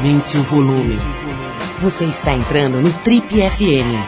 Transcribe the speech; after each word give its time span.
Aumente 0.00 0.34
o 0.38 0.42
volume. 0.44 0.96
Você 1.82 2.06
está 2.06 2.32
entrando 2.32 2.80
no 2.80 2.90
Trip 3.00 3.26
FM. 3.28 4.00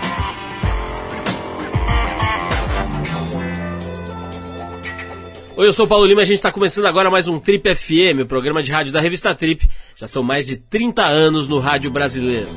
Oi, 5.55 5.69
eu 5.69 5.73
sou 5.75 5.85
o 5.85 5.89
Paulo 5.89 6.07
Lima 6.07 6.23
e 6.23 6.25
a 6.25 6.25
gente 6.25 6.37
está 6.37 6.51
começando 6.51 6.87
agora 6.87 7.11
mais 7.11 7.29
um 7.29 7.39
Trip 7.39 7.75
FM, 7.75 8.23
o 8.23 8.27
programa 8.27 8.63
de 8.63 8.73
rádio 8.73 8.91
da 8.91 9.03
revista 9.03 9.35
Trip. 9.35 9.69
Já 9.95 10.09
são 10.09 10.23
mais 10.23 10.47
de 10.47 10.57
30 10.57 11.05
anos 11.05 11.47
no 11.47 11.59
rádio 11.59 11.91
brasileiro. 11.91 12.49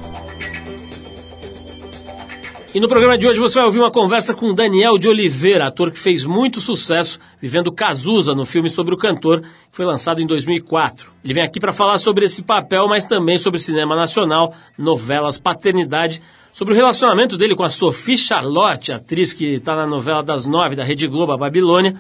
E 2.76 2.80
no 2.82 2.90
programa 2.90 3.18
de 3.18 3.26
hoje 3.26 3.40
você 3.40 3.56
vai 3.56 3.64
ouvir 3.64 3.80
uma 3.80 3.90
conversa 3.90 4.34
com 4.34 4.54
Daniel 4.54 4.98
de 4.98 5.08
Oliveira, 5.08 5.68
ator 5.68 5.90
que 5.90 5.98
fez 5.98 6.26
muito 6.26 6.60
sucesso 6.60 7.18
vivendo 7.40 7.72
Cazuza 7.72 8.36
no 8.36 8.46
filme 8.46 8.70
sobre 8.70 8.94
o 8.94 8.98
cantor, 8.98 9.40
que 9.40 9.48
foi 9.72 9.86
lançado 9.86 10.22
em 10.22 10.28
2004. 10.28 11.10
Ele 11.24 11.34
vem 11.34 11.42
aqui 11.44 11.58
para 11.58 11.72
falar 11.72 11.98
sobre 12.00 12.26
esse 12.26 12.44
papel, 12.44 12.86
mas 12.90 13.06
também 13.06 13.38
sobre 13.38 13.62
cinema 13.62 13.96
nacional, 13.96 14.54
novelas, 14.78 15.38
paternidade, 15.38 16.22
sobre 16.52 16.74
o 16.74 16.76
relacionamento 16.76 17.38
dele 17.38 17.56
com 17.56 17.64
a 17.64 17.70
Sophie 17.70 18.18
Charlotte, 18.18 18.92
atriz 18.92 19.32
que 19.32 19.54
está 19.54 19.74
na 19.74 19.88
novela 19.88 20.22
das 20.22 20.46
nove 20.46 20.76
da 20.76 20.84
Rede 20.84 21.08
Globo, 21.08 21.32
a 21.32 21.38
Babilônia, 21.38 21.96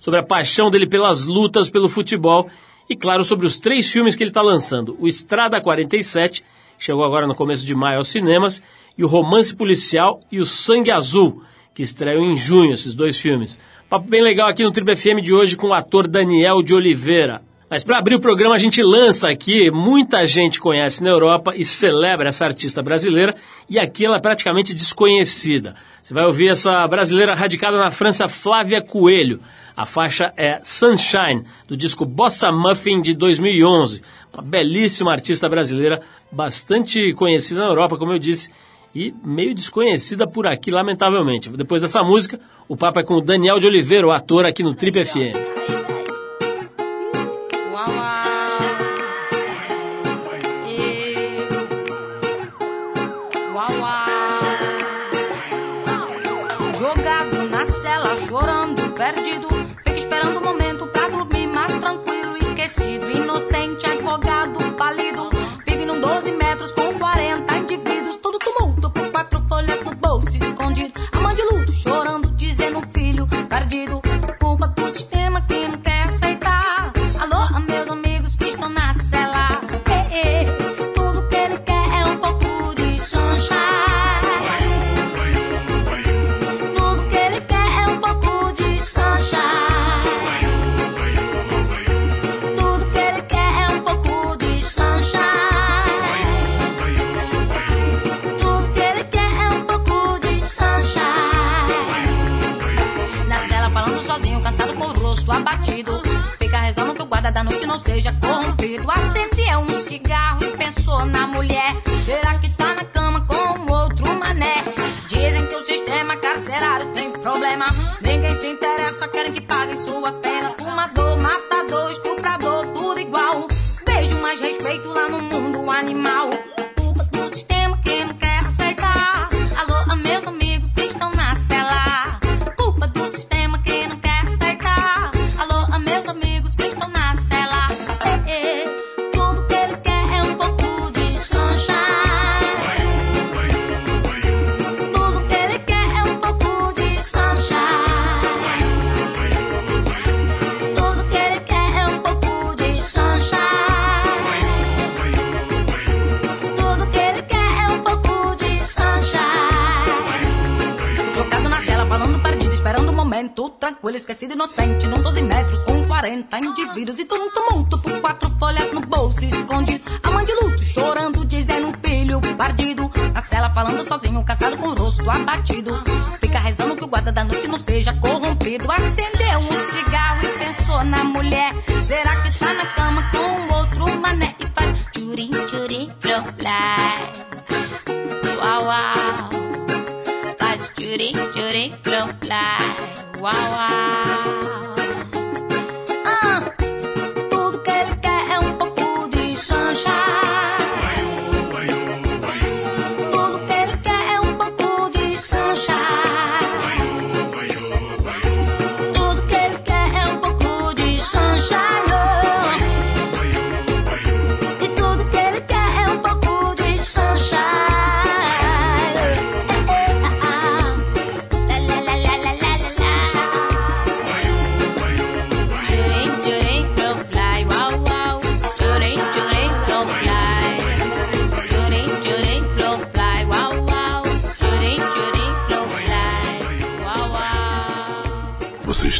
sobre 0.00 0.18
a 0.18 0.24
paixão 0.24 0.72
dele 0.72 0.88
pelas 0.88 1.24
lutas, 1.24 1.70
pelo 1.70 1.88
futebol 1.88 2.50
e, 2.90 2.96
claro, 2.96 3.24
sobre 3.24 3.46
os 3.46 3.58
três 3.60 3.88
filmes 3.92 4.16
que 4.16 4.24
ele 4.24 4.30
está 4.30 4.42
lançando: 4.42 4.96
o 4.98 5.06
Estrada 5.06 5.60
47, 5.60 6.42
chegou 6.78 7.04
agora 7.04 7.26
no 7.26 7.34
começo 7.34 7.64
de 7.64 7.74
maio 7.74 7.98
aos 7.98 8.08
cinemas, 8.08 8.62
e 8.96 9.04
o 9.04 9.08
Romance 9.08 9.54
Policial 9.54 10.20
e 10.30 10.38
o 10.38 10.46
Sangue 10.46 10.90
Azul, 10.90 11.42
que 11.74 11.82
estreiam 11.82 12.24
em 12.24 12.36
junho 12.36 12.72
esses 12.72 12.94
dois 12.94 13.18
filmes. 13.18 13.58
Papo 13.88 14.08
bem 14.08 14.22
legal 14.22 14.48
aqui 14.48 14.64
no 14.64 14.72
Tribo 14.72 14.96
FM 14.96 15.22
de 15.22 15.32
hoje 15.32 15.56
com 15.56 15.68
o 15.68 15.74
ator 15.74 16.08
Daniel 16.08 16.62
de 16.62 16.74
Oliveira. 16.74 17.42
Mas 17.68 17.82
para 17.82 17.98
abrir 17.98 18.14
o 18.14 18.20
programa 18.20 18.54
a 18.54 18.58
gente 18.58 18.80
lança 18.80 19.28
aqui, 19.28 19.72
muita 19.72 20.24
gente 20.26 20.60
conhece 20.60 21.02
na 21.02 21.10
Europa 21.10 21.52
e 21.56 21.64
celebra 21.64 22.28
essa 22.28 22.44
artista 22.44 22.80
brasileira 22.80 23.34
e 23.68 23.76
aqui 23.78 24.04
ela 24.04 24.18
é 24.18 24.20
praticamente 24.20 24.72
desconhecida. 24.72 25.74
Você 26.00 26.14
vai 26.14 26.24
ouvir 26.24 26.48
essa 26.48 26.86
brasileira 26.86 27.34
radicada 27.34 27.76
na 27.76 27.90
França, 27.90 28.28
Flávia 28.28 28.80
Coelho. 28.80 29.40
A 29.76 29.84
faixa 29.84 30.32
é 30.38 30.58
Sunshine, 30.62 31.44
do 31.68 31.76
disco 31.76 32.06
Bossa 32.06 32.50
Muffin 32.50 33.02
de 33.02 33.12
2011. 33.12 34.00
Uma 34.32 34.42
belíssima 34.42 35.12
artista 35.12 35.50
brasileira, 35.50 36.00
bastante 36.32 37.12
conhecida 37.12 37.60
na 37.60 37.66
Europa, 37.66 37.98
como 37.98 38.12
eu 38.12 38.18
disse, 38.18 38.50
e 38.94 39.14
meio 39.22 39.54
desconhecida 39.54 40.26
por 40.26 40.46
aqui, 40.46 40.70
lamentavelmente. 40.70 41.50
Depois 41.50 41.82
dessa 41.82 42.02
música, 42.02 42.40
o 42.66 42.74
papo 42.74 43.00
é 43.00 43.02
com 43.02 43.14
o 43.14 43.20
Daniel 43.20 43.60
de 43.60 43.66
Oliveira, 43.66 44.06
o 44.06 44.10
ator 44.10 44.46
aqui 44.46 44.62
no 44.62 44.74
Trip 44.74 45.04
FM. 45.04 45.56
Perdido. 58.96 59.65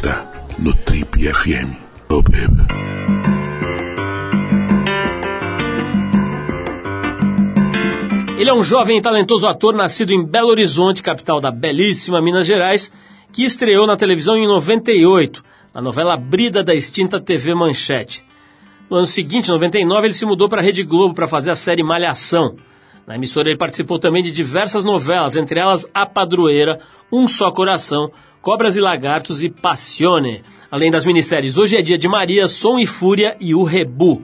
Está 0.06 0.30
no 0.60 0.72
Trip 0.72 1.18
FM. 1.18 1.74
Oh, 2.08 2.22
baby. 2.22 2.62
Ele 8.38 8.50
é 8.50 8.54
um 8.54 8.62
jovem 8.62 8.98
e 8.98 9.02
talentoso 9.02 9.48
ator 9.48 9.74
nascido 9.74 10.12
em 10.12 10.24
Belo 10.24 10.48
Horizonte, 10.48 11.02
capital 11.02 11.40
da 11.40 11.50
belíssima 11.50 12.22
Minas 12.22 12.46
Gerais, 12.46 12.92
que 13.32 13.44
estreou 13.44 13.86
na 13.86 13.96
televisão 13.96 14.36
em 14.36 14.46
98, 14.46 15.42
na 15.74 15.82
novela 15.82 16.16
Brida 16.16 16.62
da 16.62 16.74
extinta 16.74 17.20
TV 17.20 17.54
Manchete. 17.54 18.24
No 18.88 18.98
ano 18.98 19.06
seguinte, 19.06 19.48
99, 19.48 20.06
ele 20.06 20.14
se 20.14 20.24
mudou 20.24 20.48
para 20.48 20.60
a 20.60 20.64
Rede 20.64 20.84
Globo 20.84 21.14
para 21.14 21.26
fazer 21.26 21.50
a 21.50 21.56
série 21.56 21.82
Malhação. 21.82 22.56
Na 23.06 23.16
emissora 23.16 23.48
ele 23.48 23.58
participou 23.58 23.98
também 23.98 24.22
de 24.22 24.30
diversas 24.30 24.84
novelas, 24.84 25.34
entre 25.34 25.58
elas 25.58 25.84
A 25.92 26.06
Padroeira, 26.06 26.78
Um 27.10 27.26
Só 27.26 27.50
Coração, 27.50 28.12
Cobras 28.46 28.76
e 28.76 28.80
Lagartos 28.80 29.42
e 29.42 29.50
Passione, 29.50 30.44
além 30.70 30.88
das 30.88 31.04
minisséries 31.04 31.56
Hoje 31.56 31.76
é 31.76 31.82
Dia 31.82 31.98
de 31.98 32.06
Maria, 32.06 32.46
Som 32.46 32.78
e 32.78 32.86
Fúria 32.86 33.36
e 33.40 33.52
O 33.56 33.64
Rebu. 33.64 34.22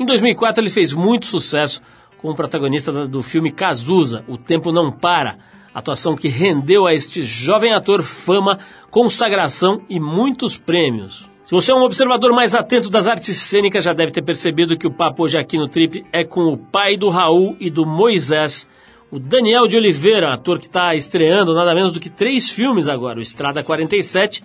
Em 0.00 0.06
2004 0.06 0.62
ele 0.62 0.70
fez 0.70 0.94
muito 0.94 1.26
sucesso 1.26 1.82
como 2.16 2.34
protagonista 2.34 3.06
do 3.06 3.22
filme 3.22 3.52
Cazuza, 3.52 4.24
O 4.26 4.38
Tempo 4.38 4.72
Não 4.72 4.90
Para, 4.90 5.36
atuação 5.74 6.16
que 6.16 6.28
rendeu 6.28 6.86
a 6.86 6.94
este 6.94 7.22
jovem 7.22 7.74
ator 7.74 8.02
fama, 8.02 8.58
consagração 8.90 9.82
e 9.86 10.00
muitos 10.00 10.56
prêmios. 10.56 11.28
Se 11.44 11.50
você 11.50 11.72
é 11.72 11.74
um 11.74 11.82
observador 11.82 12.32
mais 12.32 12.54
atento 12.54 12.88
das 12.88 13.06
artes 13.06 13.36
cênicas, 13.36 13.84
já 13.84 13.92
deve 13.92 14.12
ter 14.12 14.22
percebido 14.22 14.78
que 14.78 14.86
o 14.86 14.94
papo 14.94 15.24
hoje 15.24 15.36
aqui 15.36 15.58
no 15.58 15.68
Trip 15.68 16.06
é 16.10 16.24
com 16.24 16.44
o 16.44 16.56
pai 16.56 16.96
do 16.96 17.10
Raul 17.10 17.54
e 17.60 17.68
do 17.68 17.84
Moisés, 17.84 18.66
o 19.12 19.18
Daniel 19.18 19.68
de 19.68 19.76
Oliveira, 19.76 20.32
ator 20.32 20.58
que 20.58 20.64
está 20.64 20.94
estreando 20.94 21.52
nada 21.52 21.74
menos 21.74 21.92
do 21.92 22.00
que 22.00 22.08
três 22.08 22.48
filmes 22.48 22.88
agora: 22.88 23.18
o 23.18 23.22
Estrada 23.22 23.62
47, 23.62 24.42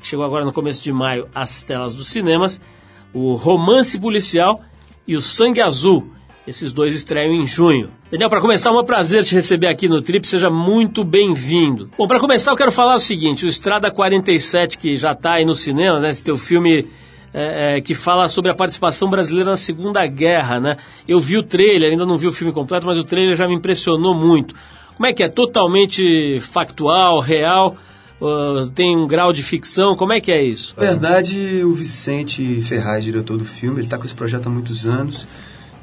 que 0.00 0.06
chegou 0.06 0.24
agora 0.24 0.44
no 0.44 0.52
começo 0.52 0.82
de 0.82 0.92
maio 0.92 1.28
às 1.32 1.62
telas 1.62 1.94
dos 1.94 2.08
cinemas, 2.08 2.60
o 3.14 3.34
Romance 3.36 3.98
Policial 3.98 4.60
e 5.06 5.14
o 5.14 5.22
Sangue 5.22 5.60
Azul, 5.60 6.10
esses 6.48 6.72
dois 6.72 6.94
estreiam 6.94 7.32
em 7.32 7.46
junho. 7.46 7.90
Daniel, 8.10 8.28
para 8.28 8.40
começar, 8.40 8.70
é 8.70 8.72
um 8.72 8.84
prazer 8.84 9.22
te 9.22 9.36
receber 9.36 9.68
aqui 9.68 9.88
no 9.88 10.02
Trip, 10.02 10.26
seja 10.26 10.50
muito 10.50 11.04
bem-vindo. 11.04 11.88
Bom, 11.96 12.08
para 12.08 12.18
começar, 12.18 12.50
eu 12.50 12.56
quero 12.56 12.72
falar 12.72 12.96
o 12.96 13.00
seguinte: 13.00 13.46
o 13.46 13.48
Estrada 13.48 13.88
47, 13.88 14.78
que 14.78 14.96
já 14.96 15.12
está 15.12 15.34
aí 15.34 15.44
no 15.44 15.54
cinema, 15.54 16.00
né? 16.00 16.10
Esse 16.10 16.24
teu 16.24 16.36
filme 16.36 16.88
é, 17.32 17.76
é, 17.76 17.80
que 17.80 17.94
fala 17.94 18.28
sobre 18.28 18.50
a 18.50 18.54
participação 18.54 19.08
brasileira 19.10 19.50
na 19.50 19.56
Segunda 19.56 20.06
Guerra, 20.06 20.58
né? 20.60 20.76
Eu 21.06 21.20
vi 21.20 21.36
o 21.36 21.42
trailer, 21.42 21.90
ainda 21.90 22.06
não 22.06 22.16
vi 22.16 22.26
o 22.26 22.32
filme 22.32 22.52
completo, 22.52 22.86
mas 22.86 22.98
o 22.98 23.04
trailer 23.04 23.36
já 23.36 23.46
me 23.46 23.54
impressionou 23.54 24.14
muito. 24.14 24.54
Como 24.96 25.06
é 25.06 25.12
que 25.12 25.22
é? 25.22 25.28
Totalmente 25.28 26.40
factual, 26.40 27.20
real? 27.20 27.76
Uh, 28.20 28.68
tem 28.70 28.96
um 28.96 29.06
grau 29.06 29.32
de 29.32 29.44
ficção? 29.44 29.96
Como 29.96 30.12
é 30.12 30.20
que 30.20 30.32
é 30.32 30.42
isso? 30.42 30.74
Na 30.76 30.84
verdade, 30.84 31.62
o 31.64 31.72
Vicente 31.72 32.60
Ferraz, 32.62 33.04
diretor 33.04 33.38
do 33.38 33.44
filme, 33.44 33.76
ele 33.76 33.86
está 33.86 33.96
com 33.96 34.04
esse 34.04 34.14
projeto 34.14 34.46
há 34.46 34.50
muitos 34.50 34.84
anos. 34.84 35.28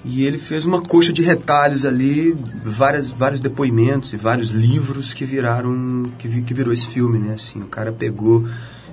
E 0.04 0.24
ele 0.24 0.38
fez 0.38 0.66
uma 0.66 0.82
coxa 0.82 1.12
de 1.12 1.24
retalhos 1.24 1.84
ali, 1.84 2.38
várias, 2.64 3.12
vários 3.12 3.42
depoimentos 3.42 4.14
e 4.14 4.18
vários 4.18 4.50
livros 4.50 5.14
que 5.14 5.26
viraram, 5.26 6.12
que, 6.20 6.28
que 6.44 6.54
virou 6.54 6.72
esse 6.72 6.88
filme, 6.88 7.18
né? 7.18 7.34
Assim, 7.34 7.60
o 7.62 7.68
cara 7.68 7.92
pegou 7.92 8.46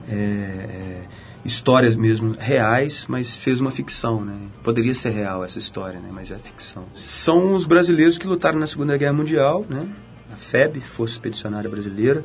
é, 0.08 0.14
é, 0.14 1.02
histórias 1.44 1.96
mesmo 1.96 2.34
reais, 2.38 3.06
mas 3.08 3.36
fez 3.36 3.60
uma 3.60 3.70
ficção, 3.70 4.24
né? 4.24 4.36
Poderia 4.62 4.94
ser 4.94 5.10
real 5.10 5.44
essa 5.44 5.58
história, 5.58 5.98
né? 5.98 6.08
Mas 6.12 6.30
é 6.30 6.38
ficção. 6.38 6.84
São 6.92 7.54
os 7.54 7.66
brasileiros 7.66 8.16
que 8.16 8.26
lutaram 8.26 8.58
na 8.58 8.66
Segunda 8.66 8.96
Guerra 8.96 9.12
Mundial, 9.12 9.66
né? 9.68 9.88
A 10.32 10.36
FEB, 10.36 10.80
Força 10.80 11.14
Expedicionária 11.14 11.68
Brasileira. 11.68 12.24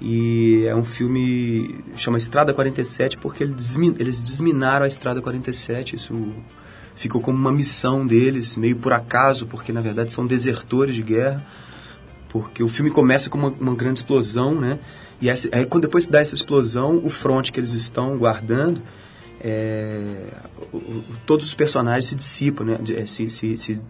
E 0.00 0.64
é 0.66 0.74
um 0.74 0.84
filme 0.84 1.82
chama 1.96 2.18
Estrada 2.18 2.52
47 2.52 3.16
porque 3.18 3.44
eles 3.44 4.20
desminaram 4.20 4.84
a 4.84 4.88
Estrada 4.88 5.22
47, 5.22 5.94
isso 5.94 6.34
ficou 6.94 7.20
como 7.20 7.38
uma 7.38 7.52
missão 7.52 8.04
deles, 8.06 8.56
meio 8.56 8.76
por 8.76 8.92
acaso, 8.92 9.46
porque 9.46 9.72
na 9.72 9.80
verdade 9.80 10.12
são 10.12 10.26
desertores 10.26 10.96
de 10.96 11.02
guerra, 11.02 11.44
porque 12.28 12.62
o 12.64 12.68
filme 12.68 12.90
começa 12.90 13.30
com 13.30 13.38
uma, 13.38 13.54
uma 13.60 13.74
grande 13.74 14.00
explosão, 14.00 14.54
né? 14.54 14.80
E 15.22 15.28
essa, 15.28 15.48
aí, 15.52 15.64
quando 15.64 15.84
depois 15.84 16.06
dá 16.06 16.20
essa 16.20 16.34
explosão, 16.34 17.00
o 17.02 17.08
fronte 17.08 17.50
que 17.50 17.58
eles 17.58 17.72
estão 17.72 18.18
guardando, 18.18 18.82
é, 19.40 20.26
o, 20.72 20.76
o, 20.76 21.04
todos 21.24 21.46
os 21.46 21.54
personagens 21.54 22.06
se 22.06 22.14
dissipam, 22.14 22.64
né? 22.64 22.78
É, 22.94 23.06
se, 23.06 23.30
se, 23.30 23.56
se 23.56 23.80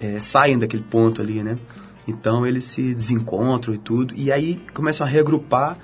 é, 0.00 0.20
saem 0.20 0.58
daquele 0.58 0.82
ponto 0.82 1.22
ali, 1.22 1.42
né? 1.42 1.56
Então 2.06 2.46
eles 2.46 2.64
se 2.64 2.92
desencontram 2.92 3.72
e 3.72 3.78
tudo, 3.78 4.12
e 4.14 4.30
aí 4.30 4.60
começam 4.74 5.06
a 5.06 5.10
reagrupar. 5.10 5.78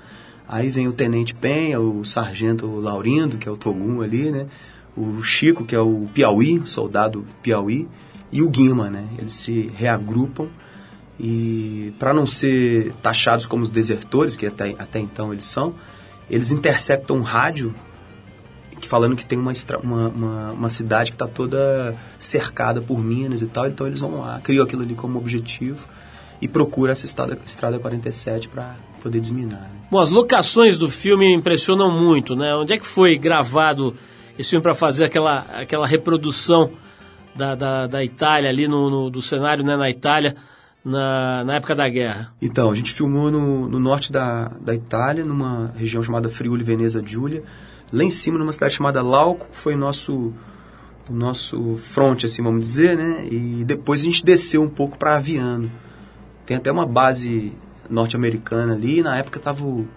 Aí 0.47 0.69
vem 0.69 0.85
o 0.85 0.91
Tenente 0.91 1.33
Penha, 1.33 1.79
o 1.79 2.03
Sargento 2.03 2.67
Laurindo, 2.67 3.37
que 3.37 3.47
é 3.47 3.51
o 3.51 3.55
Togum 3.55 4.01
ali, 4.01 4.29
né? 4.29 4.47
o 4.95 5.21
Chico, 5.23 5.63
que 5.65 5.75
é 5.75 5.79
o 5.79 6.07
Piauí, 6.13 6.61
soldado 6.65 7.25
Piauí, 7.41 7.87
e 8.31 8.41
o 8.41 8.49
Guima, 8.49 8.89
né? 8.89 9.07
Eles 9.17 9.33
se 9.35 9.71
reagrupam 9.75 10.47
e 11.23 11.93
para 11.99 12.15
não 12.15 12.25
ser 12.25 12.93
taxados 12.93 13.45
como 13.45 13.63
os 13.63 13.69
desertores, 13.69 14.35
que 14.35 14.47
até, 14.47 14.73
até 14.79 14.99
então 14.99 15.31
eles 15.31 15.45
são, 15.45 15.75
eles 16.27 16.51
interceptam 16.51 17.17
um 17.17 17.21
rádio 17.21 17.75
falando 18.87 19.15
que 19.15 19.23
tem 19.23 19.37
uma, 19.37 19.53
uma, 19.83 20.07
uma, 20.09 20.51
uma 20.53 20.69
cidade 20.69 21.11
que 21.11 21.15
está 21.15 21.27
toda 21.27 21.95
cercada 22.17 22.81
por 22.81 23.03
minas 23.03 23.43
e 23.43 23.45
tal, 23.45 23.67
então 23.67 23.85
eles 23.85 23.99
vão 23.99 24.19
lá, 24.19 24.41
criam 24.43 24.65
aquilo 24.65 24.81
ali 24.81 24.95
como 24.95 25.19
objetivo 25.19 25.87
e 26.41 26.47
procura 26.47 26.91
essa 26.91 27.05
estrada, 27.05 27.37
estrada 27.45 27.77
47 27.77 28.49
para 28.49 28.75
poder 29.03 29.19
desminar. 29.19 29.61
Né? 29.61 29.81
Bom, 29.91 29.99
as 29.99 30.09
locações 30.09 30.75
do 30.75 30.89
filme 30.89 31.31
impressionam 31.31 31.91
muito, 31.91 32.35
né? 32.35 32.55
Onde 32.55 32.73
é 32.73 32.79
que 32.79 32.87
foi 32.87 33.15
gravado 33.15 33.95
esse 34.39 34.49
filme 34.49 34.63
para 34.63 34.73
fazer 34.73 35.05
aquela, 35.05 35.41
aquela 35.53 35.85
reprodução 35.85 36.71
da, 37.35 37.53
da, 37.53 37.85
da 37.85 38.03
Itália 38.03 38.49
ali 38.49 38.67
no, 38.67 38.89
no, 38.89 39.09
do 39.11 39.21
cenário 39.21 39.63
né, 39.63 39.77
na 39.77 39.87
Itália 39.87 40.35
na, 40.83 41.43
na 41.43 41.55
época 41.55 41.75
da 41.75 41.87
guerra? 41.87 42.33
Então, 42.41 42.71
a 42.71 42.75
gente 42.75 42.91
filmou 42.91 43.31
no, 43.31 43.67
no 43.67 43.79
norte 43.79 44.11
da, 44.11 44.49
da 44.59 44.73
Itália, 44.73 45.23
numa 45.23 45.71
região 45.75 46.03
chamada 46.03 46.29
Friuli 46.29 46.63
Veneza 46.63 47.01
Giulia. 47.05 47.43
Lá 47.91 48.03
em 48.03 48.11
cima, 48.11 48.37
numa 48.37 48.51
cidade 48.51 48.73
chamada 48.73 49.01
Lauco, 49.01 49.47
foi 49.51 49.75
nosso 49.75 50.33
o 51.09 51.13
nosso 51.13 51.75
front, 51.77 52.23
assim, 52.23 52.41
vamos 52.41 52.63
dizer, 52.63 52.95
né? 52.95 53.27
E 53.29 53.63
depois 53.65 54.01
a 54.01 54.05
gente 54.05 54.23
desceu 54.23 54.61
um 54.61 54.69
pouco 54.69 54.97
para 54.97 55.15
Aviano. 55.15 55.71
Tem 56.45 56.55
até 56.55 56.71
uma 56.71 56.85
base 56.85 57.53
norte-americana 57.89 58.73
ali. 58.73 59.01
Na 59.01 59.17
época 59.17 59.39
tava 59.39 59.65
o, 59.65 59.87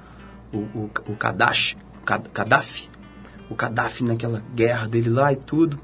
o, 0.52 0.58
o, 0.58 0.90
o 1.08 1.16
Kadashi, 1.16 1.76
Gaddafi, 2.04 2.88
o 3.50 3.54
Gaddafi 3.54 4.02
naquela 4.04 4.42
guerra 4.54 4.88
dele 4.88 5.10
lá 5.10 5.32
e 5.32 5.36
tudo. 5.36 5.78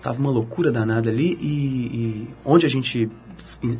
Tava 0.00 0.20
uma 0.20 0.30
loucura 0.30 0.70
danada 0.70 1.10
ali 1.10 1.36
e, 1.40 1.86
e 1.86 2.28
onde 2.44 2.64
a 2.64 2.70
gente 2.70 3.10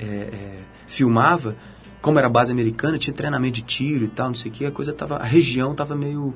é, 0.01 0.05
é, 0.05 0.59
filmava, 0.87 1.57
como 2.01 2.19
era 2.19 2.29
base 2.29 2.53
americana, 2.53 2.99
tinha 2.99 3.15
treinamento 3.15 3.55
de 3.55 3.63
tiro 3.63 4.05
e 4.05 4.09
tal, 4.09 4.29
não 4.29 4.35
sei 4.35 4.51
o 4.51 4.55
que, 4.55 4.67
a 4.67 4.71
coisa 4.71 4.93
tava, 4.93 5.17
a 5.17 5.25
região 5.25 5.75
tava 5.75 5.95
meio 5.95 6.35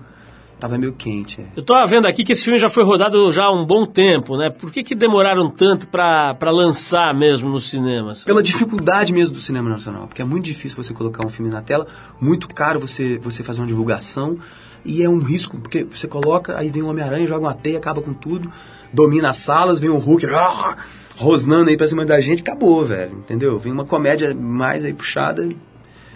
tava 0.62 0.78
meio 0.78 0.92
quente. 0.92 1.40
É. 1.40 1.46
Eu 1.56 1.62
tô 1.64 1.74
vendo 1.88 2.06
aqui 2.06 2.22
que 2.22 2.30
esse 2.30 2.44
filme 2.44 2.56
já 2.56 2.70
foi 2.70 2.84
rodado 2.84 3.32
já 3.32 3.46
há 3.46 3.50
um 3.50 3.64
bom 3.64 3.84
tempo, 3.84 4.36
né? 4.36 4.48
Por 4.48 4.70
que, 4.70 4.84
que 4.84 4.94
demoraram 4.94 5.50
tanto 5.50 5.88
para 5.88 6.50
lançar 6.52 7.12
mesmo 7.12 7.48
nos 7.48 7.68
cinemas? 7.68 8.22
Pela 8.22 8.40
dificuldade 8.40 9.12
mesmo 9.12 9.34
do 9.34 9.40
cinema 9.40 9.68
nacional, 9.68 10.06
porque 10.06 10.22
é 10.22 10.24
muito 10.24 10.44
difícil 10.44 10.80
você 10.80 10.94
colocar 10.94 11.26
um 11.26 11.30
filme 11.30 11.50
na 11.50 11.62
tela, 11.62 11.86
muito 12.20 12.46
caro 12.46 12.78
você, 12.78 13.18
você 13.18 13.42
fazer 13.42 13.60
uma 13.60 13.66
divulgação. 13.66 14.38
E 14.84 15.02
é 15.02 15.08
um 15.08 15.20
risco, 15.20 15.60
porque 15.60 15.84
você 15.84 16.08
coloca, 16.08 16.58
aí 16.58 16.68
vem 16.68 16.82
o 16.82 16.88
Homem-Aranha, 16.88 17.26
joga 17.26 17.46
uma 17.46 17.54
teia, 17.54 17.78
acaba 17.78 18.02
com 18.02 18.12
tudo, 18.12 18.50
domina 18.92 19.30
as 19.30 19.36
salas, 19.36 19.78
vem 19.78 19.90
o 19.90 19.96
Hulk, 19.96 20.26
ah, 20.26 20.76
rosnando 21.22 21.70
aí 21.70 21.76
pra 21.76 21.86
cima 21.86 22.04
da 22.04 22.20
gente, 22.20 22.42
acabou, 22.42 22.84
velho, 22.84 23.18
entendeu? 23.18 23.58
Vem 23.58 23.72
uma 23.72 23.84
comédia 23.84 24.34
mais 24.34 24.84
aí 24.84 24.92
puxada, 24.92 25.48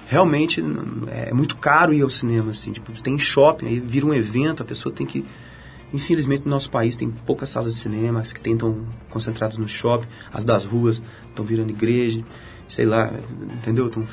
realmente 0.09 0.63
é 1.09 1.33
muito 1.33 1.57
caro 1.57 1.95
ir 1.95 2.03
ao 2.03 2.11
cinema, 2.11 2.51
assim, 2.51 2.73
tipo, 2.73 2.91
tem 3.01 3.19
shopping, 3.19 3.67
aí 3.67 3.79
vira 3.81 4.05
um 4.05 4.13
evento, 4.13 4.63
a 4.63 4.67
pessoa 4.67 4.93
tem 4.95 5.07
que... 5.07 5.25
Infelizmente, 5.95 6.45
no 6.45 6.51
nosso 6.51 6.69
país 6.69 6.97
tem 6.97 7.09
poucas 7.09 7.49
salas 7.49 7.75
de 7.75 7.81
cinema, 7.81 8.21
as 8.21 8.33
que 8.33 8.41
tentam 8.41 8.85
concentradas 9.09 9.57
no 9.57 9.69
shopping, 9.69 10.09
as 10.33 10.45
das 10.45 10.65
ruas 10.65 11.03
estão 11.29 11.45
virando 11.45 11.71
igreja, 11.71 12.25
sei 12.69 12.85
lá, 12.85 13.13
entendeu? 13.55 13.87
Estão 13.87 14.05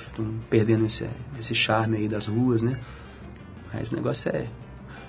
perdendo 0.49 0.85
esse, 0.85 1.05
esse 1.39 1.55
charme 1.55 1.97
aí 1.97 2.07
das 2.07 2.27
ruas, 2.27 2.61
né? 2.61 2.79
Mas 3.73 3.91
o 3.91 3.95
negócio 3.95 4.29
é 4.29 4.45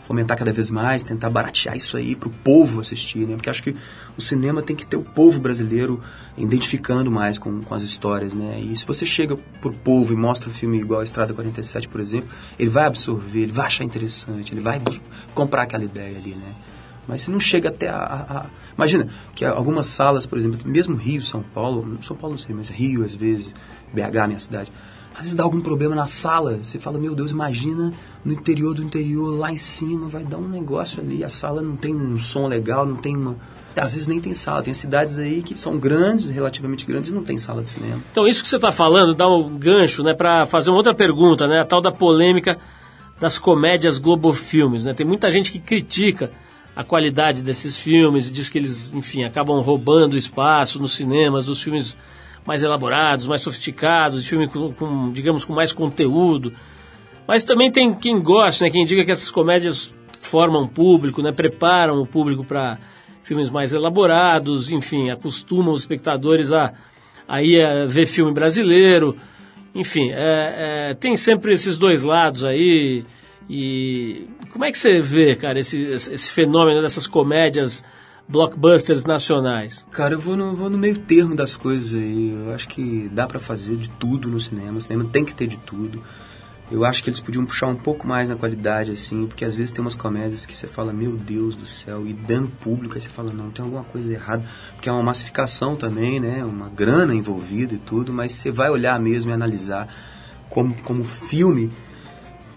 fomentar 0.07 0.37
cada 0.37 0.53
vez 0.53 0.71
mais, 0.71 1.03
tentar 1.03 1.31
baratear 1.31 1.77
isso 1.77 1.97
aí 1.97 2.15
para 2.15 2.29
o 2.29 2.33
povo 2.33 2.81
assistir, 2.81 3.27
né? 3.27 3.35
Porque 3.37 3.49
acho 3.49 3.63
que 3.63 3.75
o 4.17 4.23
cinema 4.23 4.63
tem 4.63 4.77
que 4.77 4.87
ter 4.87 4.97
o 4.97 5.03
povo 5.03 5.41
brasileiro 5.41 6.03
identificando 6.37 7.11
mais 7.11 7.39
com, 7.39 7.63
com 7.63 7.75
as 7.75 7.83
histórias, 7.83 8.35
né? 8.35 8.61
E 8.61 8.77
se 8.77 8.85
você 8.85 9.07
chega 9.07 9.37
pro 9.61 9.73
povo 9.73 10.13
e 10.13 10.17
mostra 10.17 10.51
um 10.51 10.53
filme 10.53 10.79
igual 10.79 11.01
a 11.01 11.05
Estrada 11.05 11.33
47, 11.33 11.89
por 11.89 12.01
exemplo, 12.01 12.29
ele 12.59 12.69
vai 12.69 12.85
absorver, 12.85 13.41
ele 13.41 13.53
vai 13.53 13.67
achar 13.67 13.85
interessante, 13.85 14.53
ele 14.53 14.61
vai 14.61 14.81
comprar 15.35 15.63
aquela 15.63 15.85
ideia 15.85 16.19
ali, 16.19 16.35
né? 16.35 16.55
Mas 17.09 17.23
se 17.23 17.31
não 17.31 17.41
chega 17.41 17.69
até 17.69 17.89
a, 17.89 17.97
a, 17.97 18.39
a... 18.39 18.47
Imagina 18.77 19.09
que 19.35 19.45
algumas 19.45 19.87
salas, 19.87 20.27
por 20.27 20.39
exemplo, 20.39 20.59
mesmo 20.65 20.97
Rio, 20.97 21.23
São 21.23 21.43
Paulo, 21.43 21.99
São 22.03 22.17
Paulo 22.17 22.37
não 22.37 22.39
sei, 22.39 22.55
mas 22.55 22.69
Rio 22.69 23.05
às 23.05 23.15
vezes, 23.15 23.55
BH, 23.93 24.27
minha 24.27 24.41
cidade, 24.41 24.73
às 25.15 25.21
vezes 25.21 25.37
dá 25.37 25.45
algum 25.45 25.61
problema 25.61 25.95
na 25.95 26.09
sala, 26.09 26.59
você 26.61 26.79
fala, 26.79 26.99
meu 26.99 27.15
Deus, 27.15 27.31
imagina 27.31 27.93
no 28.25 28.33
interior 28.33 28.75
do 28.75 28.83
interior, 28.83 29.39
lá 29.39 29.53
em 29.53 29.57
cima, 29.57 30.09
vai 30.09 30.25
dar 30.25 30.39
um 30.39 30.49
negócio 30.49 31.01
ali, 31.01 31.23
a 31.23 31.31
sala 31.31 31.63
não 31.63 31.77
tem 31.77 31.95
um 31.95 32.19
som 32.19 32.49
legal, 32.49 32.85
não 32.85 32.97
tem 32.97 33.17
uma... 33.17 33.37
Às 33.77 33.93
vezes 33.93 34.07
nem 34.07 34.21
tem 34.21 34.33
sala, 34.35 34.63
tem 34.63 34.75
cidades 34.75 35.19
aí 35.19 35.43
que 35.43 35.59
são 35.59 35.79
grandes, 35.79 36.29
relativamente 36.29 36.85
grandes, 36.85 37.11
e 37.11 37.13
não 37.13 37.25
tem 37.25 37.39
sala 37.39 37.63
de 37.63 37.69
cinema. 37.69 38.01
Então 38.11 38.27
isso 38.27 38.43
que 38.43 38.49
você 38.49 38.57
está 38.57 38.71
falando 38.71 39.15
dá 39.15 39.29
um 39.29 39.57
gancho 39.57 40.03
né, 40.03 40.15
para 40.15 40.47
fazer 40.47 40.71
uma 40.71 40.77
outra 40.77 40.95
pergunta, 40.95 41.47
né, 41.47 41.61
a 41.61 41.65
tal 41.65 41.81
da 41.81 41.91
polêmica 41.91 42.59
das 43.19 43.39
comédias 43.39 43.99
Globo 43.99 44.33
Filmes. 44.33 44.85
Né? 44.85 44.95
Tem 44.95 45.07
muita 45.07 45.31
gente 45.31 45.51
que 45.53 45.59
critica 45.59 46.31
a 46.75 46.83
qualidade 46.83 47.43
desses 47.43 47.77
filmes, 47.77 48.33
diz 48.33 48.49
que 48.49 48.59
eles, 48.59 48.91
enfim, 48.93 49.23
acabam 49.23 49.61
roubando 49.61 50.17
espaço 50.17 50.81
nos 50.81 50.95
cinemas 50.95 51.47
dos 51.47 51.63
filmes 51.63 51.97
mais 52.47 52.63
elaborados, 52.63 53.27
mais 53.27 53.43
sofisticados, 53.43 54.23
de 54.23 54.29
filme 54.29 54.49
com, 54.49 54.73
com, 54.73 55.13
digamos, 55.13 55.45
com 55.45 55.53
mais 55.53 55.73
conteúdo. 55.73 56.53
Mas 57.27 57.43
também 57.43 57.71
tem 57.71 57.95
quem 57.95 58.21
gosta, 58.21 58.65
né, 58.65 58.71
quem 58.71 58.85
diga 58.85 59.05
que 59.05 59.11
essas 59.11 59.31
comédias 59.31 59.95
formam 60.21 60.67
público, 60.67 61.23
né, 61.23 61.33
preparam 61.33 62.01
o 62.01 62.07
público 62.07 62.45
para 62.45 62.79
filmes 63.23 63.51
mais 63.51 63.73
elaborados, 63.73 64.71
enfim, 64.71 65.11
acostumam 65.11 65.73
os 65.73 65.81
espectadores 65.81 66.53
a, 66.53 66.75
a 67.27 67.43
ir 67.43 67.65
a 67.65 67.87
ver 67.87 68.07
filme 68.07 68.33
brasileiro. 68.33 69.17
Enfim, 69.75 70.11
é, 70.13 70.91
é, 70.91 70.95
tem 70.95 71.17
sempre 71.17 71.53
esses 71.53 71.77
dois 71.77 72.05
lados 72.05 72.45
aí. 72.45 73.05
E 73.49 74.27
como 74.51 74.65
é 74.65 74.71
que 74.71 74.79
você 74.79 75.01
vê, 75.01 75.35
cara, 75.35 75.59
esse, 75.59 75.79
esse 75.79 76.31
fenômeno 76.31 76.83
dessas 76.83 77.07
comédias 77.07 77.83
blockbusters 78.29 79.05
nacionais? 79.05 79.87
Cara, 79.91 80.15
eu 80.15 80.21
vou 80.21 80.37
no, 80.37 80.55
vou 80.55 80.71
no 80.71 80.79
meio 80.79 80.99
termo 80.99 81.35
das 81.35 81.57
coisas 81.57 81.93
aí. 81.95 82.33
Eu 82.33 82.53
acho 82.53 82.69
que 82.69 83.09
dá 83.13 83.27
para 83.27 83.41
fazer 83.41 83.77
de 83.77 83.89
tudo 83.91 84.29
no 84.29 84.41
cinema. 84.41 84.79
O 84.79 84.81
cinema 84.81 85.05
tem 85.05 85.25
que 85.25 85.35
ter 85.35 85.47
de 85.47 85.57
tudo. 85.59 86.03
Eu 86.71 86.85
acho 86.85 87.05
que 87.05 87.11
eles 87.11 87.21
podiam 87.21 87.45
puxar 87.45 87.67
um 87.67 87.77
pouco 87.77 88.07
mais 88.07 88.29
na 88.29 88.37
qualidade, 88.37 88.91
assim, 88.91 89.27
porque 89.27 89.45
às 89.45 89.55
vezes 89.55 89.71
tem 89.71 89.83
umas 89.83 89.95
comédias 89.95 90.47
que 90.47 90.57
você 90.57 90.67
fala, 90.67 90.95
meu 90.95 91.13
Deus 91.13 91.55
do 91.55 91.67
céu, 91.67 92.07
e 92.07 92.15
dando 92.15 92.49
público, 92.49 92.95
aí 92.95 93.01
você 93.03 93.11
fala, 93.11 93.33
não, 93.33 93.51
tem 93.51 93.63
alguma 93.63 93.85
coisa 93.85 94.11
errada, 94.11 94.43
porque 94.73 94.89
é 94.89 94.93
uma 94.93 95.03
massificação 95.03 95.77
também, 95.77 96.19
né, 96.19 96.43
uma 96.43 96.71
grana 96.71 97.15
envolvida 97.15 97.75
e 97.75 97.79
tudo, 97.79 98.15
mas 98.15 98.33
você 98.33 98.51
vai 98.51 98.71
olhar 98.71 98.99
mesmo 98.99 99.31
e 99.31 99.35
analisar 99.35 99.95
como, 100.49 100.75
como 100.83 101.05
filme, 101.05 101.71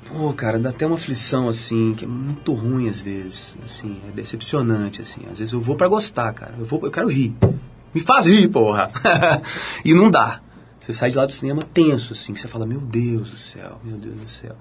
Pô, 0.07 0.33
cara, 0.33 0.57
dá 0.57 0.69
até 0.69 0.85
uma 0.85 0.95
aflição, 0.95 1.49
assim, 1.49 1.93
que 1.93 2.05
é 2.05 2.07
muito 2.07 2.53
ruim 2.53 2.89
às 2.89 2.99
vezes. 2.99 3.55
Assim, 3.63 4.01
é 4.07 4.11
decepcionante, 4.11 5.01
assim. 5.01 5.21
Às 5.31 5.39
vezes 5.39 5.53
eu 5.53 5.61
vou 5.61 5.75
para 5.75 5.87
gostar, 5.87 6.31
cara. 6.33 6.55
Eu, 6.57 6.65
vou, 6.65 6.79
eu 6.83 6.91
quero 6.91 7.07
rir. 7.09 7.35
Me 7.93 8.01
faz 8.01 8.25
rir, 8.25 8.47
porra! 8.47 8.89
e 9.83 9.93
não 9.93 10.09
dá. 10.09 10.41
Você 10.79 10.93
sai 10.93 11.09
de 11.09 11.17
lá 11.17 11.25
do 11.25 11.33
cinema 11.33 11.63
tenso, 11.63 12.13
assim, 12.13 12.33
que 12.33 12.39
você 12.39 12.47
fala, 12.47 12.65
meu 12.65 12.79
Deus 12.79 13.31
do 13.31 13.37
céu, 13.37 13.81
meu 13.83 13.97
Deus 13.97 14.15
do 14.15 14.29
céu. 14.29 14.55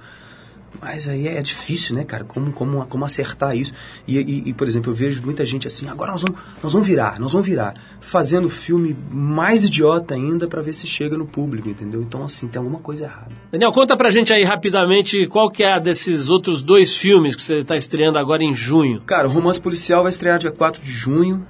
Mas 0.81 1.09
aí 1.09 1.29
é 1.29 1.43
difícil, 1.43 1.95
né, 1.95 2.05
cara? 2.05 2.25
Como, 2.25 2.53
como, 2.53 2.85
como 2.87 3.05
acertar 3.05 3.57
isso? 3.57 3.73
E, 4.07 4.19
e, 4.19 4.49
e, 4.51 4.53
por 4.53 4.67
exemplo, 4.67 4.93
eu 4.93 4.95
vejo 4.95 5.23
muita 5.23 5.45
gente 5.45 5.67
assim, 5.67 5.89
agora 5.89 6.13
nós 6.13 6.23
vamos, 6.23 6.41
nós 6.63 6.73
vamos 6.73 6.87
virar, 6.87 7.19
nós 7.19 7.33
vamos 7.33 7.47
virar. 7.47 7.75
Fazendo 8.01 8.49
filme 8.49 8.97
mais 9.11 9.65
idiota 9.65 10.15
ainda 10.15 10.47
para 10.47 10.63
ver 10.63 10.73
se 10.73 10.87
chega 10.87 11.17
no 11.17 11.27
público, 11.27 11.69
entendeu? 11.69 12.03
Então, 12.03 12.23
assim, 12.23 12.47
tem 12.47 12.59
alguma 12.59 12.79
coisa 12.79 13.05
errada. 13.05 13.33
Daniel, 13.51 13.73
conta 13.73 13.97
pra 13.97 14.11
gente 14.11 14.33
aí 14.33 14.45
rapidamente 14.45 15.27
qual 15.27 15.51
que 15.51 15.63
é 15.63 15.81
desses 15.81 16.29
outros 16.29 16.63
dois 16.63 16.97
filmes 16.97 17.35
que 17.35 17.43
você 17.43 17.65
tá 17.65 17.77
estreando 17.77 18.19
agora 18.19 18.43
em 18.43 18.55
junho. 18.55 19.01
Cara, 19.01 19.27
o 19.27 19.31
Romance 19.31 19.61
Policial 19.61 20.03
vai 20.03 20.11
estrear 20.11 20.39
dia 20.39 20.53
4 20.53 20.83
de 20.83 20.91
junho. 20.91 21.47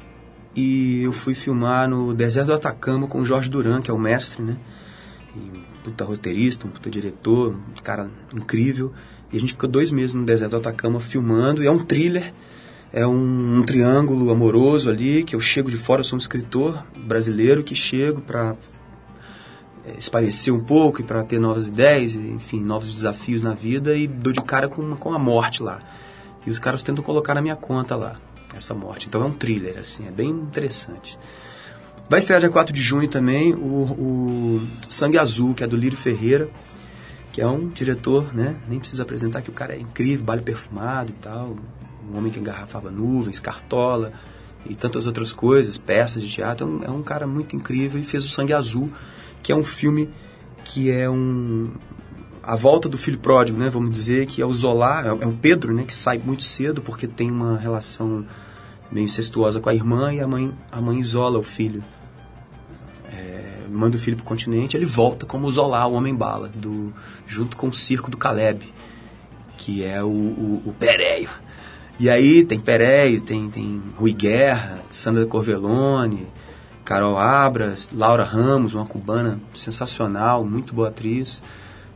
E 0.57 1.03
eu 1.03 1.13
fui 1.13 1.35
filmar 1.35 1.87
no 1.87 2.15
Deserto 2.15 2.47
do 2.47 2.55
Atacama 2.55 3.07
com 3.07 3.21
o 3.21 3.25
Jorge 3.27 3.51
Duran, 3.51 3.83
que 3.83 3.91
é 3.91 3.95
o 3.95 3.99
mestre, 3.99 4.43
né? 4.43 4.57
E 5.37 5.39
um 5.39 5.63
puta 5.85 6.03
roteirista, 6.03 6.67
um 6.67 6.71
puta 6.71 6.89
diretor, 6.89 7.55
um 7.55 7.83
cara 7.83 8.11
incrível. 8.35 8.91
A 9.37 9.41
gente 9.41 9.53
fica 9.53 9.69
dois 9.69 9.93
meses 9.93 10.15
no 10.15 10.25
deserto 10.25 10.53
do 10.53 10.57
Atacama 10.57 11.01
filmando. 11.01 11.63
E 11.63 11.67
é 11.67 11.71
um 11.71 11.79
thriller, 11.79 12.33
é 12.93 13.07
um, 13.07 13.59
um 13.59 13.63
triângulo 13.63 14.31
amoroso 14.31 14.89
ali, 14.89 15.23
que 15.23 15.35
eu 15.35 15.41
chego 15.41 15.71
de 15.71 15.77
fora, 15.77 16.01
eu 16.01 16.05
sou 16.05 16.17
um 16.17 16.21
escritor 16.21 16.85
brasileiro 16.97 17.63
que 17.63 17.75
chego 17.75 18.21
para 18.21 18.57
é, 19.85 19.99
esparecer 19.99 20.53
um 20.53 20.61
pouco 20.61 21.01
e 21.01 21.05
para 21.05 21.23
ter 21.23 21.39
novas 21.39 21.69
ideias, 21.69 22.15
enfim, 22.15 22.61
novos 22.61 22.93
desafios 22.93 23.43
na 23.43 23.55
vida 23.55 23.95
e 23.95 24.07
dou 24.07 24.33
de 24.33 24.41
cara 24.43 24.69
com, 24.69 24.97
com 24.97 25.13
a 25.13 25.19
morte 25.19 25.63
lá. 25.63 25.81
E 26.47 26.51
os 26.51 26.59
caras 26.59 26.83
tentam 26.83 27.05
colocar 27.05 27.35
na 27.35 27.43
minha 27.43 27.57
conta 27.57 27.97
lá, 27.97 28.17
essa 28.55 28.73
morte. 28.73 29.07
Então 29.09 29.23
é 29.23 29.27
um 29.27 29.33
thriller, 29.33 29.77
assim, 29.79 30.07
é 30.07 30.11
bem 30.11 30.31
interessante. 30.31 31.19
Vai 32.09 32.21
estrear 32.21 32.41
dia 32.41 32.49
4 32.49 32.73
de 32.73 32.81
junho 32.81 33.09
também 33.09 33.53
o, 33.53 33.59
o 33.59 34.69
Sangue 34.89 35.19
Azul, 35.19 35.55
que 35.55 35.65
é 35.65 35.67
do 35.67 35.77
Lírio 35.77 35.99
Ferreira 35.99 36.49
que 37.37 37.43
é 37.43 37.47
um 37.47 37.69
diretor, 37.69 38.35
né? 38.35 38.57
Nem 38.67 38.79
precisa 38.79 39.03
apresentar 39.03 39.43
que 39.43 39.51
o 39.51 39.53
cara 39.53 39.75
é 39.75 39.79
incrível, 39.79 40.25
baile 40.25 40.43
perfumado 40.43 41.11
e 41.11 41.15
tal, 41.17 41.55
um 42.11 42.17
homem 42.17 42.33
que 42.33 42.41
engarrafava 42.41 42.91
nuvens, 42.91 43.39
cartola 43.39 44.11
e 44.65 44.75
tantas 44.75 45.05
outras 45.05 45.35
coisas, 45.35 45.77
peças 45.77 46.23
de 46.23 46.31
teatro. 46.31 46.67
É 46.67 46.71
um, 46.71 46.85
é 46.85 46.91
um 46.91 47.03
cara 47.03 47.27
muito 47.27 47.55
incrível 47.55 48.01
e 48.01 48.05
fez 48.05 48.25
o 48.25 48.29
Sangue 48.31 48.55
Azul, 48.55 48.91
que 49.43 49.53
é 49.53 49.55
um 49.55 49.63
filme 49.63 50.09
que 50.65 50.91
é 50.91 51.11
um 51.11 51.73
a 52.43 52.57
volta 52.57 52.89
do 52.89 52.97
filho 52.97 53.19
pródigo, 53.19 53.59
né? 53.59 53.69
Vamos 53.69 53.91
dizer 53.91 54.25
que 54.25 54.41
é 54.41 54.47
o 54.47 54.55
Zola, 54.55 55.03
é, 55.03 55.09
é 55.09 55.27
o 55.27 55.35
Pedro, 55.35 55.75
né? 55.75 55.83
Que 55.83 55.95
sai 55.95 56.17
muito 56.17 56.43
cedo 56.43 56.81
porque 56.81 57.07
tem 57.07 57.31
uma 57.31 57.59
relação 57.59 58.25
meio 58.91 59.05
incestuosa 59.05 59.61
com 59.61 59.69
a 59.69 59.75
irmã 59.75 60.11
e 60.11 60.23
a 60.23 60.27
mãe 60.27 60.57
a 60.73 60.81
mãe 60.81 60.99
isola 60.99 61.39
o 61.39 61.43
filho 61.43 61.85
manda 63.77 63.97
o 63.97 64.01
filho 64.01 64.17
para 64.17 64.25
o 64.25 64.27
continente, 64.27 64.77
ele 64.77 64.87
volta 64.87 65.27
como 65.27 65.47
o 65.47 65.51
Zola, 65.51 65.87
o 65.87 65.95
Homem-Bala, 65.95 66.51
do, 66.55 66.93
junto 67.27 67.57
com 67.57 67.69
o 67.69 67.75
circo 67.75 68.11
do 68.11 68.17
Caleb, 68.17 68.73
que 69.59 69.85
é 69.85 70.03
o, 70.03 70.09
o, 70.09 70.63
o 70.67 70.73
Pereio. 70.73 71.29
E 71.99 72.11
aí 72.11 72.45
tem 72.45 72.59
Pereio, 72.59 73.21
tem, 73.21 73.49
tem 73.49 73.83
Rui 73.97 74.13
Guerra, 74.13 74.83
Sandra 74.91 75.25
Corvelone, 75.25 76.27
Carol 76.85 77.19
Abras, 77.19 77.89
Laura 77.93 78.23
Ramos, 78.23 78.75
uma 78.75 78.87
cubana 78.87 79.41
sensacional, 79.55 80.45
muito 80.45 80.75
boa 80.75 80.89
atriz. 80.89 81.43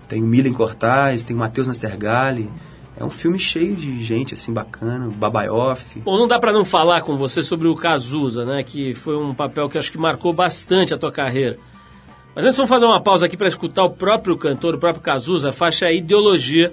Tem 0.09 0.23
o 0.23 0.27
Milen 0.27 0.53
Cortaz, 0.53 1.23
tem 1.23 1.37
o 1.37 1.39
Matheus 1.39 1.69
Nastergali. 1.69 2.51
É 2.97 3.05
um 3.05 3.11
filme 3.11 3.39
cheio 3.39 3.77
de 3.77 4.03
gente, 4.03 4.35
assim, 4.35 4.53
bacana, 4.53 5.07
Babaioff. 5.07 6.01
Bom, 6.01 6.19
não 6.19 6.27
dá 6.27 6.39
para 6.39 6.53
não 6.53 6.65
falar 6.65 7.03
com 7.03 7.17
você 7.17 7.43
sobre 7.43 7.69
o 7.69 7.77
Cazuza, 7.77 8.45
né? 8.45 8.65
Que 8.65 8.95
foi 8.95 9.17
um 9.17 9.33
papel 9.33 9.69
que 9.69 9.79
acho 9.79 9.93
que 9.93 9.99
marcou 9.99 10.33
bastante 10.33 10.93
a 10.93 10.99
tua 10.99 11.13
carreira. 11.13 11.57
Mas 12.35 12.45
antes 12.45 12.57
vamos 12.57 12.69
fazer 12.69 12.85
uma 12.85 13.03
pausa 13.03 13.27
aqui 13.27 13.37
para 13.37 13.49
escutar 13.49 13.85
o 13.85 13.91
próprio 13.91 14.37
cantor, 14.37 14.77
o 14.77 14.79
próprio 14.79 15.03
Cazuza, 15.03 15.51
a 15.51 15.53
faixa 15.53 15.91
Ideologia. 15.91 16.73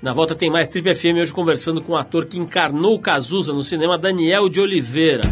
Na 0.00 0.12
volta 0.12 0.34
tem 0.34 0.50
mais 0.50 0.68
Trip 0.68 0.94
FM 0.94 1.20
hoje 1.20 1.32
conversando 1.32 1.82
com 1.82 1.92
o 1.92 1.96
ator 1.96 2.26
que 2.26 2.38
encarnou 2.38 2.94
o 2.94 3.00
Cazuza 3.00 3.52
no 3.52 3.62
cinema, 3.62 3.98
Daniel 3.98 4.48
de 4.48 4.60
Oliveira. 4.60 5.22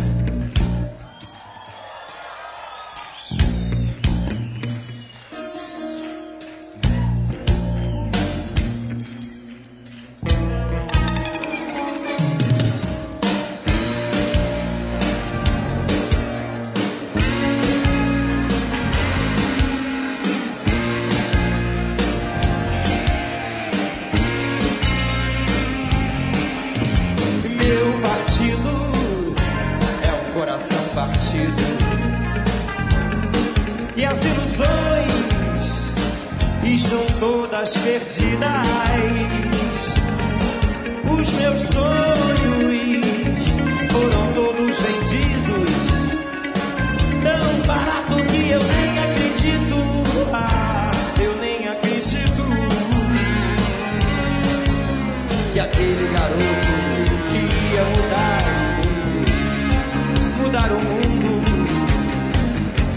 todas 37.21 37.77
perdidas. 37.77 38.41
Os 41.05 41.31
meus 41.33 41.63
sonhos 41.65 43.49
foram 43.93 44.33
todos 44.35 44.77
vendidos, 44.81 45.71
tão 47.23 47.63
barato 47.67 48.17
que 48.27 48.51
eu 48.51 48.61
nem 48.63 48.99
acredito. 48.99 49.77
Ah, 50.33 50.91
eu 51.21 51.37
nem 51.43 51.69
acredito 51.69 52.43
que 55.53 55.61
aquele 55.61 56.09
garoto 56.15 57.13
que 57.29 57.41
ia 57.75 57.85
mudar 57.85 58.41
o 58.83 58.89
mundo, 58.89 59.33
mudar 60.43 60.71
o 60.73 60.81
mundo, 60.81 61.31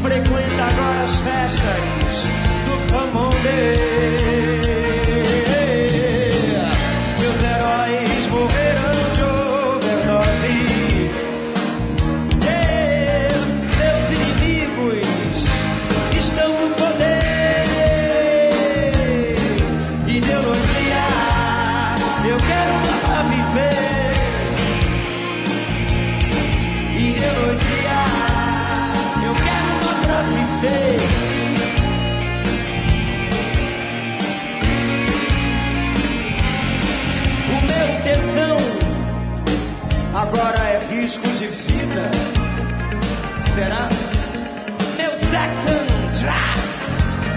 frequenta 0.02 0.64
agora 0.64 1.04
as 1.04 1.16
festas 1.18 2.28
do 2.66 2.74
Camões. 2.90 3.93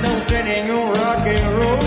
no 0.03 0.11
fitting 0.29 0.71
or 0.71 0.93
rock 0.93 1.27
and 1.27 1.59
roll. 1.59 1.86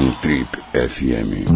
No 0.00 0.12
Trip 0.16 0.48
FM. 0.72 1.48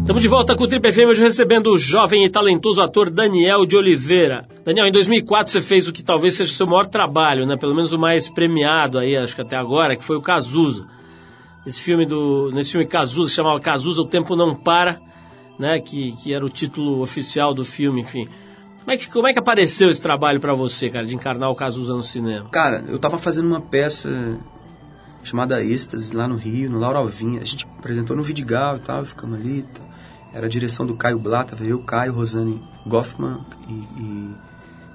Estamos 0.00 0.22
de 0.22 0.28
volta 0.28 0.54
com 0.54 0.64
o 0.64 0.68
Trip 0.68 0.92
FM, 0.92 1.08
hoje 1.08 1.22
recebendo 1.22 1.72
o 1.72 1.78
jovem 1.78 2.24
e 2.24 2.30
talentoso 2.30 2.80
ator 2.80 3.10
Daniel 3.10 3.66
de 3.66 3.76
Oliveira. 3.76 4.46
Daniel, 4.64 4.86
em 4.86 4.92
2004 4.92 5.52
você 5.52 5.60
fez 5.60 5.88
o 5.88 5.92
que 5.92 6.04
talvez 6.04 6.36
seja 6.36 6.52
o 6.52 6.54
seu 6.54 6.66
maior 6.66 6.86
trabalho, 6.86 7.46
né? 7.46 7.56
Pelo 7.56 7.74
menos 7.74 7.92
o 7.92 7.98
mais 7.98 8.30
premiado 8.30 8.98
aí, 8.98 9.16
acho 9.16 9.34
que 9.34 9.42
até 9.42 9.56
agora, 9.56 9.96
que 9.96 10.04
foi 10.04 10.16
o 10.16 10.22
Cazuza. 10.22 10.86
Esse 11.66 11.80
filme 11.80 12.06
do, 12.06 12.50
nesse 12.52 12.72
filme 12.72 12.86
Cazuza, 12.86 13.32
chamava 13.32 13.58
Cazuza, 13.58 14.02
O 14.02 14.06
Tempo 14.06 14.36
Não 14.36 14.54
Para, 14.54 15.00
né? 15.58 15.80
Que, 15.80 16.12
que 16.22 16.32
era 16.32 16.44
o 16.44 16.50
título 16.50 17.00
oficial 17.00 17.52
do 17.52 17.64
filme, 17.64 18.02
enfim. 18.02 18.28
Como 18.84 18.92
é 18.92 18.98
que, 18.98 19.08
como 19.08 19.26
é 19.26 19.32
que 19.32 19.38
apareceu 19.38 19.88
esse 19.88 20.00
trabalho 20.00 20.38
pra 20.38 20.52
você, 20.52 20.90
cara, 20.90 21.06
de 21.06 21.14
encarnar 21.14 21.48
o 21.48 21.54
Cazuza 21.54 21.94
no 21.94 22.02
cinema? 22.02 22.50
Cara, 22.50 22.84
eu 22.86 22.98
tava 22.98 23.16
fazendo 23.16 23.46
uma 23.46 23.60
peça 23.60 24.38
chamada 25.22 25.64
Êxtase 25.64 26.14
lá 26.14 26.28
no 26.28 26.36
Rio, 26.36 26.70
no 26.70 26.78
Laura. 26.78 27.00
A 27.00 27.44
gente 27.44 27.66
apresentou 27.78 28.14
no 28.14 28.22
Vidigal 28.22 28.76
e 28.76 28.80
tal, 28.80 29.06
ficamos 29.06 29.40
ali. 29.40 29.62
tal. 29.72 29.88
Era 30.34 30.44
a 30.44 30.48
direção 30.50 30.84
do 30.84 30.94
Caio 30.96 31.18
Blá, 31.18 31.44
tava 31.44 31.64
eu, 31.64 31.78
Caio, 31.78 32.12
Rosane 32.12 32.62
Goffman 32.86 33.38
e, 33.70 33.72
e 33.72 34.34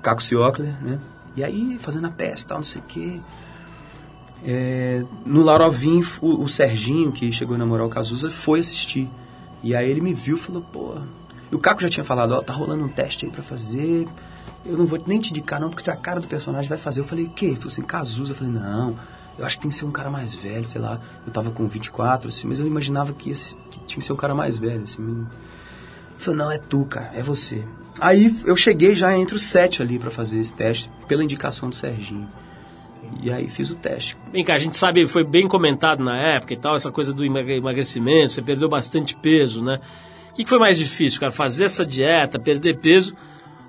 Caco 0.03 0.21
Ciocler, 0.21 0.75
né? 0.83 0.99
E 1.35 1.43
aí, 1.43 1.77
fazendo 1.79 2.05
a 2.05 2.11
peça 2.11 2.43
e 2.43 2.47
tal, 2.47 2.57
não 2.57 2.63
sei 2.63 2.81
o 2.81 2.85
quê. 2.85 3.19
É, 4.45 5.03
no 5.25 5.41
Laura 5.41 5.63
Alvim, 5.63 6.03
o, 6.21 6.43
o 6.43 6.47
Serginho, 6.47 7.11
que 7.11 7.31
chegou 7.31 7.55
a 7.55 7.57
namorar 7.57 7.87
o 7.87 7.89
Cazuza, 7.89 8.29
foi 8.29 8.59
assistir. 8.59 9.09
E 9.63 9.75
aí 9.75 9.89
ele 9.89 9.99
me 9.99 10.13
viu 10.13 10.35
e 10.35 10.39
falou, 10.39 10.61
pô... 10.61 10.95
E 11.51 11.55
o 11.55 11.59
Caco 11.59 11.81
já 11.81 11.89
tinha 11.89 12.03
falado, 12.03 12.33
ó, 12.33 12.41
tá 12.41 12.53
rolando 12.53 12.83
um 12.83 12.89
teste 12.89 13.25
aí 13.25 13.31
pra 13.31 13.41
fazer... 13.41 14.07
Eu 14.65 14.77
não 14.77 14.85
vou 14.85 15.01
nem 15.07 15.19
te 15.19 15.29
indicar 15.29 15.59
não, 15.59 15.69
porque 15.69 15.83
tu 15.83 15.89
é 15.89 15.93
a 15.93 15.97
cara 15.97 16.19
do 16.19 16.27
personagem, 16.27 16.67
vai 16.67 16.77
fazer. 16.77 16.99
Eu 16.99 17.05
falei, 17.05 17.25
o 17.25 17.29
quê? 17.29 17.45
Ele 17.45 17.55
falou 17.55 17.71
assim, 17.71 17.81
Cazuza. 17.81 18.33
Eu 18.33 18.35
falei, 18.35 18.51
não, 18.51 18.99
eu 19.37 19.45
acho 19.45 19.55
que 19.55 19.61
tem 19.61 19.71
que 19.71 19.75
ser 19.77 19.85
um 19.85 19.91
cara 19.91 20.09
mais 20.09 20.35
velho, 20.35 20.65
sei 20.65 20.81
lá. 20.81 20.99
Eu 21.25 21.31
tava 21.31 21.49
com 21.49 21.65
24, 21.65 22.27
assim, 22.27 22.45
mas 22.45 22.59
eu 22.59 22.67
imaginava 22.67 23.13
que, 23.13 23.29
esse, 23.31 23.55
que 23.71 23.79
tinha 23.85 23.99
que 23.99 24.03
ser 24.03 24.11
um 24.11 24.17
cara 24.17 24.35
mais 24.35 24.59
velho, 24.59 24.83
assim. 24.83 25.01
Ele 25.01 25.25
falou, 26.17 26.37
não, 26.37 26.51
é 26.51 26.57
tu, 26.57 26.85
cara, 26.85 27.09
é 27.13 27.23
você. 27.23 27.65
Aí 28.01 28.35
eu 28.45 28.57
cheguei 28.57 28.95
já 28.97 29.17
entre 29.17 29.33
os 29.33 29.43
sete 29.43 29.81
ali 29.81 29.97
pra 29.97 30.11
fazer 30.11 30.39
esse 30.39 30.53
teste, 30.53 30.91
pela 31.07 31.23
indicação 31.23 31.69
do 31.69 31.75
Serginho. 31.75 32.27
E 33.23 33.31
aí 33.31 33.47
fiz 33.47 33.71
o 33.71 33.75
teste. 33.75 34.17
Vem 34.31 34.43
cá, 34.43 34.55
a 34.55 34.59
gente 34.59 34.75
sabe, 34.77 35.07
foi 35.07 35.23
bem 35.23 35.47
comentado 35.47 36.03
na 36.03 36.17
época 36.17 36.53
e 36.53 36.57
tal, 36.57 36.75
essa 36.75 36.91
coisa 36.91 37.13
do 37.13 37.23
emagre- 37.23 37.55
emagrecimento, 37.55 38.33
você 38.33 38.41
perdeu 38.41 38.67
bastante 38.67 39.15
peso, 39.15 39.63
né? 39.63 39.79
Que, 40.39 40.45
que 40.45 40.49
foi 40.49 40.59
mais 40.59 40.77
difícil, 40.77 41.19
cara? 41.19 41.33
Fazer 41.33 41.65
essa 41.65 41.85
dieta, 41.85 42.39
perder 42.39 42.77
peso 42.77 43.13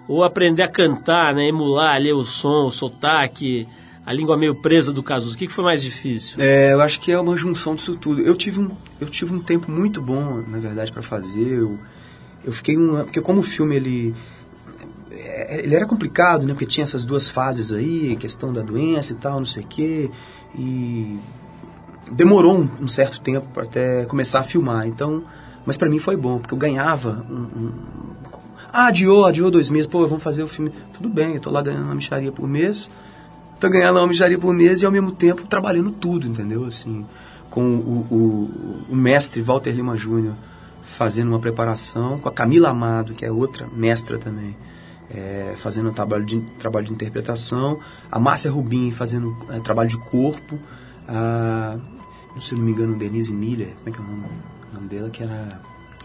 ou 0.06 0.22
aprender 0.22 0.62
a 0.62 0.68
cantar, 0.68 1.35
né? 1.35 1.48
Emular 1.48 1.96
ali 1.96 2.12
o 2.12 2.24
som, 2.24 2.66
o 2.66 2.70
sotaque, 2.70 3.66
a 4.06 4.12
língua 4.12 4.38
meio 4.38 4.54
presa 4.54 4.92
do 4.92 5.02
Cazuza. 5.02 5.35
O 5.35 5.37
que, 5.37 5.48
que 5.48 5.52
foi 5.52 5.64
mais 5.64 5.83
difícil? 5.83 6.37
É, 6.38 6.72
eu 6.72 6.80
acho 6.80 7.00
que 7.00 7.11
é 7.11 7.18
uma 7.18 7.37
junção 7.37 7.74
disso 7.74 7.96
tudo. 7.96 8.20
Eu 8.20 8.37
tive 8.37 8.61
um, 8.61 8.70
eu 9.00 9.09
tive 9.09 9.35
um 9.35 9.40
tempo 9.40 9.68
muito 9.68 10.00
bom, 10.00 10.44
na 10.46 10.59
verdade, 10.59 10.92
pra 10.92 11.02
fazer. 11.02 11.59
Eu, 11.59 11.76
eu 12.44 12.52
fiquei 12.52 12.78
um 12.78 12.94
ano, 12.94 13.04
porque 13.06 13.20
como 13.20 13.40
o 13.40 13.42
filme 13.42 13.74
ele 13.74 14.14
é, 15.11 15.64
ele 15.64 15.74
era 15.74 15.87
complicado, 15.87 16.46
né? 16.46 16.52
Porque 16.52 16.66
tinha 16.66 16.85
essas 16.85 17.04
duas 17.04 17.28
fases 17.28 17.72
aí, 17.72 18.14
questão 18.14 18.52
da 18.52 18.62
doença 18.62 19.12
e 19.12 19.16
tal, 19.16 19.40
não 19.40 19.44
sei 19.44 19.64
o 19.64 19.66
quê. 19.66 20.09
E 20.56 21.18
demorou 22.12 22.61
um, 22.61 22.68
um 22.83 22.88
certo 22.88 23.20
tempo 23.20 23.48
para 23.52 23.64
até 23.64 24.04
começar 24.04 24.38
a 24.38 24.44
filmar. 24.44 24.87
Então, 24.87 25.24
mas 25.66 25.77
para 25.77 25.88
mim 25.88 25.99
foi 25.99 26.16
bom, 26.16 26.38
porque 26.38 26.55
eu 26.55 26.59
ganhava 26.59 27.25
um, 27.31 27.35
um- 27.64 27.73
ah, 28.73 28.87
adiou, 28.87 29.27
adiou 29.27 29.51
dois 29.51 29.68
meses, 29.70 29.87
pô, 29.87 30.07
vamos 30.07 30.23
fazer 30.23 30.42
o 30.44 30.49
filme. 30.49 30.73
Tudo 30.92 31.09
bem, 31.09 31.35
eu 31.35 31.40
tô 31.40 31.51
lá 31.51 31.61
ganhando 31.61 31.85
uma 31.87 31.94
micharia 31.94 32.31
por 32.31 32.46
mês, 32.46 32.88
tô 33.59 33.68
ganhando 33.68 33.99
uma 33.99 34.07
micharia 34.07 34.38
por 34.38 34.55
mês 34.55 34.81
e 34.83 34.87
ao 34.87 34.92
mesmo 34.92 35.11
tempo 35.11 35.44
trabalhando 35.46 35.90
tudo, 35.90 36.27
entendeu? 36.29 36.64
Assim, 36.64 37.05
com 37.51 37.62
o, 37.62 38.07
o, 38.11 38.85
o 38.92 38.94
mestre 38.96 39.42
Walter 39.42 39.73
Lima 39.73 39.96
Júnior 39.96 40.35
fazendo 40.85 41.29
uma 41.31 41.38
preparação, 41.40 42.18
com 42.18 42.29
a 42.29 42.33
Camila 42.33 42.68
Amado, 42.70 43.12
que 43.12 43.25
é 43.25 43.31
outra 43.33 43.66
mestra 43.75 44.18
também, 44.18 44.57
é, 45.12 45.55
fazendo 45.57 45.90
um 45.90 45.92
trabalho 45.92 46.25
de, 46.25 46.40
trabalho 46.59 46.87
de 46.87 46.92
interpretação, 46.92 47.79
a 48.11 48.18
Márcia 48.20 48.51
Rubim 48.53 48.92
fazendo 48.92 49.37
é, 49.51 49.59
trabalho 49.59 49.88
de 49.88 49.99
corpo, 49.99 50.59
a, 51.09 51.77
se 52.40 52.55
não 52.55 52.62
me 52.62 52.70
engano, 52.70 52.96
Denise 52.96 53.33
Miller, 53.35 53.75
como 53.83 53.88
é 53.88 53.90
que 53.92 53.99
é 53.99 54.01
o 54.01 54.05
nome, 54.07 54.25
o 54.70 54.74
nome 54.74 54.88
dela, 54.88 55.11
que 55.11 55.22
era 55.22 55.48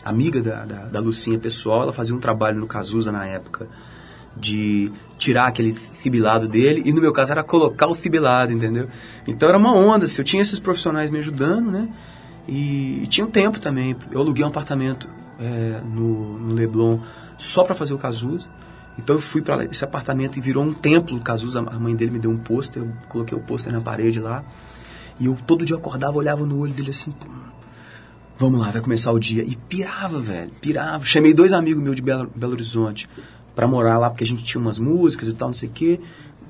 amiga 0.03 0.41
da, 0.41 0.65
da, 0.65 0.85
da 0.85 0.99
Lucinha 0.99 1.39
pessoal, 1.39 1.83
ela 1.83 1.93
fazia 1.93 2.15
um 2.15 2.19
trabalho 2.19 2.59
no 2.59 2.67
Cazuza 2.67 3.11
na 3.11 3.25
época 3.25 3.67
de 4.37 4.91
tirar 5.17 5.47
aquele 5.47 5.73
fibilado 5.73 6.47
dele, 6.47 6.83
e 6.85 6.91
no 6.91 7.01
meu 7.01 7.13
caso 7.13 7.31
era 7.31 7.43
colocar 7.43 7.87
o 7.87 7.95
fibilado, 7.95 8.51
entendeu? 8.51 8.87
Então 9.25 9.47
era 9.47 9.57
uma 9.57 9.73
onda, 9.73 10.05
assim, 10.05 10.19
eu 10.19 10.25
tinha 10.25 10.41
esses 10.41 10.59
profissionais 10.59 11.09
me 11.09 11.17
ajudando, 11.17 11.71
né? 11.71 11.89
E, 12.47 13.01
e 13.03 13.07
tinha 13.07 13.25
um 13.25 13.31
tempo 13.31 13.59
também, 13.59 13.95
eu 14.11 14.19
aluguei 14.19 14.43
um 14.43 14.49
apartamento 14.49 15.09
é, 15.39 15.81
no, 15.85 16.37
no 16.37 16.53
Leblon 16.53 16.99
só 17.37 17.63
para 17.63 17.73
fazer 17.73 17.93
o 17.93 17.97
Cazuza, 17.97 18.47
então 18.99 19.15
eu 19.15 19.21
fui 19.21 19.41
para 19.41 19.63
esse 19.65 19.83
apartamento 19.83 20.37
e 20.37 20.41
virou 20.41 20.63
um 20.63 20.73
templo, 20.73 21.17
o 21.17 21.21
Cazuza, 21.21 21.59
a 21.59 21.79
mãe 21.79 21.95
dele 21.95 22.11
me 22.11 22.19
deu 22.19 22.29
um 22.29 22.37
pôster, 22.37 22.83
eu 22.83 22.91
coloquei 23.09 23.37
o 23.37 23.41
pôster 23.41 23.71
na 23.71 23.81
parede 23.81 24.19
lá, 24.19 24.43
e 25.19 25.25
eu 25.25 25.37
todo 25.47 25.65
dia 25.65 25.77
acordava, 25.77 26.17
olhava 26.17 26.45
no 26.45 26.59
olho 26.59 26.73
dele 26.73 26.91
assim, 26.91 27.13
vamos 28.37 28.59
lá, 28.59 28.71
vai 28.71 28.81
começar 28.81 29.11
o 29.11 29.19
dia. 29.19 29.43
E 29.43 29.55
pirava, 29.55 30.19
velho, 30.19 30.51
pirava. 30.61 31.03
Chamei 31.05 31.33
dois 31.33 31.53
amigos 31.53 31.81
meus 31.81 31.95
de 31.95 32.01
Belo, 32.01 32.31
Belo 32.35 32.53
Horizonte 32.53 33.09
pra 33.55 33.67
morar 33.67 33.97
lá, 33.97 34.09
porque 34.09 34.23
a 34.23 34.27
gente 34.27 34.43
tinha 34.43 34.61
umas 34.61 34.77
músicas 34.77 35.29
e 35.29 35.33
tal, 35.33 35.49
não 35.49 35.53
sei 35.53 35.69
o 35.69 35.71
quê. 35.71 35.99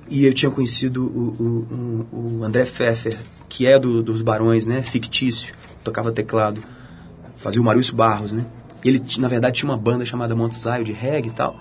E 0.09 0.25
eu 0.25 0.33
tinha 0.33 0.51
conhecido 0.51 1.05
o, 1.05 2.07
o, 2.11 2.37
o, 2.39 2.43
André 2.43 2.63
Pfeffer, 2.65 3.17
que 3.47 3.65
é 3.65 3.79
do, 3.79 4.03
dos 4.03 4.21
Barões, 4.21 4.65
né? 4.65 4.81
Fictício, 4.81 5.53
tocava 5.83 6.11
teclado. 6.11 6.61
Fazia 7.37 7.61
o 7.61 7.63
Maurício 7.63 7.95
Barros, 7.95 8.33
né? 8.33 8.45
Ele, 8.83 9.01
na 9.17 9.27
verdade, 9.27 9.57
tinha 9.57 9.69
uma 9.69 9.77
banda 9.77 10.05
chamada 10.05 10.35
Monte 10.35 10.57
Zion, 10.57 10.83
de 10.83 10.91
reggae 10.91 11.29
e 11.29 11.31
tal. 11.31 11.59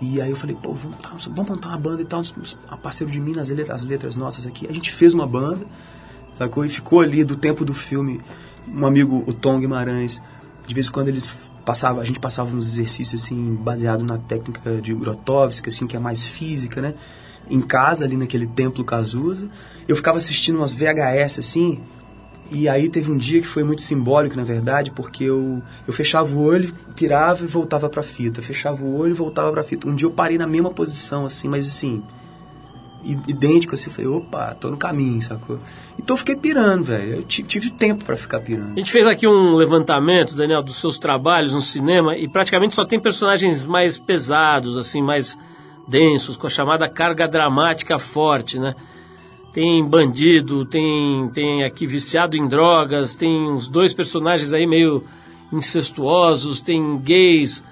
E 0.00 0.20
aí 0.20 0.30
eu 0.30 0.36
falei, 0.36 0.56
pô, 0.60 0.72
vamos, 0.72 1.26
vamos 1.26 1.50
montar 1.50 1.68
uma 1.68 1.78
banda 1.78 2.02
e 2.02 2.04
tal. 2.04 2.22
Um 2.22 2.76
parceiro 2.78 3.12
de 3.12 3.20
mim 3.20 3.32
nas 3.32 3.50
letras, 3.50 3.82
as 3.82 3.84
letras 3.84 4.16
nossas 4.16 4.46
aqui. 4.46 4.66
A 4.68 4.72
gente 4.72 4.90
fez 4.90 5.12
uma 5.12 5.26
banda, 5.26 5.64
sacou? 6.34 6.64
E 6.64 6.68
ficou 6.68 7.00
ali 7.00 7.24
do 7.24 7.36
tempo 7.36 7.64
do 7.64 7.74
filme. 7.74 8.20
Um 8.68 8.86
amigo, 8.86 9.24
o 9.26 9.32
Tom 9.32 9.58
Guimarães, 9.58 10.22
de 10.66 10.74
vez 10.74 10.86
em 10.86 10.90
quando 10.90 11.08
eles 11.08 11.28
passava, 11.64 12.00
a 12.00 12.04
gente 12.04 12.20
passava 12.20 12.54
uns 12.54 12.66
exercícios 12.66 13.24
assim, 13.24 13.54
baseado 13.54 14.04
na 14.04 14.18
técnica 14.18 14.80
de 14.80 14.94
Grotowski, 14.94 15.68
assim, 15.68 15.86
que 15.86 15.96
é 15.96 16.00
mais 16.00 16.24
física, 16.24 16.80
né? 16.80 16.94
Em 17.50 17.60
casa, 17.60 18.04
ali 18.04 18.16
naquele 18.16 18.46
templo 18.46 18.84
Cazuza. 18.84 19.48
Eu 19.88 19.96
ficava 19.96 20.18
assistindo 20.18 20.56
umas 20.56 20.74
VHS 20.74 21.38
assim, 21.38 21.80
e 22.50 22.68
aí 22.68 22.88
teve 22.88 23.10
um 23.10 23.16
dia 23.16 23.40
que 23.40 23.46
foi 23.46 23.64
muito 23.64 23.80
simbólico, 23.80 24.36
na 24.36 24.44
verdade, 24.44 24.90
porque 24.90 25.24
eu, 25.24 25.62
eu 25.86 25.92
fechava 25.92 26.34
o 26.34 26.42
olho, 26.42 26.72
pirava 26.94 27.44
e 27.44 27.46
voltava 27.46 27.88
pra 27.88 28.02
fita. 28.02 28.42
Fechava 28.42 28.84
o 28.84 28.94
olho 28.98 29.12
e 29.12 29.14
voltava 29.14 29.50
pra 29.50 29.62
fita. 29.62 29.88
Um 29.88 29.94
dia 29.94 30.06
eu 30.06 30.10
parei 30.10 30.36
na 30.36 30.46
mesma 30.46 30.70
posição, 30.70 31.24
assim, 31.24 31.48
mas 31.48 31.66
assim, 31.66 32.02
idêntico, 33.04 33.74
assim. 33.74 33.90
Falei, 33.90 34.10
opa, 34.10 34.54
tô 34.54 34.70
no 34.70 34.76
caminho, 34.76 35.20
sacou? 35.22 35.58
Então 35.98 36.14
eu 36.14 36.18
fiquei 36.18 36.36
pirando, 36.36 36.84
velho. 36.84 37.16
Eu 37.16 37.22
ti- 37.22 37.42
tive 37.42 37.70
tempo 37.70 38.04
pra 38.04 38.16
ficar 38.16 38.40
pirando. 38.40 38.72
A 38.74 38.78
gente 38.78 38.90
fez 38.92 39.06
aqui 39.06 39.26
um 39.26 39.54
levantamento, 39.54 40.34
Daniel, 40.36 40.62
dos 40.62 40.80
seus 40.80 40.98
trabalhos 40.98 41.52
no 41.52 41.60
cinema 41.60 42.16
e 42.16 42.28
praticamente 42.28 42.74
só 42.74 42.84
tem 42.84 42.98
personagens 43.00 43.64
mais 43.64 43.98
pesados, 43.98 44.76
assim, 44.76 45.02
mais 45.02 45.36
densos, 45.88 46.36
com 46.36 46.46
a 46.46 46.50
chamada 46.50 46.88
carga 46.88 47.26
dramática 47.28 47.98
forte, 47.98 48.58
né? 48.58 48.74
Tem 49.52 49.84
bandido, 49.84 50.64
tem, 50.64 51.28
tem 51.34 51.62
aqui 51.64 51.86
viciado 51.86 52.36
em 52.36 52.48
drogas, 52.48 53.14
tem 53.14 53.50
uns 53.50 53.68
dois 53.68 53.92
personagens 53.92 54.52
aí 54.54 54.66
meio 54.66 55.04
incestuosos, 55.52 56.60
tem 56.60 56.96
gays. 56.98 57.62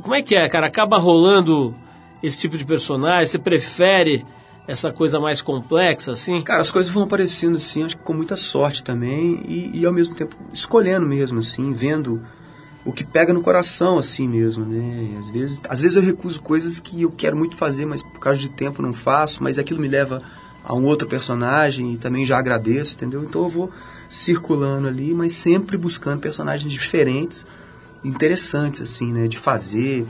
Como 0.00 0.14
é 0.14 0.22
que 0.22 0.34
é, 0.34 0.48
cara? 0.48 0.66
Acaba 0.66 0.98
rolando 0.98 1.74
esse 2.22 2.38
tipo 2.38 2.56
de 2.56 2.64
personagem? 2.64 3.26
Você 3.26 3.38
prefere 3.38 4.24
essa 4.66 4.92
coisa 4.92 5.18
mais 5.18 5.42
complexa, 5.42 6.12
assim? 6.12 6.42
Cara, 6.42 6.60
as 6.60 6.70
coisas 6.70 6.92
vão 6.92 7.02
aparecendo 7.02 7.56
assim, 7.56 7.82
acho 7.82 7.96
que 7.96 8.02
com 8.02 8.14
muita 8.14 8.36
sorte 8.36 8.82
também 8.84 9.42
e, 9.46 9.80
e 9.80 9.86
ao 9.86 9.92
mesmo 9.92 10.14
tempo 10.14 10.36
escolhendo 10.52 11.06
mesmo, 11.06 11.40
assim, 11.40 11.72
vendo 11.72 12.22
o 12.84 12.92
que 12.92 13.04
pega 13.04 13.32
no 13.32 13.42
coração, 13.42 13.98
assim 13.98 14.28
mesmo, 14.28 14.64
né? 14.64 15.16
Às 15.18 15.30
vezes, 15.30 15.62
às 15.68 15.80
vezes 15.80 15.96
eu 15.96 16.02
recuso 16.02 16.40
coisas 16.42 16.80
que 16.80 17.02
eu 17.02 17.10
quero 17.10 17.36
muito 17.36 17.56
fazer, 17.56 17.86
mas 17.86 18.02
por 18.02 18.18
causa 18.18 18.40
de 18.40 18.48
tempo 18.48 18.82
não 18.82 18.92
faço, 18.92 19.42
mas 19.42 19.58
aquilo 19.58 19.80
me 19.80 19.88
leva 19.88 20.22
a 20.64 20.74
um 20.74 20.84
outro 20.84 21.08
personagem 21.08 21.92
e 21.92 21.96
também 21.96 22.24
já 22.24 22.38
agradeço, 22.38 22.94
entendeu? 22.94 23.22
Então 23.22 23.42
eu 23.42 23.48
vou 23.48 23.70
circulando 24.08 24.88
ali, 24.88 25.14
mas 25.14 25.32
sempre 25.32 25.76
buscando 25.76 26.20
personagens 26.20 26.72
diferentes, 26.72 27.46
interessantes, 28.04 28.82
assim, 28.82 29.12
né? 29.12 29.28
De 29.28 29.38
fazer, 29.38 30.06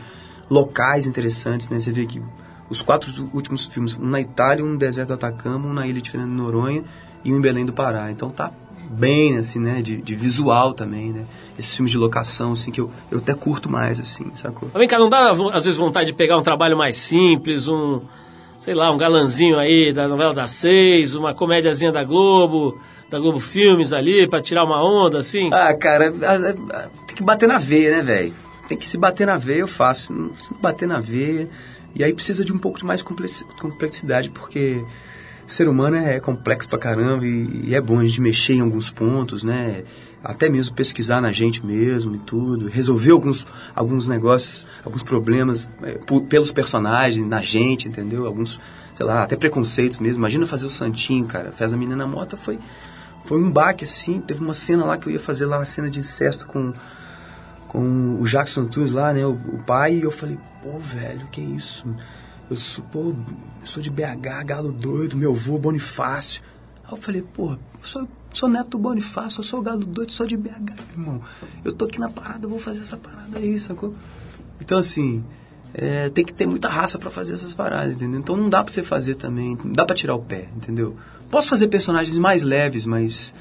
locais 0.49 1.07
interessantes, 1.07 1.69
né? 1.69 1.79
Você 1.79 1.93
vê 1.93 2.07
que 2.07 2.23
os 2.73 2.83
quatro 2.83 3.11
últimos 3.33 3.67
filmes, 3.67 3.97
um 3.99 4.07
na 4.07 4.21
Itália, 4.21 4.65
um 4.65 4.69
no 4.71 4.79
deserto 4.79 5.09
do 5.09 5.15
Atacama, 5.15 5.69
um 5.69 5.73
na 5.73 5.87
ilha 5.87 6.01
de 6.01 6.11
Fernando 6.11 6.31
de 6.31 6.37
Noronha 6.37 6.83
e 7.25 7.33
um 7.33 7.37
em 7.37 7.41
Belém 7.41 7.65
do 7.65 7.73
Pará. 7.73 8.11
Então 8.11 8.31
tá 8.31 8.51
bem, 8.91 9.39
assim, 9.39 9.59
né? 9.59 9.81
De, 9.83 9.97
de 9.99 10.15
visual 10.15 10.73
também, 10.73 11.13
né? 11.13 11.25
Esses 11.59 11.75
filmes 11.77 11.93
de 11.93 11.99
locação, 11.99 12.53
assim, 12.53 12.71
que 12.71 12.81
eu, 12.81 12.91
eu 13.11 13.19
até 13.19 13.35
curto 13.35 13.71
mais, 13.71 14.01
assim, 14.01 14.31
sacou? 14.35 14.69
Vem 14.75 14.89
cá, 14.89 14.99
não 14.99 15.09
dá 15.09 15.31
às 15.31 15.65
vezes 15.65 15.77
vontade 15.79 16.07
de 16.07 16.13
pegar 16.15 16.37
um 16.39 16.43
trabalho 16.43 16.77
mais 16.77 16.97
simples, 16.97 17.69
um, 17.69 18.01
sei 18.59 18.75
lá, 18.75 18.91
um 18.91 18.97
galanzinho 18.99 19.59
aí 19.59 19.93
da 19.93 20.09
novela 20.09 20.35
das 20.35 20.53
seis, 20.53 21.15
uma 21.15 21.35
comédiazinha 21.35 21.93
da 21.93 22.05
Globo, 22.05 22.79
da 23.11 23.19
Globo 23.19 23.39
Filmes 23.39 23.93
ali, 23.93 24.27
pra 24.27 24.41
tirar 24.43 24.65
uma 24.65 24.83
onda, 24.83 25.19
assim? 25.19 25.51
Ah, 25.53 25.75
cara, 25.75 26.13
a- 26.23 26.35
a- 26.81 26.89
tem 27.07 27.17
que 27.17 27.23
bater 27.23 27.47
na 27.49 27.59
veia, 27.59 27.91
né, 27.97 28.03
velho? 28.03 28.35
Tem 28.69 28.79
que 28.79 28.87
se 28.89 28.97
bater 28.97 29.27
na 29.27 29.37
veia, 29.37 29.59
eu 29.61 29.69
faço. 29.69 30.07
Se 30.39 30.53
não 30.53 30.61
bater 30.61 30.87
na 30.89 30.99
veia. 31.01 31.49
E 31.95 32.03
aí 32.03 32.13
precisa 32.13 32.45
de 32.45 32.53
um 32.53 32.59
pouco 32.59 32.79
de 32.79 32.85
mais 32.85 33.03
complexi- 33.03 33.45
complexidade, 33.61 34.31
porque 34.31 34.85
ser 35.47 35.69
humano 35.69 35.97
é 35.97 36.19
complexo 36.21 36.69
pra 36.69 36.79
caramba 36.79 37.27
e, 37.27 37.69
e 37.69 37.75
é 37.75 37.81
bom 37.81 37.99
a 37.99 38.05
gente 38.05 38.21
mexer 38.21 38.55
em 38.55 38.61
alguns 38.61 38.91
pontos, 38.91 39.45
né? 39.45 39.85
Até 40.25 40.49
mesmo 40.49 40.75
pesquisar 40.75 41.21
na 41.21 41.33
gente 41.33 41.65
mesmo 41.67 42.15
e 42.15 42.19
tudo, 42.19 42.69
resolver 42.69 43.11
alguns, 43.11 43.45
alguns 43.75 44.07
negócios, 44.07 44.67
alguns 44.85 45.03
problemas 45.03 45.69
é, 45.83 45.99
pelos 46.29 46.53
personagens, 46.53 47.27
na 47.27 47.43
gente, 47.43 47.89
entendeu? 47.89 48.25
Alguns, 48.25 48.59
sei 48.95 49.05
lá, 49.05 49.25
até 49.25 49.35
preconceitos 49.35 49.99
mesmo. 49.99 50.19
Imagina 50.19 50.47
fazer 50.47 50.67
o 50.67 50.71
Santinho, 50.71 51.27
cara. 51.27 51.51
Fez 51.51 51.73
a 51.73 51.77
menina 51.77 52.07
morta 52.07 52.37
foi, 52.37 52.57
foi 53.25 53.39
um 53.43 53.51
baque, 53.51 53.85
assim. 53.85 54.21
Teve 54.21 54.41
uma 54.41 54.55
cena 54.55 54.85
lá 54.85 54.97
que 54.97 55.09
eu 55.09 55.13
ia 55.13 55.21
fazer 55.21 55.45
lá, 55.45 55.59
uma 55.59 55.65
cena 55.65 55.91
de 55.91 55.99
incesto 55.99 56.47
com, 56.47 56.73
com 57.73 58.19
o 58.21 58.29
Jackson 58.29 58.67
Tunes 58.67 58.91
lá, 58.91 59.15
né? 59.15 59.25
O, 59.25 59.33
o 59.33 59.63
pai, 59.65 59.95
e 59.95 60.03
eu 60.03 60.11
falei, 60.11 60.39
pô, 60.63 60.79
velho, 60.79 61.27
que 61.33 61.41
isso? 61.41 61.87
Eu 62.51 62.57
sou, 62.57 62.85
pô, 62.85 63.15
eu 63.63 63.67
sou 63.67 63.83
de 63.83 63.91
BH, 63.91 64.45
galo 64.45 64.71
doido, 64.71 65.17
meu 65.17 65.33
avô 65.33 65.57
Bonifácio. 65.59 66.43
Aí 66.85 66.93
eu 66.93 66.99
falei, 66.99 67.23
pô, 67.23 67.53
eu 67.53 67.59
sou, 67.83 68.07
sou 68.31 68.47
neto 68.47 68.69
do 68.69 68.79
Bonifácio, 68.79 69.41
eu 69.41 69.45
sou 69.45 69.63
galo 69.63 69.87
doido, 69.87 70.13
sou 70.13 70.27
de 70.27 70.37
BH, 70.37 70.75
irmão. 70.93 71.23
Eu 71.65 71.73
tô 71.73 71.87
aqui 71.87 71.99
na 71.99 72.11
parada, 72.11 72.45
eu 72.45 72.51
vou 72.51 72.59
fazer 72.59 72.83
essa 72.83 72.99
parada 72.99 73.39
aí, 73.39 73.59
sacou? 73.59 73.95
Então, 74.61 74.79
assim, 74.79 75.25
é, 75.73 76.11
tem 76.11 76.27
que 76.27 76.35
ter 76.35 76.47
muita 76.47 76.69
raça 76.69 76.99
pra 76.99 77.09
fazer 77.09 77.33
essas 77.33 77.55
paradas, 77.55 77.95
entendeu? 77.95 78.21
Então 78.21 78.37
não 78.37 78.51
dá 78.51 78.63
pra 78.63 78.71
você 78.71 78.83
fazer 78.83 79.15
também, 79.15 79.57
não 79.65 79.73
dá 79.73 79.87
pra 79.87 79.97
tirar 79.97 80.15
o 80.15 80.21
pé, 80.21 80.51
entendeu? 80.55 80.95
Posso 81.31 81.49
fazer 81.49 81.69
personagens 81.69 82.19
mais 82.19 82.43
leves, 82.43 82.85
mas, 82.85 83.35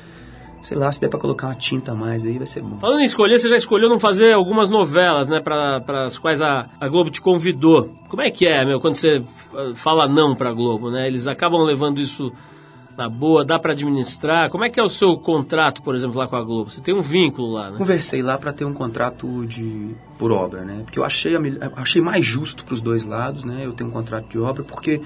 sei 0.61 0.77
lá, 0.77 0.91
se 0.91 1.01
der 1.01 1.09
pra 1.09 1.19
colocar 1.19 1.47
uma 1.47 1.55
tinta 1.55 1.91
a 1.91 1.95
mais 1.95 2.25
aí, 2.25 2.37
vai 2.37 2.47
ser 2.47 2.61
bom. 2.61 2.77
Falando 2.79 2.99
em 3.01 3.05
escolher, 3.05 3.39
você 3.39 3.49
já 3.49 3.55
escolheu 3.57 3.89
não 3.89 3.99
fazer 3.99 4.33
algumas 4.33 4.69
novelas, 4.69 5.27
né, 5.27 5.39
para 5.39 6.05
as 6.05 6.17
quais 6.19 6.39
a, 6.41 6.67
a 6.79 6.87
Globo 6.87 7.09
te 7.09 7.19
convidou. 7.21 7.89
Como 8.07 8.21
é 8.21 8.29
que 8.31 8.45
é, 8.47 8.63
meu, 8.65 8.79
quando 8.79 8.95
você 8.95 9.17
f- 9.21 9.75
fala 9.75 10.07
não 10.07 10.35
pra 10.35 10.51
Globo, 10.53 10.89
né? 10.91 11.07
Eles 11.07 11.27
acabam 11.27 11.61
levando 11.63 11.99
isso 11.99 12.31
na 12.97 13.07
boa, 13.09 13.45
dá 13.45 13.57
pra 13.57 13.71
administrar. 13.71 14.49
Como 14.49 14.65
é 14.65 14.69
que 14.69 14.77
é 14.79 14.83
o 14.83 14.89
seu 14.89 15.17
contrato, 15.17 15.81
por 15.81 15.95
exemplo, 15.95 16.17
lá 16.19 16.27
com 16.27 16.35
a 16.35 16.43
Globo? 16.43 16.69
Você 16.69 16.81
tem 16.81 16.93
um 16.93 17.01
vínculo 17.01 17.53
lá, 17.53 17.71
né? 17.71 17.77
Conversei 17.77 18.21
lá 18.21 18.37
para 18.37 18.51
ter 18.51 18.65
um 18.65 18.73
contrato 18.73 19.45
de 19.47 19.95
por 20.19 20.31
obra, 20.31 20.63
né? 20.65 20.81
Porque 20.83 20.99
eu 20.99 21.03
achei, 21.05 21.35
a 21.35 21.39
achei 21.77 22.01
mais 22.01 22.25
justo 22.25 22.65
para 22.65 22.73
os 22.73 22.81
dois 22.81 23.05
lados, 23.05 23.45
né? 23.45 23.61
Eu 23.65 23.71
tenho 23.73 23.89
um 23.89 23.93
contrato 23.93 24.27
de 24.27 24.37
obra 24.37 24.61
porque 24.63 25.01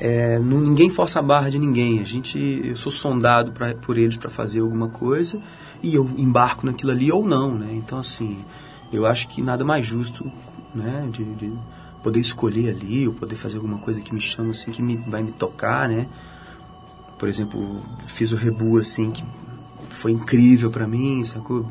é, 0.00 0.38
não- 0.38 0.60
ninguém 0.60 0.88
força 0.90 1.18
a 1.18 1.22
barra 1.22 1.50
de 1.50 1.58
ninguém. 1.58 2.00
A 2.00 2.04
gente, 2.04 2.38
eu 2.64 2.74
sou 2.74 2.90
sondado 2.90 3.52
pra, 3.52 3.74
por 3.74 3.98
eles 3.98 4.16
para 4.16 4.30
fazer 4.30 4.60
alguma 4.60 4.88
coisa 4.88 5.38
e 5.82 5.94
eu 5.94 6.08
embarco 6.16 6.64
naquilo 6.66 6.90
ali 6.90 7.12
ou 7.12 7.24
não, 7.24 7.54
né? 7.54 7.68
Então 7.74 7.98
assim, 7.98 8.38
eu 8.92 9.04
acho 9.06 9.28
que 9.28 9.42
nada 9.42 9.64
mais 9.64 9.84
justo, 9.84 10.30
né? 10.74 11.06
De, 11.12 11.22
de 11.34 11.52
poder 12.02 12.18
escolher 12.20 12.70
ali, 12.70 13.06
ou 13.06 13.12
poder 13.12 13.36
fazer 13.36 13.56
alguma 13.56 13.76
coisa 13.78 14.00
que 14.00 14.14
me 14.14 14.20
chama 14.20 14.50
assim, 14.50 14.70
que 14.70 14.80
me, 14.82 14.96
vai 14.96 15.22
me 15.22 15.32
tocar, 15.32 15.86
né? 15.86 16.06
Por 17.18 17.28
exemplo, 17.28 17.82
fiz 18.06 18.32
o 18.32 18.36
Rebu 18.36 18.78
assim 18.78 19.10
que 19.10 19.22
foi 19.90 20.12
incrível 20.12 20.70
pra 20.70 20.88
mim, 20.88 21.22
sacou? 21.24 21.66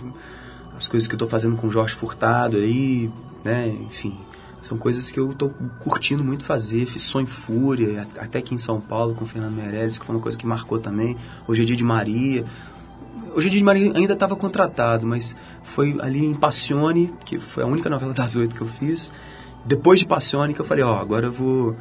As 0.78 0.88
coisas 0.88 1.08
que 1.10 1.16
eu 1.16 1.20
tô 1.20 1.28
fazendo 1.28 1.56
com 1.58 1.68
o 1.68 1.72
Jorge 1.72 1.96
Furtado 1.96 2.58
aí, 2.58 3.10
né? 3.44 3.68
Enfim, 3.68 4.16
são 4.62 4.78
coisas 4.78 5.10
que 5.10 5.20
eu 5.20 5.34
tô 5.34 5.50
curtindo 5.80 6.24
muito 6.24 6.44
fazer. 6.44 6.86
Fiz 6.86 7.04
Sonho 7.04 7.28
Fúria, 7.28 8.08
até 8.18 8.40
aqui 8.40 8.54
em 8.54 8.60
São 8.60 8.80
Paulo 8.80 9.14
com 9.14 9.24
o 9.24 9.28
Fernando 9.28 9.54
Meirelles, 9.54 9.98
que 9.98 10.06
foi 10.06 10.16
uma 10.16 10.22
coisa 10.22 10.38
que 10.38 10.46
marcou 10.46 10.80
também. 10.80 11.16
Hoje 11.48 11.64
é 11.64 11.66
dia 11.66 11.76
de 11.76 11.84
Maria. 11.84 12.46
Hoje 13.36 13.48
é 13.48 13.52
dia 13.52 13.60
de 13.60 13.66
Maria 13.66 13.92
ainda 13.96 14.14
estava 14.14 14.36
contratado, 14.36 15.08
mas 15.08 15.36
foi 15.64 15.98
ali 16.02 16.26
em 16.26 16.34
Passione, 16.34 17.14
que 17.26 17.40
foi 17.40 17.64
a 17.64 17.68
única 17.68 17.90
novela 17.90 18.14
das 18.14 18.36
oito 18.36 18.56
que 18.56 18.62
eu 18.62 18.68
fiz. 18.68 19.12
Depois 19.66 20.00
de 20.00 20.06
Passione 20.06 20.54
que 20.54 20.62
eu 20.62 20.66
falei, 20.66 20.84
ó, 20.84 20.98
agora 20.98 21.28
eu 21.28 21.32
vou 21.32 21.76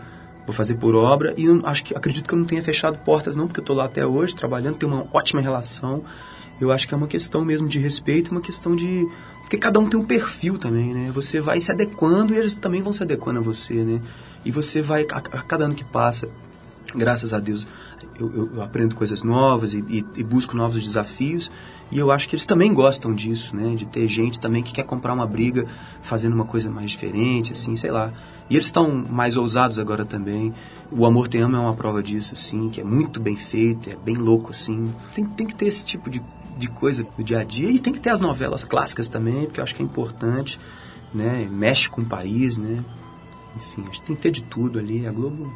vou 0.46 0.54
fazer 0.54 0.76
por 0.76 0.94
obra 0.94 1.34
e 1.36 1.44
acho 1.64 1.84
que 1.84 1.94
acredito 1.94 2.26
que 2.26 2.32
eu 2.32 2.38
não 2.38 2.46
tenha 2.46 2.62
fechado 2.62 2.96
portas 3.04 3.36
não, 3.36 3.46
porque 3.46 3.60
eu 3.60 3.64
tô 3.64 3.74
lá 3.74 3.84
até 3.84 4.06
hoje 4.06 4.34
trabalhando, 4.34 4.76
tenho 4.76 4.90
uma 4.90 5.06
ótima 5.12 5.42
relação. 5.42 6.02
Eu 6.58 6.72
acho 6.72 6.88
que 6.88 6.94
é 6.94 6.96
uma 6.96 7.06
questão 7.06 7.44
mesmo 7.44 7.68
de 7.68 7.78
respeito, 7.78 8.30
uma 8.30 8.40
questão 8.40 8.74
de 8.74 9.06
porque 9.48 9.56
cada 9.56 9.80
um 9.80 9.88
tem 9.88 9.98
um 9.98 10.04
perfil 10.04 10.58
também, 10.58 10.92
né? 10.92 11.10
Você 11.10 11.40
vai 11.40 11.58
se 11.58 11.72
adequando 11.72 12.34
e 12.34 12.36
eles 12.36 12.54
também 12.54 12.82
vão 12.82 12.92
se 12.92 13.02
adequando 13.02 13.38
a 13.38 13.42
você, 13.42 13.82
né? 13.82 13.98
E 14.44 14.50
você 14.50 14.82
vai 14.82 15.06
a, 15.10 15.16
a 15.16 15.20
cada 15.42 15.64
ano 15.64 15.74
que 15.74 15.84
passa, 15.84 16.28
graças 16.94 17.32
a 17.32 17.40
Deus, 17.40 17.66
eu, 18.20 18.30
eu- 18.30 18.50
eu 18.56 18.62
aprendo 18.62 18.94
coisas 18.94 19.22
novas 19.22 19.72
e, 19.72 19.78
e- 19.88 20.04
e 20.16 20.22
busco 20.22 20.54
novos 20.54 20.84
desafios. 20.84 21.50
E 21.90 21.98
eu 21.98 22.12
acho 22.12 22.28
que 22.28 22.34
eles 22.34 22.44
também 22.44 22.74
gostam 22.74 23.14
disso, 23.14 23.56
né? 23.56 23.74
De 23.74 23.86
ter 23.86 24.06
gente 24.06 24.38
também 24.38 24.62
que 24.62 24.70
quer 24.70 24.84
comprar 24.84 25.14
uma 25.14 25.26
briga 25.26 25.64
fazendo 26.02 26.34
uma 26.34 26.44
coisa 26.44 26.70
mais 26.70 26.90
diferente, 26.90 27.52
assim, 27.52 27.74
sei 27.74 27.90
lá. 27.90 28.12
E 28.50 28.54
eles 28.54 28.66
estão 28.66 28.90
mais 29.08 29.34
ousados 29.38 29.78
agora 29.78 30.04
também. 30.04 30.52
O 30.92 31.06
Amor 31.06 31.26
Te 31.26 31.38
Ama 31.38 31.56
é 31.56 31.60
uma 31.62 31.72
prova 31.74 32.02
disso, 32.02 32.34
assim, 32.34 32.68
que 32.68 32.82
é 32.82 32.84
muito 32.84 33.18
bem 33.18 33.34
feito, 33.36 33.88
é 33.88 33.96
bem 33.96 34.16
louco, 34.16 34.50
assim. 34.50 34.92
Tem, 35.14 35.24
tem 35.24 35.46
que 35.46 35.54
ter 35.54 35.68
esse 35.68 35.82
tipo 35.82 36.10
de, 36.10 36.22
de 36.58 36.68
coisa 36.68 37.06
do 37.16 37.24
dia 37.24 37.40
a 37.40 37.44
dia. 37.44 37.70
E 37.70 37.78
tem 37.78 37.92
que 37.92 38.00
ter 38.00 38.10
as 38.10 38.20
novelas 38.20 38.64
clássicas 38.64 39.08
também, 39.08 39.44
porque 39.44 39.60
eu 39.60 39.64
acho 39.64 39.74
que 39.74 39.82
é 39.82 39.84
importante, 39.84 40.58
né? 41.14 41.48
Mexe 41.50 41.88
com 41.88 42.02
o 42.02 42.04
país, 42.04 42.58
né? 42.58 42.84
enfim, 43.58 43.84
acho 43.88 44.00
que 44.00 44.06
tem 44.06 44.16
que 44.16 44.22
ter 44.22 44.30
de 44.30 44.42
tudo 44.42 44.78
ali. 44.78 45.06
A 45.06 45.12
Globo, 45.12 45.52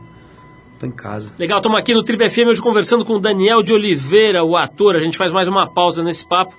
em 0.83 0.91
casa. 0.91 1.33
Legal, 1.38 1.59
estamos 1.59 1.79
aqui 1.79 1.95
no 1.95 2.03
Trip 2.03 2.29
FM 2.29 2.49
hoje 2.49 2.61
conversando 2.61 3.05
com 3.05 3.12
o 3.12 3.21
Daniel 3.21 3.62
de 3.62 3.73
Oliveira, 3.73 4.43
o 4.43 4.57
ator. 4.57 4.97
A 4.97 4.99
gente 4.99 5.17
faz 5.17 5.31
mais 5.31 5.47
uma 5.47 5.73
pausa 5.73 6.03
nesse 6.03 6.27
papo. 6.27 6.55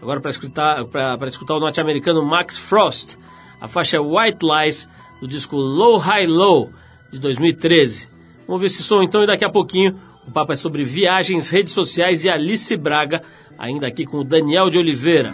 Agora 0.00 0.18
para 0.18 0.30
escutar, 0.30 0.82
pra, 0.86 1.18
escutar 1.26 1.54
o 1.54 1.60
norte-americano 1.60 2.24
Max 2.24 2.56
Frost. 2.56 3.18
A 3.60 3.68
faixa 3.68 4.00
White 4.00 4.38
Lies, 4.42 4.88
do 5.20 5.28
disco 5.28 5.56
Low 5.56 5.98
High 5.98 6.26
Low, 6.26 6.70
de 7.12 7.18
2013. 7.18 8.08
Vamos 8.46 8.60
ver 8.60 8.68
esse 8.68 8.82
som 8.82 9.02
então 9.02 9.22
e 9.22 9.26
daqui 9.26 9.44
a 9.44 9.50
pouquinho 9.50 9.94
o 10.26 10.30
papo 10.30 10.52
é 10.52 10.56
sobre 10.56 10.82
viagens, 10.82 11.48
redes 11.48 11.72
sociais 11.72 12.24
e 12.24 12.30
Alice 12.30 12.74
Braga, 12.76 13.22
ainda 13.58 13.86
aqui 13.86 14.04
com 14.04 14.18
o 14.18 14.24
Daniel 14.24 14.70
de 14.70 14.78
Oliveira. 14.78 15.32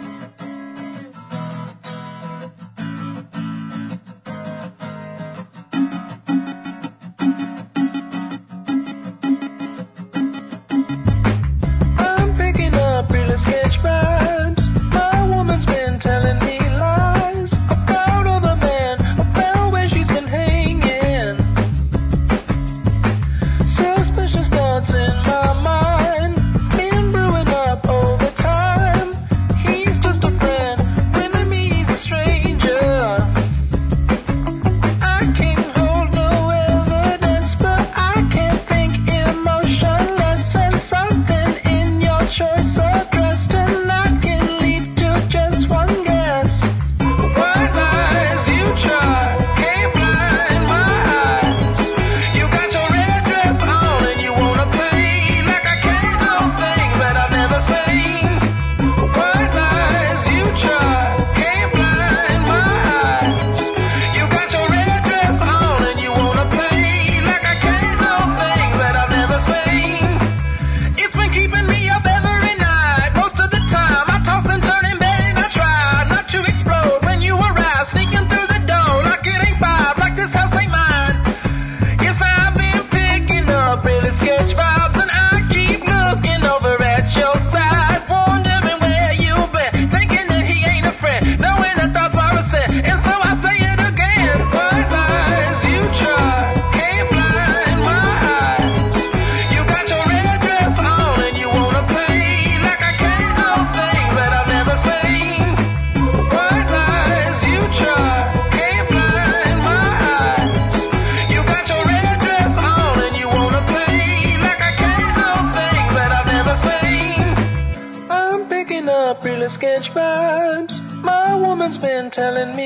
Telling 122.23 122.55
me 122.55 122.62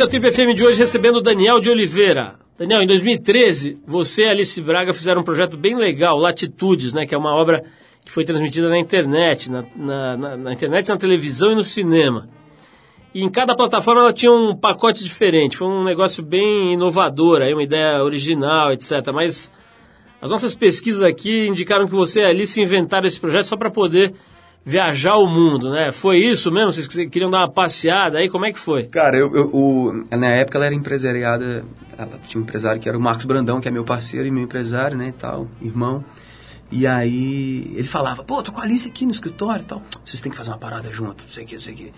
Esse 0.00 0.04
é 0.04 0.06
o 0.06 0.08
Trip 0.08 0.32
FM 0.32 0.56
de 0.56 0.64
hoje 0.64 0.78
recebendo 0.78 1.20
Daniel 1.20 1.60
de 1.60 1.68
Oliveira. 1.68 2.36
Daniel, 2.56 2.80
em 2.80 2.86
2013, 2.86 3.80
você 3.86 4.22
e 4.22 4.28
Alice 4.30 4.58
Braga 4.62 4.94
fizeram 4.94 5.20
um 5.20 5.22
projeto 5.22 5.58
bem 5.58 5.76
legal, 5.76 6.16
Latitudes, 6.16 6.94
né, 6.94 7.04
que 7.04 7.14
é 7.14 7.18
uma 7.18 7.34
obra 7.34 7.62
que 8.02 8.10
foi 8.10 8.24
transmitida 8.24 8.70
na 8.70 8.78
internet, 8.78 9.52
na, 9.52 9.62
na, 9.76 10.16
na, 10.16 10.36
na 10.38 10.52
internet, 10.54 10.88
na 10.88 10.96
televisão 10.96 11.52
e 11.52 11.54
no 11.54 11.62
cinema. 11.62 12.30
E 13.12 13.22
em 13.22 13.28
cada 13.28 13.54
plataforma 13.54 14.00
ela 14.00 14.12
tinha 14.14 14.32
um 14.32 14.56
pacote 14.56 15.04
diferente, 15.04 15.58
foi 15.58 15.68
um 15.68 15.84
negócio 15.84 16.22
bem 16.22 16.72
inovador, 16.72 17.42
aí 17.42 17.52
uma 17.52 17.62
ideia 17.62 18.02
original, 18.02 18.72
etc. 18.72 19.06
Mas 19.12 19.52
as 20.18 20.30
nossas 20.30 20.54
pesquisas 20.54 21.02
aqui 21.02 21.46
indicaram 21.46 21.86
que 21.86 21.94
você 21.94 22.20
e 22.20 22.24
Alice 22.24 22.58
inventaram 22.58 23.06
esse 23.06 23.20
projeto 23.20 23.44
só 23.44 23.56
para 23.58 23.70
poder 23.70 24.14
viajar 24.64 25.16
o 25.16 25.26
mundo, 25.26 25.70
né? 25.70 25.90
Foi 25.92 26.18
isso 26.18 26.50
mesmo? 26.52 26.72
Vocês 26.72 26.86
queriam 26.86 27.30
dar 27.30 27.38
uma 27.38 27.50
passeada 27.50 28.18
aí? 28.18 28.28
Como 28.28 28.44
é 28.46 28.52
que 28.52 28.58
foi? 28.58 28.84
Cara, 28.84 29.16
eu, 29.16 29.34
eu- 29.34 29.50
o- 29.54 30.04
na 30.16 30.28
época 30.28 30.58
ela 30.58 30.66
era 30.66 30.74
empresariada, 30.74 31.64
ela 31.96 32.18
tinha 32.26 32.40
um 32.40 32.44
empresário 32.44 32.80
que 32.80 32.88
era 32.88 32.96
o 32.96 33.00
Marcos 33.00 33.24
Brandão, 33.24 33.60
que 33.60 33.68
é 33.68 33.70
meu 33.70 33.84
parceiro 33.84 34.26
e 34.26 34.30
meu 34.30 34.42
empresário, 34.44 34.96
né, 34.96 35.08
e 35.08 35.12
tal, 35.12 35.48
irmão. 35.62 36.04
E 36.70 36.86
aí 36.86 37.72
ele 37.74 37.84
falava, 37.88 38.22
pô, 38.22 38.42
tô 38.42 38.52
com 38.52 38.60
a 38.60 38.64
Alice 38.64 38.88
aqui 38.88 39.04
no 39.04 39.10
escritório 39.10 39.62
e 39.62 39.66
tal, 39.66 39.82
vocês 40.04 40.20
têm 40.20 40.30
que 40.30 40.38
fazer 40.38 40.50
uma 40.50 40.58
parada 40.58 40.92
junto, 40.92 41.24
não 41.24 41.30
sei 41.32 41.44
o 41.44 41.46
que, 41.46 41.54
não 41.54 41.60
sei 41.60 41.74
o 41.74 41.76
que. 41.76 41.92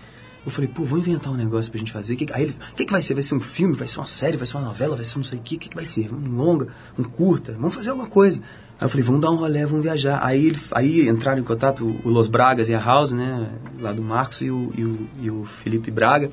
Eu 0.45 0.51
falei, 0.51 0.69
pô, 0.69 0.83
vou 0.83 0.99
inventar 0.99 1.31
um 1.31 1.37
negócio 1.37 1.71
pra 1.71 1.77
gente 1.79 1.91
fazer. 1.91 2.17
Aí 2.33 2.43
ele, 2.43 2.55
o 2.71 2.75
que, 2.75 2.85
que 2.85 2.91
vai 2.91 3.01
ser? 3.01 3.13
Vai 3.13 3.23
ser 3.23 3.33
um 3.35 3.39
filme? 3.39 3.73
Vai 3.75 3.87
ser 3.87 3.99
uma 3.99 4.05
série? 4.07 4.35
Vai 4.35 4.45
ser 4.45 4.57
uma 4.57 4.65
novela? 4.65 4.93
Vai 4.93 5.05
ser 5.05 5.15
não 5.15 5.23
sei 5.23 5.39
o 5.39 5.41
que? 5.41 5.55
O 5.55 5.59
que, 5.59 5.69
que 5.69 5.75
vai 5.75 5.85
ser? 5.85 6.11
Um 6.13 6.35
longa? 6.35 6.67
Um 6.99 7.03
curta? 7.03 7.53
Vamos 7.53 7.73
fazer 7.73 7.91
alguma 7.91 8.09
coisa. 8.09 8.41
Aí 8.83 8.85
eu 8.85 8.89
falei, 8.89 9.05
vamos 9.05 9.21
dar 9.21 9.31
um 9.31 9.35
rolê, 9.35 9.65
vamos 9.65 9.85
viajar. 9.85 10.19
Aí, 10.21 10.53
aí 10.73 11.07
entraram 11.07 11.39
em 11.39 11.43
contato 11.45 11.97
o 12.03 12.09
Los 12.09 12.27
Bragas 12.27 12.67
e 12.67 12.75
a 12.75 12.79
House, 12.79 13.13
né? 13.13 13.49
Lá 13.79 13.93
do 13.93 14.03
Marcos 14.03 14.41
e 14.41 14.51
o, 14.51 14.73
e 14.77 14.83
o, 14.83 15.09
e 15.21 15.31
o 15.31 15.45
Felipe 15.45 15.89
Braga. 15.89 16.29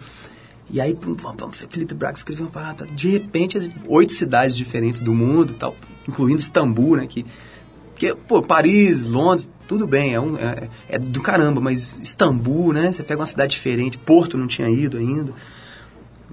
E 0.68 0.80
aí, 0.80 0.92
pum, 0.92 1.14
pum, 1.14 1.32
pum, 1.32 1.52
Felipe 1.52 1.94
Braga 1.94 2.16
escreveu 2.16 2.46
uma 2.46 2.50
parada. 2.50 2.88
De 2.88 3.08
repente, 3.08 3.56
oito 3.86 4.12
cidades 4.12 4.56
diferentes 4.56 5.00
do 5.00 5.14
mundo, 5.14 5.54
tal, 5.54 5.76
incluindo 6.08 6.40
Istambul, 6.40 6.96
né? 6.96 7.06
Que, 7.06 7.24
porque, 7.90 8.16
pô, 8.26 8.42
Paris, 8.42 9.04
Londres, 9.04 9.48
tudo 9.68 9.86
bem, 9.86 10.14
é, 10.14 10.20
um, 10.20 10.36
é, 10.36 10.68
é 10.88 10.98
do 10.98 11.22
caramba, 11.22 11.60
mas 11.60 12.00
Istambul, 12.00 12.72
né? 12.72 12.92
Você 12.92 13.04
pega 13.04 13.20
uma 13.20 13.26
cidade 13.26 13.52
diferente, 13.52 13.96
Porto 13.96 14.36
não 14.36 14.48
tinha 14.48 14.68
ido 14.68 14.96
ainda. 14.96 15.32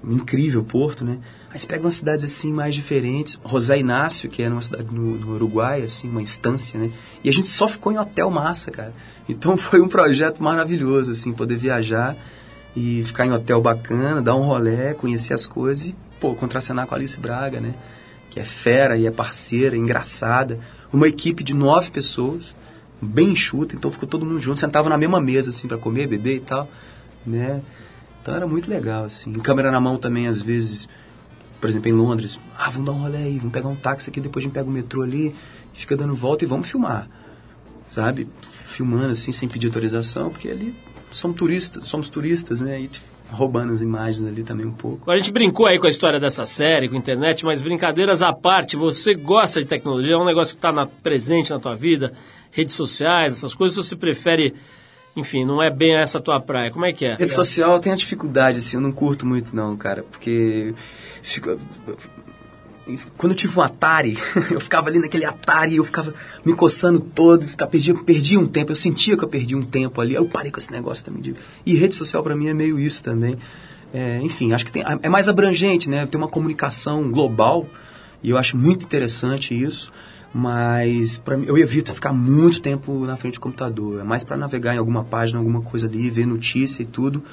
Um 0.02 0.14
incrível 0.14 0.64
Porto, 0.64 1.04
né? 1.04 1.18
Aí 1.50 1.58
você 1.58 1.66
pega 1.66 1.82
umas 1.82 1.94
cidades 1.94 2.24
assim 2.24 2.52
mais 2.52 2.74
diferentes. 2.74 3.38
José 3.44 3.78
Inácio, 3.78 4.28
que 4.28 4.42
era 4.42 4.52
uma 4.52 4.60
cidade 4.60 4.88
no, 4.92 5.16
no 5.16 5.34
Uruguai, 5.34 5.82
assim, 5.82 6.08
uma 6.08 6.20
instância, 6.20 6.78
né? 6.78 6.90
E 7.24 7.28
a 7.28 7.32
gente 7.32 7.48
só 7.48 7.66
ficou 7.66 7.90
em 7.90 7.98
hotel 7.98 8.30
massa, 8.30 8.70
cara. 8.70 8.92
Então 9.28 9.56
foi 9.58 9.80
um 9.80 9.88
projeto 9.88 10.42
maravilhoso, 10.42 11.12
assim, 11.12 11.32
poder 11.32 11.56
viajar 11.56 12.16
e 12.76 13.02
ficar 13.04 13.26
em 13.26 13.32
hotel 13.32 13.62
bacana, 13.62 14.20
dar 14.20 14.36
um 14.36 14.42
rolê, 14.42 14.92
conhecer 14.92 15.32
as 15.32 15.46
coisas 15.46 15.88
e, 15.88 15.96
pô, 16.20 16.34
contracenar 16.34 16.86
com 16.86 16.94
a 16.94 16.98
Alice 16.98 17.18
Braga, 17.18 17.60
né? 17.60 17.74
Que 18.28 18.40
é 18.40 18.44
fera 18.44 18.96
e 18.96 19.06
é 19.06 19.10
parceira, 19.10 19.74
é 19.74 19.78
engraçada. 19.78 20.60
uma 20.92 21.08
equipe 21.08 21.42
de 21.42 21.54
nove 21.54 21.90
pessoas, 21.90 22.54
bem 23.00 23.30
enxuta, 23.30 23.74
então 23.74 23.90
ficou 23.90 24.06
todo 24.06 24.26
mundo 24.26 24.38
junto, 24.38 24.60
sentava 24.60 24.90
na 24.90 24.98
mesma 24.98 25.20
mesa, 25.20 25.48
assim, 25.48 25.66
para 25.66 25.78
comer, 25.78 26.06
beber 26.06 26.36
e 26.36 26.40
tal, 26.40 26.68
né? 27.26 27.62
Então 28.20 28.34
era 28.34 28.46
muito 28.46 28.68
legal, 28.68 29.04
assim. 29.04 29.32
Câmera 29.32 29.70
na 29.70 29.80
mão 29.80 29.96
também, 29.96 30.26
às 30.26 30.42
vezes, 30.42 30.86
por 31.60 31.68
exemplo, 31.68 31.88
em 31.88 31.92
Londres, 31.92 32.40
ah, 32.56 32.70
vamos 32.70 32.86
dar 32.86 32.92
um 32.92 33.02
rolê 33.02 33.18
aí, 33.18 33.38
vamos 33.38 33.52
pegar 33.52 33.68
um 33.68 33.76
táxi 33.76 34.10
aqui, 34.10 34.20
depois 34.20 34.44
a 34.44 34.46
gente 34.46 34.54
pega 34.54 34.68
o 34.68 34.72
metrô 34.72 35.02
ali, 35.02 35.34
fica 35.72 35.96
dando 35.96 36.14
volta 36.14 36.44
e 36.44 36.46
vamos 36.46 36.68
filmar, 36.68 37.08
sabe? 37.86 38.28
Filmando, 38.50 39.12
assim, 39.12 39.32
sem 39.32 39.48
pedir 39.48 39.66
autorização, 39.66 40.30
porque 40.30 40.48
ali 40.48 40.74
somos 41.10 41.36
turistas, 41.36 41.84
somos 41.84 42.10
turistas, 42.10 42.60
né? 42.60 42.80
E 42.80 42.90
roubando 43.30 43.72
as 43.72 43.82
imagens 43.82 44.24
ali 44.24 44.42
também 44.42 44.66
um 44.66 44.72
pouco. 44.72 45.10
A 45.10 45.16
gente 45.16 45.30
brincou 45.30 45.66
aí 45.66 45.78
com 45.78 45.86
a 45.86 45.90
história 45.90 46.18
dessa 46.18 46.46
série, 46.46 46.88
com 46.88 46.94
a 46.94 46.98
internet, 46.98 47.44
mas 47.44 47.62
brincadeiras 47.62 48.22
à 48.22 48.32
parte, 48.32 48.76
você 48.76 49.14
gosta 49.14 49.60
de 49.60 49.66
tecnologia? 49.66 50.14
É 50.14 50.18
um 50.18 50.24
negócio 50.24 50.56
que 50.56 50.58
está 50.58 50.86
presente 51.02 51.50
na 51.50 51.58
tua 51.58 51.74
vida? 51.74 52.12
Redes 52.50 52.74
sociais, 52.74 53.34
essas 53.34 53.54
coisas, 53.54 53.76
ou 53.76 53.82
você 53.82 53.96
prefere, 53.96 54.54
enfim, 55.18 55.44
não 55.44 55.62
é 55.62 55.70
bem 55.70 55.96
essa 55.96 56.20
tua 56.20 56.40
praia? 56.40 56.70
Como 56.70 56.84
é 56.84 56.92
que 56.92 57.04
é? 57.04 57.16
Rede 57.16 57.32
social 57.32 57.78
tem 57.80 57.92
a 57.92 57.96
dificuldade, 57.96 58.58
assim, 58.58 58.76
eu 58.76 58.80
não 58.80 58.92
curto 58.92 59.26
muito 59.26 59.54
não, 59.54 59.76
cara, 59.76 60.02
porque 60.02 60.74
fica... 61.22 61.58
Quando 63.18 63.32
eu 63.32 63.36
tive 63.36 63.58
um 63.58 63.62
Atari, 63.62 64.16
eu 64.50 64.60
ficava 64.60 64.88
ali 64.88 64.98
naquele 64.98 65.26
Atari, 65.26 65.76
eu 65.76 65.84
ficava 65.84 66.14
me 66.42 66.54
coçando 66.54 66.98
todo, 66.98 67.46
ficava, 67.46 67.70
perdia, 67.70 67.94
perdia 67.94 68.40
um 68.40 68.46
tempo, 68.46 68.72
eu 68.72 68.76
sentia 68.76 69.14
que 69.14 69.22
eu 69.22 69.28
perdia 69.28 69.58
um 69.58 69.62
tempo 69.62 70.00
ali, 70.00 70.16
aí 70.16 70.22
eu 70.22 70.26
parei 70.26 70.50
com 70.50 70.58
esse 70.58 70.72
negócio 70.72 71.04
também. 71.04 71.20
De... 71.20 71.34
E 71.66 71.76
rede 71.76 71.94
social 71.94 72.22
pra 72.22 72.34
mim 72.34 72.48
é 72.48 72.54
meio 72.54 72.78
isso 72.78 73.02
também. 73.02 73.36
É, 73.92 74.20
enfim, 74.22 74.54
acho 74.54 74.64
que 74.64 74.72
tem, 74.72 74.82
é 75.02 75.08
mais 75.08 75.28
abrangente, 75.28 75.88
né? 75.88 76.06
Tem 76.06 76.18
uma 76.18 76.28
comunicação 76.28 77.10
global, 77.10 77.68
e 78.22 78.30
eu 78.30 78.38
acho 78.38 78.56
muito 78.56 78.84
interessante 78.84 79.54
isso, 79.54 79.92
mas 80.38 81.18
pra 81.18 81.36
eu 81.36 81.58
evito 81.58 81.92
ficar 81.92 82.12
muito 82.12 82.62
tempo 82.62 83.04
na 83.04 83.16
frente 83.16 83.34
do 83.34 83.40
computador. 83.40 84.00
É 84.00 84.04
mais 84.04 84.22
para 84.22 84.36
navegar 84.36 84.72
em 84.72 84.78
alguma 84.78 85.02
página, 85.02 85.40
alguma 85.40 85.60
coisa 85.60 85.88
ali, 85.88 86.08
ver 86.08 86.28
notícia 86.28 86.80
e 86.80 86.86
tudo, 86.86 87.24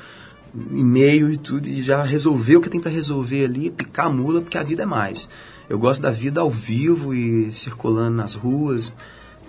e-mail 0.72 1.32
e 1.32 1.38
tudo, 1.38 1.70
e 1.70 1.84
já 1.84 2.02
resolver 2.02 2.56
o 2.56 2.62
que 2.62 2.68
tem 2.68 2.82
para 2.82 2.90
resolver 2.90 3.46
ali, 3.46 3.70
picar 3.70 4.08
a 4.08 4.10
mula, 4.10 4.42
porque 4.42 4.58
a 4.58 4.64
vida 4.64 4.82
é 4.82 4.86
mais. 4.88 5.30
Eu 5.70 5.78
gosto 5.78 6.02
da 6.02 6.10
vida 6.10 6.42
ao 6.42 6.50
vivo 6.50 7.14
e 7.14 7.54
circulando 7.54 8.18
nas 8.18 8.34
ruas, 8.34 8.92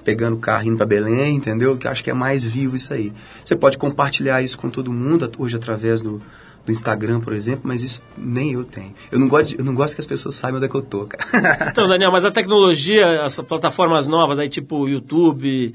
pegando 0.04 0.36
carro 0.36 0.66
indo 0.66 0.76
para 0.76 0.84
Belém, 0.84 1.36
entendeu? 1.36 1.78
Que 1.78 1.88
acho 1.88 2.04
que 2.04 2.10
é 2.10 2.14
mais 2.14 2.44
vivo 2.44 2.76
isso 2.76 2.92
aí. 2.92 3.10
Você 3.42 3.56
pode 3.56 3.78
compartilhar 3.78 4.42
isso 4.42 4.58
com 4.58 4.68
todo 4.68 4.92
mundo, 4.92 5.32
hoje 5.38 5.56
através 5.56 6.02
do, 6.02 6.20
do 6.66 6.72
Instagram, 6.72 7.20
por 7.20 7.32
exemplo, 7.32 7.62
mas 7.64 7.82
isso 7.82 8.02
nem 8.18 8.52
eu 8.52 8.64
tenho. 8.64 8.92
Eu 9.10 9.18
não 9.18 9.28
gosto, 9.28 9.50
de- 9.50 9.58
eu 9.60 9.64
não 9.64 9.74
gosto 9.74 9.94
que 9.94 10.00
as 10.00 10.06
pessoas 10.06 10.34
saibam 10.36 10.58
onde 10.58 10.66
é 10.66 10.68
que 10.68 10.74
eu 10.74 10.82
tô, 10.82 11.06
cara. 11.06 11.24
Então, 11.70 11.86
Daniel, 11.88 12.10
mas 12.12 12.24
a 12.24 12.30
tecnologia, 12.30 13.06
essas 13.24 13.46
plataformas 13.46 14.06
novas 14.08 14.38
aí, 14.38 14.48
tipo 14.48 14.88
YouTube, 14.88 15.74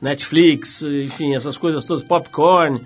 Netflix, 0.00 0.82
enfim, 0.82 1.34
essas 1.34 1.56
coisas 1.58 1.84
todas, 1.84 2.02
popcorn, 2.02 2.84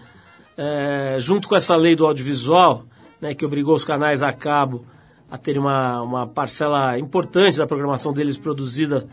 é, 0.57 1.17
junto 1.21 1.49
com 1.49 1.57
essa 1.57 1.75
lei 1.77 1.95
do 1.97 2.05
audiovisual, 2.07 2.85
né, 3.21 3.35
que 3.35 3.45
obrigou 3.47 3.75
os 3.75 3.85
canais 3.85 4.23
a 4.23 4.33
cabo 4.33 4.85
a 5.31 5.39
terem 5.39 5.61
uma, 5.61 6.03
uma 6.03 6.27
parcela 6.27 6.99
importante 6.99 7.59
da 7.59 7.67
programação 7.67 8.13
deles 8.13 8.37
produzida 8.37 9.07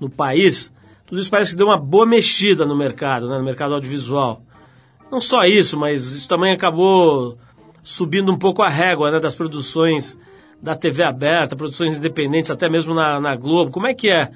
no 0.00 0.10
país, 0.10 0.72
tudo 1.06 1.20
isso 1.20 1.30
parece 1.30 1.52
que 1.52 1.56
deu 1.56 1.66
uma 1.66 1.78
boa 1.78 2.06
mexida 2.06 2.64
no 2.66 2.76
mercado, 2.76 3.28
né, 3.28 3.38
no 3.38 3.44
mercado 3.44 3.74
audiovisual. 3.74 4.42
Não 5.12 5.20
só 5.20 5.44
isso, 5.44 5.78
mas 5.78 6.02
isso 6.12 6.26
também 6.28 6.52
acabou 6.52 7.38
subindo 7.84 8.32
um 8.32 8.38
pouco 8.38 8.62
a 8.62 8.68
régua 8.68 9.10
né, 9.10 9.20
das 9.20 9.34
produções 9.34 10.18
da 10.60 10.74
TV 10.74 11.02
aberta, 11.02 11.54
produções 11.54 11.98
independentes, 11.98 12.50
até 12.50 12.68
mesmo 12.68 12.94
na, 12.94 13.20
na 13.20 13.36
Globo. 13.36 13.70
Como 13.70 13.86
é 13.86 13.92
que 13.92 14.08
é, 14.08 14.30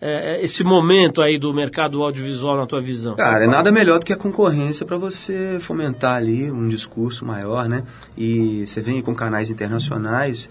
é, 0.00 0.42
esse 0.42 0.62
momento 0.62 1.20
aí 1.20 1.36
do 1.36 1.52
mercado 1.52 2.00
audiovisual 2.00 2.56
na 2.56 2.64
tua 2.64 2.80
visão? 2.80 3.16
Cara, 3.16 3.44
é 3.44 3.48
nada 3.48 3.72
melhor 3.72 3.98
do 3.98 4.06
que 4.06 4.12
a 4.12 4.16
concorrência 4.16 4.86
para 4.86 4.96
você 4.96 5.58
fomentar 5.60 6.14
ali 6.14 6.50
um 6.52 6.68
discurso 6.68 7.26
maior, 7.26 7.68
né? 7.68 7.82
E 8.16 8.64
você 8.64 8.80
vem 8.80 9.02
com 9.02 9.12
canais 9.12 9.50
internacionais 9.50 10.48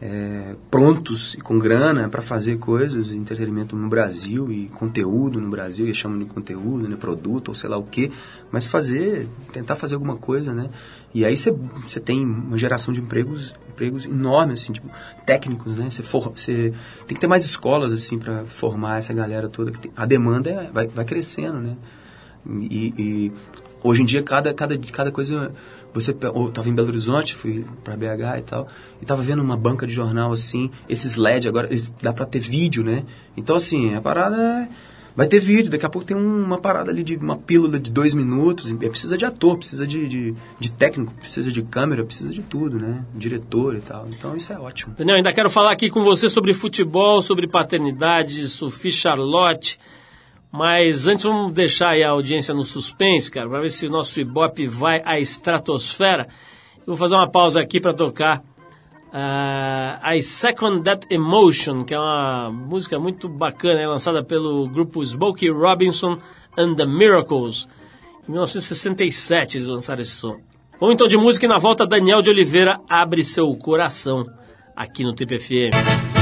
é, 0.00 0.56
prontos 0.70 1.34
e 1.34 1.40
com 1.42 1.58
grana 1.58 2.08
para 2.08 2.22
fazer 2.22 2.56
coisas, 2.56 3.12
entretenimento 3.12 3.76
no 3.76 3.88
Brasil 3.88 4.50
e 4.50 4.68
conteúdo 4.68 5.38
no 5.38 5.50
Brasil, 5.50 5.86
e 5.86 5.94
chamam 5.94 6.18
de 6.18 6.24
conteúdo, 6.24 6.88
né? 6.88 6.96
Produto 6.96 7.48
ou 7.48 7.54
sei 7.54 7.68
lá 7.68 7.76
o 7.76 7.82
quê, 7.82 8.10
mas 8.50 8.66
fazer, 8.66 9.28
tentar 9.52 9.76
fazer 9.76 9.94
alguma 9.94 10.16
coisa, 10.16 10.54
né? 10.54 10.70
E 11.12 11.24
aí 11.24 11.36
você, 11.36 11.50
você 11.50 11.98
tem 11.98 12.24
uma 12.24 12.56
geração 12.56 12.94
de 12.94 13.00
empregos, 13.00 13.54
empregos 13.68 14.04
enormes, 14.04 14.62
assim, 14.62 14.72
tipo, 14.72 14.88
técnicos, 15.26 15.76
né? 15.76 15.90
Você, 15.90 16.02
for, 16.02 16.32
você 16.34 16.72
tem 17.06 17.14
que 17.14 17.20
ter 17.20 17.26
mais 17.26 17.44
escolas, 17.44 17.92
assim, 17.92 18.18
para 18.18 18.44
formar 18.44 18.98
essa 18.98 19.12
galera 19.12 19.48
toda. 19.48 19.72
Que 19.72 19.80
tem, 19.80 19.92
a 19.96 20.06
demanda 20.06 20.50
é- 20.50 20.70
vai, 20.72 20.86
vai 20.86 21.04
crescendo, 21.04 21.60
né? 21.60 21.76
E, 22.46 22.94
e 22.96 23.32
hoje 23.82 24.02
em 24.02 24.04
dia, 24.04 24.22
cada, 24.22 24.54
cada, 24.54 24.78
cada 24.78 25.10
coisa. 25.10 25.52
Você 25.92 26.12
eu 26.12 26.48
tava 26.50 26.68
em 26.68 26.72
Belo 26.72 26.86
Horizonte, 26.86 27.34
fui 27.34 27.66
para 27.82 27.96
BH 27.96 28.38
e 28.38 28.42
tal, 28.42 28.68
e 29.02 29.04
tava 29.04 29.22
vendo 29.22 29.42
uma 29.42 29.56
banca 29.56 29.88
de 29.88 29.92
jornal 29.92 30.30
assim, 30.30 30.70
esses 30.88 31.16
LED 31.16 31.48
agora, 31.48 31.68
dá 32.00 32.12
para 32.12 32.24
ter 32.26 32.38
vídeo, 32.38 32.84
né? 32.84 33.02
Então, 33.36 33.56
assim, 33.56 33.92
a 33.96 34.00
parada 34.00 34.36
é. 34.40 34.68
Vai 35.20 35.28
ter 35.28 35.38
vídeo, 35.38 35.70
daqui 35.70 35.84
a 35.84 35.88
pouco 35.90 36.06
tem 36.08 36.16
um- 36.16 36.42
uma 36.44 36.56
parada 36.56 36.90
ali 36.90 37.02
de 37.02 37.14
uma 37.14 37.36
pílula 37.36 37.78
de 37.78 37.92
dois 37.92 38.14
minutos. 38.14 38.72
Precisa 38.72 39.18
de 39.18 39.24
ator, 39.26 39.58
precisa 39.58 39.86
de, 39.86 40.08
de, 40.08 40.34
de 40.58 40.72
técnico, 40.72 41.12
precisa 41.12 41.52
de 41.52 41.60
câmera, 41.60 42.02
precisa 42.02 42.30
de 42.30 42.40
tudo, 42.40 42.78
né? 42.78 43.04
Diretor 43.14 43.76
e 43.76 43.80
tal. 43.80 44.08
Então 44.08 44.34
isso 44.34 44.50
é 44.50 44.58
ótimo. 44.58 44.94
Daniel, 44.96 45.18
ainda 45.18 45.30
quero 45.30 45.50
falar 45.50 45.72
aqui 45.72 45.90
com 45.90 46.02
você 46.02 46.26
sobre 46.26 46.54
futebol, 46.54 47.20
sobre 47.20 47.46
paternidade, 47.46 48.48
Sophie 48.48 48.90
Charlotte. 48.90 49.78
Mas 50.50 51.06
antes 51.06 51.24
vamos 51.24 51.52
deixar 51.52 51.90
aí 51.90 52.02
a 52.02 52.08
audiência 52.08 52.54
no 52.54 52.64
suspense, 52.64 53.30
cara, 53.30 53.46
para 53.46 53.60
ver 53.60 53.70
se 53.70 53.84
o 53.84 53.90
nosso 53.90 54.18
Ibope 54.22 54.66
vai 54.66 55.02
à 55.04 55.20
estratosfera. 55.20 56.28
Eu 56.78 56.86
vou 56.86 56.96
fazer 56.96 57.14
uma 57.16 57.30
pausa 57.30 57.60
aqui 57.60 57.78
para 57.78 57.92
tocar 57.92 58.42
ah, 59.12 60.00
I 60.14 60.22
Second 60.22 60.82
That 60.82 61.06
Emotion, 61.10 61.84
que 61.84 61.94
é 61.94 61.98
uma 61.98 62.50
música 62.50 62.98
muito 62.98 63.28
bacana, 63.28 63.80
é 63.80 63.86
lançada 63.86 64.22
pelo 64.22 64.68
grupo 64.68 65.02
Smokey 65.04 65.50
Robinson 65.50 66.18
and 66.56 66.74
the 66.74 66.86
Miracles. 66.86 67.68
Em 68.28 68.32
1967 68.32 69.58
eles 69.58 69.68
lançaram 69.68 70.02
esse 70.02 70.12
som. 70.12 70.38
Vamos 70.78 70.94
então 70.94 71.08
de 71.08 71.16
música 71.16 71.46
e 71.46 71.48
na 71.48 71.58
volta 71.58 71.86
Daniel 71.86 72.22
de 72.22 72.30
Oliveira 72.30 72.80
abre 72.88 73.24
seu 73.24 73.54
coração 73.54 74.26
aqui 74.74 75.04
no 75.04 75.14
TPFM. 75.14 76.19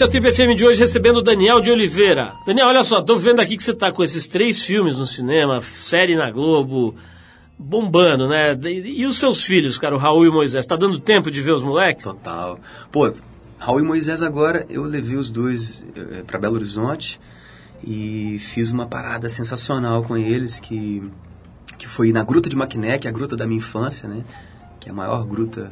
Esse 0.00 0.04
é 0.06 0.08
o 0.08 0.10
Trip 0.10 0.32
FM 0.32 0.56
de 0.56 0.64
hoje 0.64 0.80
recebendo 0.80 1.20
Daniel 1.20 1.60
de 1.60 1.70
Oliveira. 1.70 2.32
Daniel, 2.46 2.68
olha 2.68 2.82
só, 2.82 3.02
tô 3.02 3.16
vendo 3.16 3.38
aqui 3.38 3.54
que 3.54 3.62
você 3.62 3.74
tá 3.74 3.92
com 3.92 4.02
esses 4.02 4.26
três 4.26 4.62
filmes 4.62 4.96
no 4.96 5.04
cinema, 5.04 5.60
série 5.60 6.16
na 6.16 6.30
Globo, 6.30 6.94
bombando, 7.58 8.26
né? 8.26 8.58
E, 8.64 9.04
os 9.04 9.18
seus 9.18 9.44
filhos, 9.44 9.76
cara, 9.76 9.94
o 9.94 9.98
Raul 9.98 10.24
e 10.24 10.30
o 10.30 10.32
Moisés, 10.32 10.64
tá 10.64 10.74
dando 10.74 10.98
tempo 10.98 11.30
de 11.30 11.42
ver 11.42 11.52
os 11.52 11.62
moleques? 11.62 12.02
Total. 12.02 12.58
Pô, 12.90 13.12
Raul 13.58 13.80
e 13.80 13.82
Moisés 13.82 14.22
agora, 14.22 14.64
eu 14.70 14.84
levei 14.84 15.18
os 15.18 15.30
dois 15.30 15.82
eh, 15.94 16.22
pra 16.26 16.38
Belo 16.38 16.54
Horizonte 16.54 17.20
e 17.86 18.38
fiz 18.40 18.72
uma 18.72 18.86
parada 18.86 19.28
sensacional 19.28 20.02
com 20.02 20.16
eles, 20.16 20.58
que, 20.58 21.02
que 21.76 21.86
foi 21.86 22.10
na 22.10 22.24
Gruta 22.24 22.48
de 22.48 22.56
Maquiné, 22.56 22.96
que 22.96 23.06
é 23.06 23.10
a 23.10 23.12
gruta 23.12 23.36
da 23.36 23.46
minha 23.46 23.58
infância, 23.58 24.08
né? 24.08 24.24
Que 24.80 24.88
é 24.88 24.92
a 24.92 24.94
maior 24.94 25.26
gruta 25.26 25.70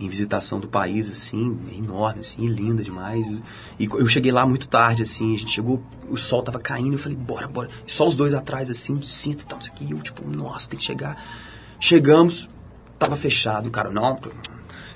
em 0.00 0.08
visitação 0.08 0.58
do 0.60 0.68
país, 0.68 1.10
assim, 1.10 1.56
é 1.72 1.76
enorme, 1.78 2.20
assim, 2.20 2.46
linda 2.46 2.82
demais. 2.82 3.26
E 3.78 3.84
eu 3.86 4.08
cheguei 4.08 4.30
lá 4.32 4.46
muito 4.46 4.68
tarde, 4.68 5.02
assim, 5.02 5.34
a 5.34 5.38
gente 5.38 5.50
chegou, 5.52 5.82
o 6.08 6.16
sol 6.16 6.42
tava 6.42 6.58
caindo, 6.58 6.94
eu 6.94 6.98
falei, 6.98 7.16
bora, 7.16 7.46
bora. 7.48 7.68
E 7.86 7.92
só 7.92 8.06
os 8.06 8.14
dois 8.14 8.34
atrás, 8.34 8.70
assim, 8.70 9.00
cinto 9.02 9.42
e 9.42 9.46
tal, 9.46 9.58
isso 9.58 9.70
aqui, 9.70 9.90
eu, 9.90 9.98
tipo, 10.00 10.26
nossa, 10.28 10.68
tem 10.68 10.78
que 10.78 10.84
chegar. 10.84 11.22
Chegamos, 11.80 12.48
tava 12.98 13.16
fechado, 13.16 13.70
cara, 13.70 13.90
não, 13.90 14.18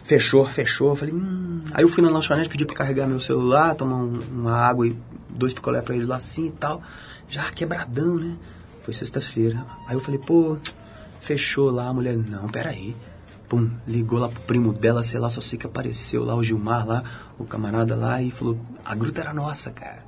fechou, 0.05 0.47
fechou. 0.47 0.91
Eu 0.91 0.97
falei, 0.97 1.15
hum. 1.15 1.61
Aí 1.73 1.85
eu 1.85 1.89
fui 1.89 2.03
na 2.03 2.11
lanchonete, 2.11 2.49
pedi 2.49 2.65
pra 2.65 2.75
carregar 2.75 3.07
meu 3.07 3.21
celular, 3.21 3.75
tomar 3.75 3.97
um- 3.97 4.21
uma 4.33 4.57
água 4.57 4.87
e 4.87 4.97
dois 5.29 5.53
picolé 5.55 5.83
pra 5.83 5.95
eles 5.95 6.07
lá 6.09 6.17
assim 6.17 6.49
e 6.49 6.53
tal. 6.53 6.83
Já 7.29 7.45
quebradão, 7.51 8.17
né? 8.17 8.37
Foi 8.83 8.93
sexta-feira. 8.93 9.65
Aí 9.87 9.95
eu 9.95 10.01
falei, 10.01 10.19
pô, 10.19 10.57
fechou 11.21 11.71
lá. 11.71 11.89
A 11.89 11.93
mulher, 11.93 12.17
não, 12.17 12.49
peraí. 12.49 12.97
Pum, 13.51 13.69
ligou 13.85 14.21
lá 14.21 14.29
pro 14.29 14.41
primo 14.43 14.73
dela, 14.73 15.03
sei 15.03 15.19
lá, 15.19 15.29
só 15.29 15.41
sei 15.41 15.59
que 15.59 15.67
apareceu 15.67 16.25
lá 16.25 16.37
o 16.37 16.45
Gilmar 16.45 16.87
lá, 16.87 17.03
o 17.37 17.43
camarada 17.45 17.97
lá, 17.97 18.23
e 18.23 18.31
falou, 18.31 18.57
a 18.85 18.95
gruta 18.95 19.21
era 19.21 19.35
nossa, 19.35 19.73
cara. 19.73 20.05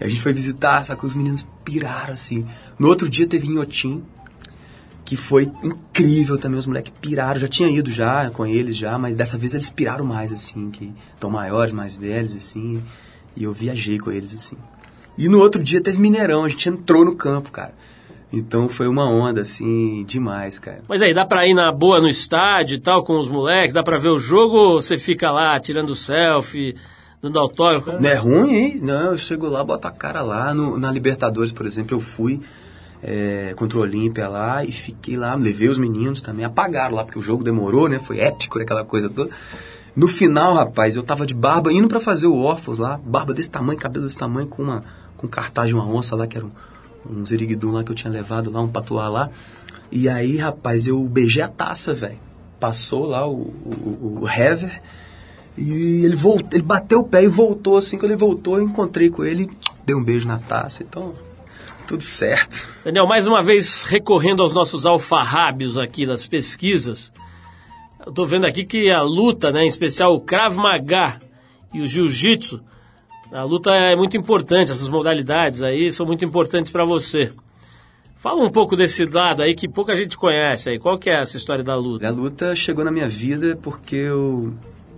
E 0.00 0.02
a 0.02 0.08
gente 0.08 0.20
foi 0.20 0.32
visitar, 0.32 0.82
sacou? 0.84 1.06
Os 1.06 1.14
meninos 1.14 1.46
piraram, 1.64 2.12
assim. 2.12 2.44
No 2.76 2.88
outro 2.88 3.08
dia 3.08 3.28
teve 3.28 3.46
Inhotim, 3.46 4.02
que 5.04 5.16
foi 5.16 5.48
incrível 5.62 6.36
também, 6.36 6.58
os 6.58 6.66
moleques 6.66 6.92
piraram, 7.00 7.38
já 7.38 7.46
tinha 7.46 7.68
ido 7.68 7.92
já 7.92 8.28
com 8.30 8.44
eles 8.44 8.76
já, 8.76 8.98
mas 8.98 9.14
dessa 9.14 9.38
vez 9.38 9.54
eles 9.54 9.70
piraram 9.70 10.04
mais, 10.04 10.32
assim, 10.32 10.68
que 10.72 10.92
estão 11.14 11.30
maiores, 11.30 11.72
mais 11.72 11.96
velhos, 11.96 12.34
assim, 12.34 12.82
e 13.36 13.44
eu 13.44 13.52
viajei 13.52 14.00
com 14.00 14.10
eles, 14.10 14.34
assim. 14.34 14.56
E 15.16 15.28
no 15.28 15.38
outro 15.38 15.62
dia 15.62 15.80
teve 15.80 16.00
Mineirão, 16.00 16.42
a 16.42 16.48
gente 16.48 16.68
entrou 16.68 17.04
no 17.04 17.14
campo, 17.14 17.52
cara. 17.52 17.72
Então 18.32 18.68
foi 18.68 18.86
uma 18.86 19.08
onda, 19.08 19.40
assim, 19.40 20.04
demais, 20.04 20.58
cara. 20.58 20.82
Mas 20.88 21.02
aí, 21.02 21.12
dá 21.12 21.24
pra 21.24 21.46
ir 21.46 21.54
na 21.54 21.72
boa 21.72 22.00
no 22.00 22.08
estádio 22.08 22.76
e 22.76 22.80
tal, 22.80 23.02
com 23.02 23.18
os 23.18 23.28
moleques, 23.28 23.74
dá 23.74 23.82
pra 23.82 23.98
ver 23.98 24.10
o 24.10 24.18
jogo 24.18 24.56
ou 24.56 24.82
você 24.82 24.96
fica 24.96 25.30
lá 25.32 25.58
tirando 25.58 25.94
selfie, 25.94 26.76
dando 27.20 27.38
autógrafo? 27.38 28.00
Não 28.00 28.08
é 28.08 28.14
ruim, 28.14 28.54
hein? 28.54 28.80
Não, 28.82 29.12
eu 29.12 29.18
chego 29.18 29.48
lá, 29.48 29.64
boto 29.64 29.88
a 29.88 29.90
cara 29.90 30.22
lá. 30.22 30.54
No, 30.54 30.78
na 30.78 30.92
Libertadores, 30.92 31.50
por 31.50 31.66
exemplo, 31.66 31.96
eu 31.96 32.00
fui 32.00 32.40
é, 33.02 33.52
contra 33.56 33.78
o 33.78 33.80
Olímpia 33.82 34.28
lá 34.28 34.64
e 34.64 34.70
fiquei 34.70 35.16
lá, 35.16 35.34
levei 35.34 35.68
os 35.68 35.78
meninos 35.78 36.22
também, 36.22 36.44
apagaram 36.44 36.94
lá, 36.94 37.04
porque 37.04 37.18
o 37.18 37.22
jogo 37.22 37.42
demorou, 37.42 37.88
né? 37.88 37.98
Foi 37.98 38.20
épico, 38.20 38.58
né, 38.58 38.64
aquela 38.64 38.84
coisa 38.84 39.08
toda. 39.08 39.30
No 39.96 40.06
final, 40.06 40.54
rapaz, 40.54 40.94
eu 40.94 41.02
tava 41.02 41.26
de 41.26 41.34
barba, 41.34 41.72
indo 41.72 41.88
pra 41.88 41.98
fazer 41.98 42.28
o 42.28 42.36
Orphos 42.36 42.78
lá, 42.78 43.00
barba 43.04 43.34
desse 43.34 43.50
tamanho, 43.50 43.78
cabelo 43.78 44.06
desse 44.06 44.18
tamanho, 44.18 44.46
com 44.46 44.62
uma 44.62 44.82
com 45.16 45.28
cartaz 45.28 45.68
de 45.68 45.74
uma 45.74 45.86
onça 45.86 46.16
lá, 46.16 46.26
que 46.26 46.38
era 46.38 46.46
um, 46.46 46.50
um 47.08 47.24
ziriguidum 47.24 47.72
lá 47.72 47.84
que 47.84 47.90
eu 47.90 47.94
tinha 47.94 48.12
levado 48.12 48.50
lá, 48.50 48.60
um 48.60 48.68
patuá 48.68 49.08
lá. 49.08 49.30
E 49.90 50.08
aí, 50.08 50.36
rapaz, 50.36 50.86
eu 50.86 51.02
beijei 51.08 51.42
a 51.42 51.48
taça, 51.48 51.92
velho. 51.92 52.18
Passou 52.58 53.06
lá 53.06 53.26
o, 53.26 53.34
o, 53.34 54.18
o 54.22 54.28
Hever, 54.28 54.80
e 55.56 56.04
ele 56.04 56.16
voltou, 56.16 56.48
ele 56.52 56.62
bateu 56.62 57.00
o 57.00 57.04
pé 57.04 57.24
e 57.24 57.28
voltou 57.28 57.76
assim. 57.76 57.98
Quando 57.98 58.12
ele 58.12 58.20
voltou, 58.20 58.56
eu 58.56 58.64
encontrei 58.64 59.10
com 59.10 59.24
ele, 59.24 59.50
dei 59.84 59.94
um 59.94 60.02
beijo 60.02 60.26
na 60.26 60.38
taça. 60.38 60.82
Então, 60.82 61.12
tudo 61.86 62.02
certo. 62.02 62.68
Daniel, 62.84 63.06
mais 63.06 63.26
uma 63.26 63.42
vez 63.42 63.82
recorrendo 63.82 64.42
aos 64.42 64.52
nossos 64.52 64.86
alfarrábios 64.86 65.76
aqui 65.76 66.06
das 66.06 66.26
pesquisas, 66.26 67.12
eu 68.06 68.12
tô 68.12 68.24
vendo 68.24 68.46
aqui 68.46 68.64
que 68.64 68.90
a 68.90 69.02
luta, 69.02 69.50
né, 69.50 69.64
em 69.64 69.68
especial 69.68 70.14
o 70.14 70.20
Krav 70.20 70.56
Maga 70.56 71.18
e 71.74 71.80
o 71.80 71.86
Jiu-Jitsu, 71.86 72.62
a 73.32 73.42
luta 73.44 73.72
é 73.72 73.94
muito 73.94 74.16
importante, 74.16 74.72
essas 74.72 74.88
modalidades 74.88 75.62
aí 75.62 75.90
são 75.92 76.06
muito 76.06 76.24
importantes 76.24 76.70
para 76.70 76.84
você. 76.84 77.30
Fala 78.16 78.42
um 78.42 78.50
pouco 78.50 78.76
desse 78.76 79.06
lado 79.06 79.42
aí 79.42 79.54
que 79.54 79.66
pouca 79.66 79.94
gente 79.94 80.16
conhece 80.16 80.68
aí. 80.68 80.78
Qual 80.78 80.98
que 80.98 81.08
é 81.08 81.20
essa 81.20 81.38
história 81.38 81.64
da 81.64 81.74
luta? 81.74 82.06
A 82.06 82.10
luta 82.10 82.54
chegou 82.54 82.84
na 82.84 82.90
minha 82.90 83.08
vida 83.08 83.58
porque 83.62 83.96
eu 83.96 84.52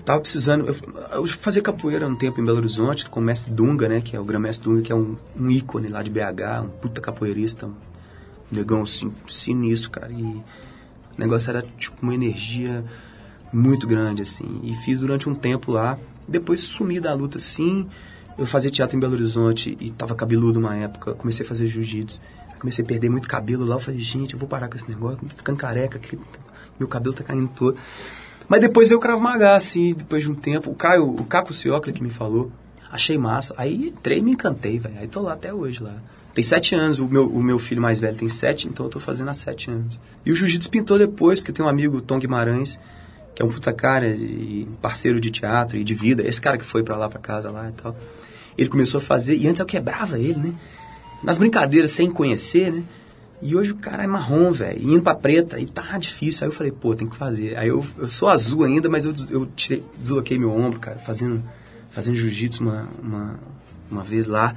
tava 0.05 0.21
precisando. 0.21 0.67
Eu, 0.67 0.77
eu 1.13 1.27
fazia 1.29 1.63
capoeira 1.63 2.05
um 2.05 2.17
tempo 2.17 2.41
em 2.41 2.45
Belo 2.45 2.59
Horizonte 2.59 3.09
com 3.09 3.21
o 3.21 3.23
mestre 3.23 3.55
Dunga, 3.55 3.89
né? 3.89 4.01
Que 4.01 4.17
é 4.17 4.21
o 4.21 4.25
grão-mestre 4.25 4.69
Dunga, 4.69 4.83
que 4.83 4.91
é 4.91 4.95
um, 4.97 5.17
um 5.39 5.49
ícone 5.49 5.87
lá 5.87 6.03
de 6.03 6.11
BH, 6.11 6.65
um 6.65 6.69
puta 6.69 7.01
capoeirista, 7.01 7.67
um 7.67 7.75
negão 8.51 8.83
assim, 8.83 9.13
sinistro, 9.29 9.91
cara. 9.91 10.11
E 10.11 10.23
o 10.25 10.45
negócio 11.17 11.49
era 11.51 11.63
tipo 11.63 12.03
uma 12.03 12.15
energia 12.15 12.85
muito 13.53 13.87
grande, 13.87 14.23
assim. 14.23 14.63
E 14.65 14.75
fiz 14.85 14.99
durante 14.99 15.29
um 15.29 15.35
tempo 15.35 15.71
lá. 15.71 15.97
Depois 16.27 16.61
sumi 16.61 16.99
da 16.99 17.15
luta, 17.15 17.39
sim. 17.39 17.89
Eu 18.39 18.47
fazia 18.47 18.71
teatro 18.71 18.97
em 18.97 19.01
Belo 19.01 19.15
Horizonte 19.15 19.77
e 19.81 19.91
tava 19.91 20.15
cabeludo 20.15 20.59
uma 20.59 20.77
época. 20.77 21.15
Comecei 21.15 21.45
a 21.45 21.49
fazer 21.49 21.67
jiu-jitsu. 21.67 22.21
Comecei 22.59 22.85
a 22.85 22.87
perder 22.87 23.11
muito 23.11 23.29
cabelo 23.29 23.65
lá. 23.65 23.77
Eu 23.77 23.81
falei, 23.81 24.01
gente, 24.01 24.35
eu 24.35 24.39
vou 24.39 24.49
parar 24.49 24.69
com 24.69 24.77
esse 24.77 24.89
negócio. 24.89 25.19
Tô 25.19 25.37
ficando 25.37 25.57
careca 25.57 25.99
aqui. 25.99 26.19
Meu 26.79 26.89
cabelo 26.89 27.15
tá 27.15 27.23
caindo 27.23 27.49
todo. 27.49 27.77
Mas 28.49 28.61
depois 28.61 28.89
veio 28.89 28.99
o 28.99 29.01
Krav 29.01 29.21
Maga, 29.21 29.57
assim, 29.57 29.95
depois 29.95 30.23
de 30.23 30.31
um 30.31 30.35
tempo. 30.35 30.71
O 30.71 30.75
Caio, 30.75 31.09
o 31.09 31.25
Caco 31.25 31.53
Ciocla 31.53 31.93
que 31.93 32.03
me 32.03 32.11
falou. 32.11 32.51
Achei 32.91 33.17
massa. 33.17 33.55
Aí 33.57 33.89
entrei 33.89 34.19
e 34.19 34.23
me 34.23 34.33
encantei, 34.33 34.79
velho. 34.79 34.99
Aí 34.99 35.09
tô 35.09 35.21
lá 35.23 35.33
até 35.33 35.53
hoje 35.53 35.83
lá. 35.83 35.95
Tem 36.35 36.43
sete 36.43 36.75
anos, 36.75 36.99
o 36.99 37.07
meu, 37.07 37.29
o 37.29 37.43
meu 37.43 37.59
filho 37.59 37.83
mais 37.83 38.01
velho 38.01 38.17
tem 38.17 38.29
sete, 38.29 38.67
então 38.67 38.87
eu 38.87 38.91
tô 38.91 38.99
fazendo 38.99 39.29
há 39.29 39.35
sete 39.35 39.71
anos. 39.71 40.01
E 40.25 40.33
o 40.33 40.35
jiu-jitsu 40.35 40.71
pintou 40.71 40.99
depois, 40.99 41.39
porque 41.39 41.53
tenho 41.53 41.67
um 41.67 41.71
amigo, 41.71 42.01
Tom 42.01 42.19
Guimarães, 42.19 42.81
que 43.35 43.43
é 43.43 43.45
um 43.45 43.49
puta 43.49 43.73
cara 43.73 44.07
e 44.07 44.69
parceiro 44.81 45.21
de 45.21 45.31
teatro 45.31 45.79
e 45.79 45.85
de 45.85 45.95
vida. 45.95 46.23
Esse 46.27 46.41
cara 46.41 46.59
que 46.59 46.65
foi 46.65 46.83
pra 46.83 46.97
lá, 46.97 47.09
pra 47.09 47.19
casa 47.19 47.51
lá 47.51 47.69
e 47.69 47.73
tal. 47.73 47.97
Ele 48.57 48.69
começou 48.69 48.99
a 48.99 49.01
fazer, 49.01 49.37
e 49.37 49.49
antes 49.49 49.61
eu 49.61 49.67
quebrava 49.67 50.19
ele, 50.19 50.39
né? 50.39 50.53
Nas 51.23 51.39
brincadeiras, 51.39 51.93
sem 51.93 52.11
conhecer, 52.11 52.73
né? 52.73 52.83
E 53.41 53.57
hoje 53.57 53.73
o 53.73 53.77
cara 53.77 54.05
é 54.05 54.07
marrom, 54.07 54.53
velho, 54.53 54.81
indo 54.81 55.03
pra 55.03 55.15
preta, 55.15 55.59
e 55.59 55.67
tá 55.67 55.99
difícil. 55.99 56.45
Aí 56.45 56.49
eu 56.51 56.55
falei, 56.55 56.71
pô, 56.71 56.95
tem 56.95 57.09
que 57.09 57.17
fazer. 57.17 57.57
Aí 57.57 57.69
eu, 57.69 57.85
eu 57.99 58.09
sou 58.09 58.29
azul 58.29 58.63
ainda, 58.63 58.89
mas 58.89 59.05
eu, 59.05 59.15
eu 59.31 59.47
tirei, 59.57 59.83
desloquei 59.99 60.39
meu 60.39 60.53
ombro, 60.53 60.79
cara, 60.79 60.99
fazendo, 60.99 61.43
fazendo 61.91 62.17
jiu-jitsu 62.17 62.63
uma, 62.63 62.87
uma, 63.03 63.41
uma 63.91 64.05
vez 64.05 64.27
lá. 64.27 64.55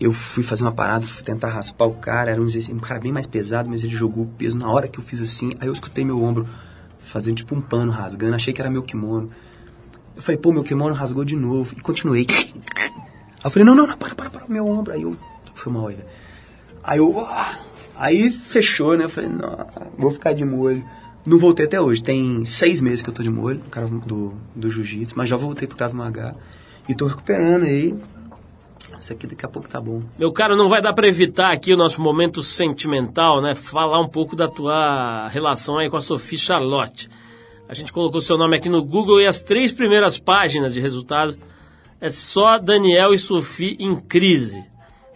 Eu 0.00 0.12
fui 0.12 0.42
fazer 0.42 0.64
uma 0.64 0.72
parada, 0.72 1.06
fui 1.06 1.22
tentar 1.22 1.48
raspar 1.48 1.84
o 1.84 1.94
cara, 1.94 2.30
era 2.30 2.40
um, 2.40 2.46
um 2.46 2.78
cara 2.78 2.98
bem 2.98 3.12
mais 3.12 3.26
pesado, 3.26 3.68
mas 3.68 3.84
ele 3.84 3.94
jogou 3.94 4.24
o 4.24 4.26
peso 4.26 4.56
na 4.56 4.68
hora 4.68 4.88
que 4.88 4.98
eu 4.98 5.04
fiz 5.04 5.20
assim. 5.20 5.54
Aí 5.60 5.68
eu 5.68 5.72
escutei 5.72 6.04
meu 6.04 6.20
ombro 6.24 6.48
fazendo 7.10 7.36
tipo 7.36 7.54
um 7.54 7.60
pano 7.60 7.90
rasgando, 7.90 8.34
achei 8.34 8.52
que 8.52 8.60
era 8.60 8.70
meu 8.70 8.82
kimono. 8.82 9.30
Eu 10.16 10.22
falei, 10.22 10.40
pô, 10.40 10.52
meu 10.52 10.62
kimono 10.62 10.94
rasgou 10.94 11.24
de 11.24 11.36
novo. 11.36 11.74
E 11.76 11.80
continuei. 11.80 12.26
Aí 12.30 12.92
eu 13.44 13.50
falei, 13.50 13.64
não, 13.64 13.74
não, 13.74 13.86
não, 13.86 13.96
para, 13.96 14.14
para, 14.14 14.30
para, 14.30 14.46
meu 14.48 14.66
ombro. 14.66 14.92
Aí 14.92 15.02
eu, 15.02 15.16
foi 15.54 15.72
mal 15.72 15.88
aí. 15.88 15.98
Aí 16.82 16.98
eu, 16.98 17.20
ah, 17.20 17.58
aí 17.96 18.30
fechou, 18.30 18.96
né? 18.96 19.04
Eu 19.04 19.10
falei, 19.10 19.30
não, 19.30 19.66
vou 19.96 20.10
ficar 20.10 20.32
de 20.32 20.44
molho. 20.44 20.84
Não 21.26 21.38
voltei 21.38 21.66
até 21.66 21.80
hoje. 21.80 22.02
Tem 22.02 22.44
seis 22.44 22.80
meses 22.80 23.02
que 23.02 23.10
eu 23.10 23.14
tô 23.14 23.22
de 23.22 23.30
molho, 23.30 23.60
cara 23.70 23.86
do, 23.86 24.34
do 24.54 24.70
jiu-jitsu, 24.70 25.14
mas 25.16 25.28
já 25.28 25.36
voltei 25.36 25.66
pro 25.66 25.76
Krav 25.76 25.94
Maga. 25.94 26.34
E 26.88 26.94
tô 26.94 27.06
recuperando 27.06 27.64
aí. 27.64 27.94
Isso 28.98 29.12
aqui 29.12 29.26
daqui 29.26 29.44
a 29.44 29.48
pouco 29.48 29.68
tá 29.68 29.80
bom. 29.80 30.02
Meu 30.18 30.32
caro, 30.32 30.56
não 30.56 30.68
vai 30.68 30.80
dar 30.80 30.92
para 30.92 31.06
evitar 31.06 31.52
aqui 31.52 31.72
o 31.72 31.76
nosso 31.76 32.00
momento 32.00 32.42
sentimental, 32.42 33.40
né? 33.40 33.54
Falar 33.54 34.00
um 34.00 34.08
pouco 34.08 34.34
da 34.34 34.48
tua 34.48 35.28
relação 35.28 35.78
aí 35.78 35.88
com 35.88 35.96
a 35.96 36.00
Sophie 36.00 36.38
Charlotte. 36.38 37.08
A 37.68 37.74
gente 37.74 37.92
colocou 37.92 38.20
seu 38.20 38.36
nome 38.36 38.56
aqui 38.56 38.68
no 38.68 38.82
Google 38.82 39.20
e 39.20 39.26
as 39.26 39.42
três 39.42 39.70
primeiras 39.70 40.18
páginas 40.18 40.74
de 40.74 40.80
resultado 40.80 41.38
é 42.00 42.08
só 42.08 42.58
Daniel 42.58 43.14
e 43.14 43.18
Sophie 43.18 43.76
em 43.78 43.94
crise. 43.94 44.64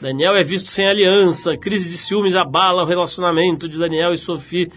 Daniel 0.00 0.36
é 0.36 0.42
visto 0.42 0.70
sem 0.70 0.86
aliança, 0.86 1.56
crise 1.56 1.88
de 1.88 1.96
ciúmes 1.96 2.34
abala 2.34 2.82
o 2.82 2.86
relacionamento 2.86 3.68
de 3.68 3.78
Daniel 3.78 4.12
e 4.12 4.18
Sophie. 4.18 4.70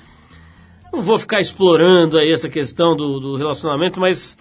Não 0.92 1.02
vou 1.02 1.20
ficar 1.20 1.40
explorando 1.40 2.18
aí 2.18 2.32
essa 2.32 2.48
questão 2.48 2.96
do, 2.96 3.20
do 3.20 3.36
relacionamento, 3.36 4.00
mas 4.00 4.38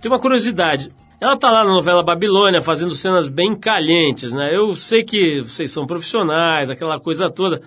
tem 0.00 0.10
uma 0.10 0.18
curiosidade. 0.18 0.90
Ela 1.20 1.36
tá 1.36 1.50
lá 1.50 1.64
na 1.64 1.70
novela 1.72 2.02
Babilônia 2.02 2.60
fazendo 2.60 2.94
cenas 2.94 3.28
bem 3.28 3.54
calientes, 3.54 4.32
né? 4.32 4.54
Eu 4.54 4.74
sei 4.74 5.02
que 5.04 5.40
vocês 5.40 5.70
são 5.70 5.86
profissionais, 5.86 6.70
aquela 6.70 6.98
coisa 6.98 7.30
toda, 7.30 7.62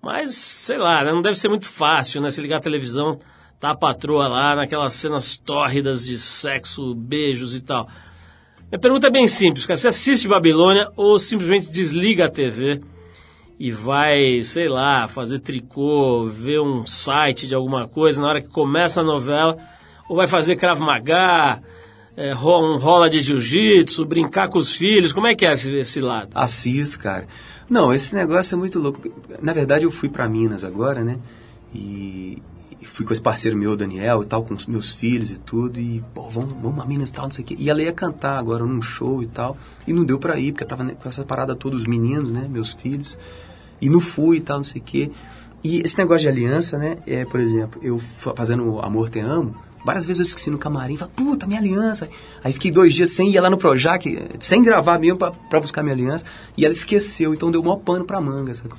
mas 0.00 0.34
sei 0.34 0.78
lá, 0.78 1.04
né? 1.04 1.12
não 1.12 1.20
deve 1.20 1.38
ser 1.38 1.48
muito 1.48 1.66
fácil, 1.66 2.20
né? 2.20 2.30
Se 2.30 2.40
ligar 2.40 2.58
a 2.58 2.60
televisão, 2.60 3.18
tá 3.58 3.70
a 3.70 3.76
patroa 3.76 4.28
lá 4.28 4.54
naquelas 4.54 4.94
cenas 4.94 5.36
tórridas 5.36 6.06
de 6.06 6.16
sexo, 6.16 6.94
beijos 6.94 7.54
e 7.54 7.60
tal. 7.60 7.88
Minha 8.70 8.78
pergunta 8.78 9.08
é 9.08 9.10
bem 9.10 9.26
simples, 9.26 9.66
cara. 9.66 9.76
Você 9.76 9.88
assiste 9.88 10.28
Babilônia 10.28 10.90
ou 10.96 11.18
simplesmente 11.18 11.70
desliga 11.70 12.26
a 12.26 12.30
TV 12.30 12.80
e 13.58 13.72
vai, 13.72 14.44
sei 14.44 14.68
lá, 14.68 15.08
fazer 15.08 15.40
tricô, 15.40 16.26
ver 16.26 16.60
um 16.60 16.86
site 16.86 17.46
de 17.48 17.54
alguma 17.54 17.88
coisa 17.88 18.20
na 18.20 18.28
hora 18.28 18.40
que 18.40 18.48
começa 18.48 19.00
a 19.00 19.04
novela, 19.04 19.58
ou 20.08 20.16
vai 20.16 20.28
fazer 20.28 20.54
Krav 20.54 20.80
Maga, 20.80 21.60
é, 22.18 22.32
ro- 22.32 22.76
rola 22.78 23.08
de 23.08 23.20
jiu-jitsu, 23.20 24.04
brincar 24.04 24.48
com 24.48 24.58
os 24.58 24.74
filhos? 24.74 25.12
Como 25.12 25.26
é 25.26 25.34
que 25.34 25.46
é 25.46 25.52
esse, 25.52 25.72
esse 25.72 26.00
lado? 26.00 26.30
Assisto, 26.34 26.98
cara. 26.98 27.26
Não, 27.70 27.92
esse 27.94 28.14
negócio 28.14 28.54
é 28.54 28.58
muito 28.58 28.78
louco. 28.78 29.00
Na 29.42 29.52
verdade, 29.52 29.84
eu 29.84 29.90
fui 29.90 30.08
pra 30.08 30.28
Minas 30.28 30.64
agora, 30.64 31.04
né? 31.04 31.16
E 31.74 32.38
fui 32.82 33.04
com 33.04 33.12
esse 33.12 33.20
parceiro 33.22 33.56
meu, 33.56 33.76
Daniel, 33.76 34.22
e 34.22 34.26
tal, 34.26 34.42
com 34.42 34.54
os 34.54 34.66
meus 34.66 34.92
filhos 34.94 35.30
e 35.30 35.38
tudo. 35.38 35.78
E, 35.78 36.02
pô, 36.14 36.28
vamos, 36.28 36.54
vamos 36.60 36.80
a 36.82 36.86
Minas 36.86 37.10
e 37.10 37.12
tal, 37.12 37.24
não 37.26 37.30
sei 37.30 37.44
o 37.44 37.46
quê. 37.46 37.54
E 37.58 37.68
ela 37.70 37.82
ia 37.82 37.92
cantar 37.92 38.38
agora 38.38 38.64
num 38.64 38.80
show 38.82 39.22
e 39.22 39.26
tal. 39.26 39.56
E 39.86 39.92
não 39.92 40.04
deu 40.04 40.18
pra 40.18 40.38
ir, 40.38 40.52
porque 40.52 40.64
eu 40.64 40.68
tava 40.68 40.82
né, 40.84 40.96
com 41.00 41.08
essa 41.08 41.24
parada 41.24 41.54
toda, 41.54 41.76
os 41.76 41.84
meninos, 41.84 42.30
né? 42.32 42.48
Meus 42.50 42.72
filhos. 42.72 43.16
E 43.80 43.88
não 43.88 44.00
fui 44.00 44.38
e 44.38 44.40
tal, 44.40 44.56
não 44.56 44.64
sei 44.64 44.80
o 44.80 44.84
quê. 44.84 45.10
E 45.62 45.80
esse 45.84 45.98
negócio 45.98 46.22
de 46.22 46.28
aliança, 46.28 46.78
né? 46.78 46.96
É, 47.06 47.24
por 47.24 47.38
exemplo, 47.38 47.80
eu 47.84 47.98
fa- 47.98 48.32
fazendo 48.34 48.80
Amor 48.80 49.08
Te 49.10 49.18
Amo, 49.20 49.54
várias 49.84 50.04
vezes 50.04 50.20
eu 50.20 50.24
esqueci 50.24 50.50
no 50.50 50.58
camarim, 50.58 50.96
falei, 50.96 51.14
puta, 51.14 51.46
minha 51.46 51.60
aliança. 51.60 52.08
Aí 52.42 52.52
fiquei 52.52 52.70
dois 52.70 52.94
dias 52.94 53.10
sem 53.10 53.30
ir 53.30 53.40
lá 53.40 53.48
no 53.48 53.56
Projac, 53.56 54.04
sem 54.40 54.62
gravar 54.62 54.98
mesmo 54.98 55.18
pra, 55.18 55.30
pra 55.30 55.60
buscar 55.60 55.82
minha 55.82 55.94
aliança. 55.94 56.24
E 56.56 56.64
ela 56.64 56.72
esqueceu, 56.72 57.34
então 57.34 57.50
deu 57.50 57.62
maior 57.62 57.76
pano 57.76 58.04
pra 58.04 58.20
manga, 58.20 58.52
sacou? 58.54 58.78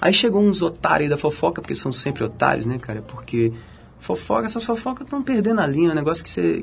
Aí 0.00 0.12
chegou 0.12 0.42
uns 0.42 0.62
otários 0.62 1.10
da 1.10 1.16
fofoca, 1.16 1.60
porque 1.60 1.74
são 1.74 1.92
sempre 1.92 2.22
otários, 2.22 2.66
né, 2.66 2.78
cara? 2.78 3.02
Porque 3.02 3.52
fofoca, 3.98 4.46
essas 4.46 4.64
fofocas 4.64 5.04
estão 5.04 5.22
perdendo 5.22 5.60
a 5.60 5.66
linha, 5.66 5.88
é 5.88 5.92
um 5.92 5.94
negócio 5.94 6.22
que 6.22 6.30
você. 6.30 6.62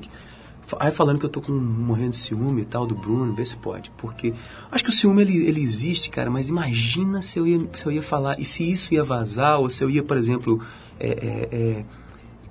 Aí 0.79 0.91
falando 0.91 1.19
que 1.19 1.25
eu 1.25 1.29
tô 1.29 1.41
com, 1.41 1.51
morrendo 1.51 2.11
de 2.11 2.17
ciúme 2.17 2.63
e 2.63 2.65
tal 2.65 2.87
do 2.87 2.95
Bruno, 2.95 3.35
vê 3.35 3.45
se 3.45 3.55
pode. 3.57 3.91
Porque 3.97 4.33
acho 4.71 4.83
que 4.83 4.89
o 4.89 4.93
ciúme 4.93 5.21
ele, 5.21 5.45
ele 5.45 5.61
existe, 5.61 6.09
cara, 6.09 6.31
mas 6.31 6.49
imagina 6.49 7.21
se 7.21 7.37
eu, 7.37 7.45
ia, 7.45 7.59
se 7.73 7.85
eu 7.85 7.91
ia 7.91 8.01
falar, 8.01 8.39
e 8.39 8.45
se 8.45 8.71
isso 8.71 8.93
ia 8.93 9.03
vazar, 9.03 9.59
ou 9.59 9.69
se 9.69 9.83
eu 9.83 9.89
ia, 9.89 10.01
por 10.01 10.17
exemplo, 10.17 10.59
é, 10.99 11.07
é, 11.07 11.55
é, 11.55 11.85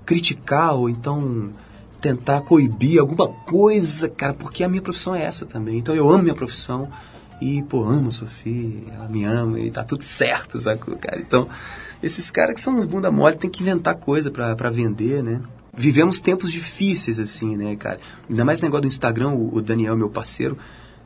criticar, 0.05 0.75
ou 0.75 0.89
então 0.89 1.53
tentar 2.01 2.43
coibir 2.43 3.01
alguma 3.01 3.29
coisa, 3.29 4.09
cara, 4.09 4.35
porque 4.35 4.63
a 4.63 4.69
minha 4.69 4.83
profissão 4.83 5.15
é 5.15 5.23
essa 5.23 5.47
também. 5.47 5.79
Então 5.79 5.95
eu 5.95 6.09
amo 6.09 6.23
minha 6.23 6.35
profissão. 6.35 6.89
E, 7.41 7.63
pô, 7.63 7.83
amo 7.83 8.09
a 8.09 8.13
Sofia, 8.13 8.83
ela 8.95 9.09
me 9.09 9.25
ama 9.25 9.59
e 9.59 9.71
tá 9.71 9.83
tudo 9.83 10.03
certo, 10.03 10.59
sacou, 10.61 10.97
cara? 10.97 11.21
Então, 11.21 11.49
esses 12.03 12.31
caras 12.31 12.55
que 12.55 12.61
são 12.61 12.77
uns 12.77 12.87
bunda 12.87 13.11
mole 13.11 13.37
tem 13.37 13.51
que 13.51 13.63
inventar 13.63 13.97
coisa 13.97 14.31
pra 14.31 14.71
vender, 14.71 15.23
né? 15.23 15.41
Vivemos 15.77 16.21
tempos 16.21 16.53
difíceis, 16.53 17.19
assim, 17.19 17.57
né, 17.57 17.75
cara? 17.77 17.99
Ainda 18.31 18.45
mais 18.45 18.61
negócio 18.61 18.83
do 18.83 18.89
Instagram, 18.89 19.31
o, 19.31 19.57
o 19.57 19.61
Daniel, 19.61 19.97
meu 19.97 20.09
parceiro, 20.09 20.57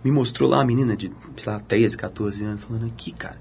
me 0.05 0.11
mostrou 0.11 0.49
lá 0.49 0.59
uma 0.59 0.65
menina 0.65 0.97
de, 0.97 1.11
sei 1.43 1.53
lá, 1.53 1.61
13, 1.61 1.97
14 1.97 2.45
anos, 2.45 2.63
falando 2.63 2.87
aqui, 2.87 3.11
cara, 3.11 3.37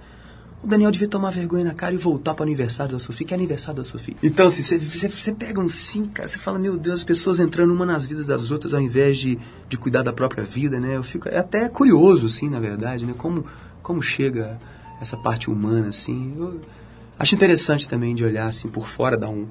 o 0.63 0.67
Daniel 0.67 0.89
devia 0.89 1.07
tomar 1.07 1.29
vergonha 1.31 1.63
na 1.63 1.73
cara 1.73 1.93
e 1.93 1.97
voltar 1.97 2.33
para 2.33 2.43
o 2.43 2.47
aniversário 2.47 2.93
da 2.93 2.99
Sofia, 2.99 3.27
que 3.27 3.33
é 3.33 3.37
aniversário 3.37 3.77
da 3.77 3.83
Sofia. 3.83 4.15
Então, 4.23 4.47
assim, 4.47 4.79
você, 4.79 5.31
pega 5.31 5.61
um 5.61 5.69
sim, 5.69 6.05
cara, 6.05 6.27
você 6.27 6.39
fala, 6.39 6.57
meu 6.57 6.75
Deus, 6.77 6.99
as 6.99 7.03
pessoas 7.03 7.39
entrando 7.39 7.73
uma 7.73 7.85
nas 7.85 8.05
vidas 8.05 8.25
das 8.25 8.49
outras 8.49 8.73
ao 8.73 8.81
invés 8.81 9.17
de, 9.17 9.37
de 9.69 9.77
cuidar 9.77 10.01
da 10.01 10.11
própria 10.11 10.43
vida, 10.43 10.79
né? 10.79 10.95
Eu 10.95 11.03
fico 11.03 11.29
é 11.29 11.37
até 11.37 11.69
curioso, 11.69 12.25
assim, 12.25 12.49
na 12.49 12.59
verdade, 12.59 13.05
né? 13.05 13.13
Como, 13.15 13.45
como 13.83 14.01
chega 14.01 14.57
essa 14.99 15.15
parte 15.15 15.49
humana, 15.49 15.89
assim. 15.89 16.33
Eu 16.35 16.59
acho 17.19 17.35
interessante 17.35 17.87
também 17.87 18.15
de 18.15 18.25
olhar, 18.25 18.47
assim, 18.47 18.67
por 18.67 18.87
fora, 18.87 19.15
dar 19.15 19.29
um, 19.29 19.47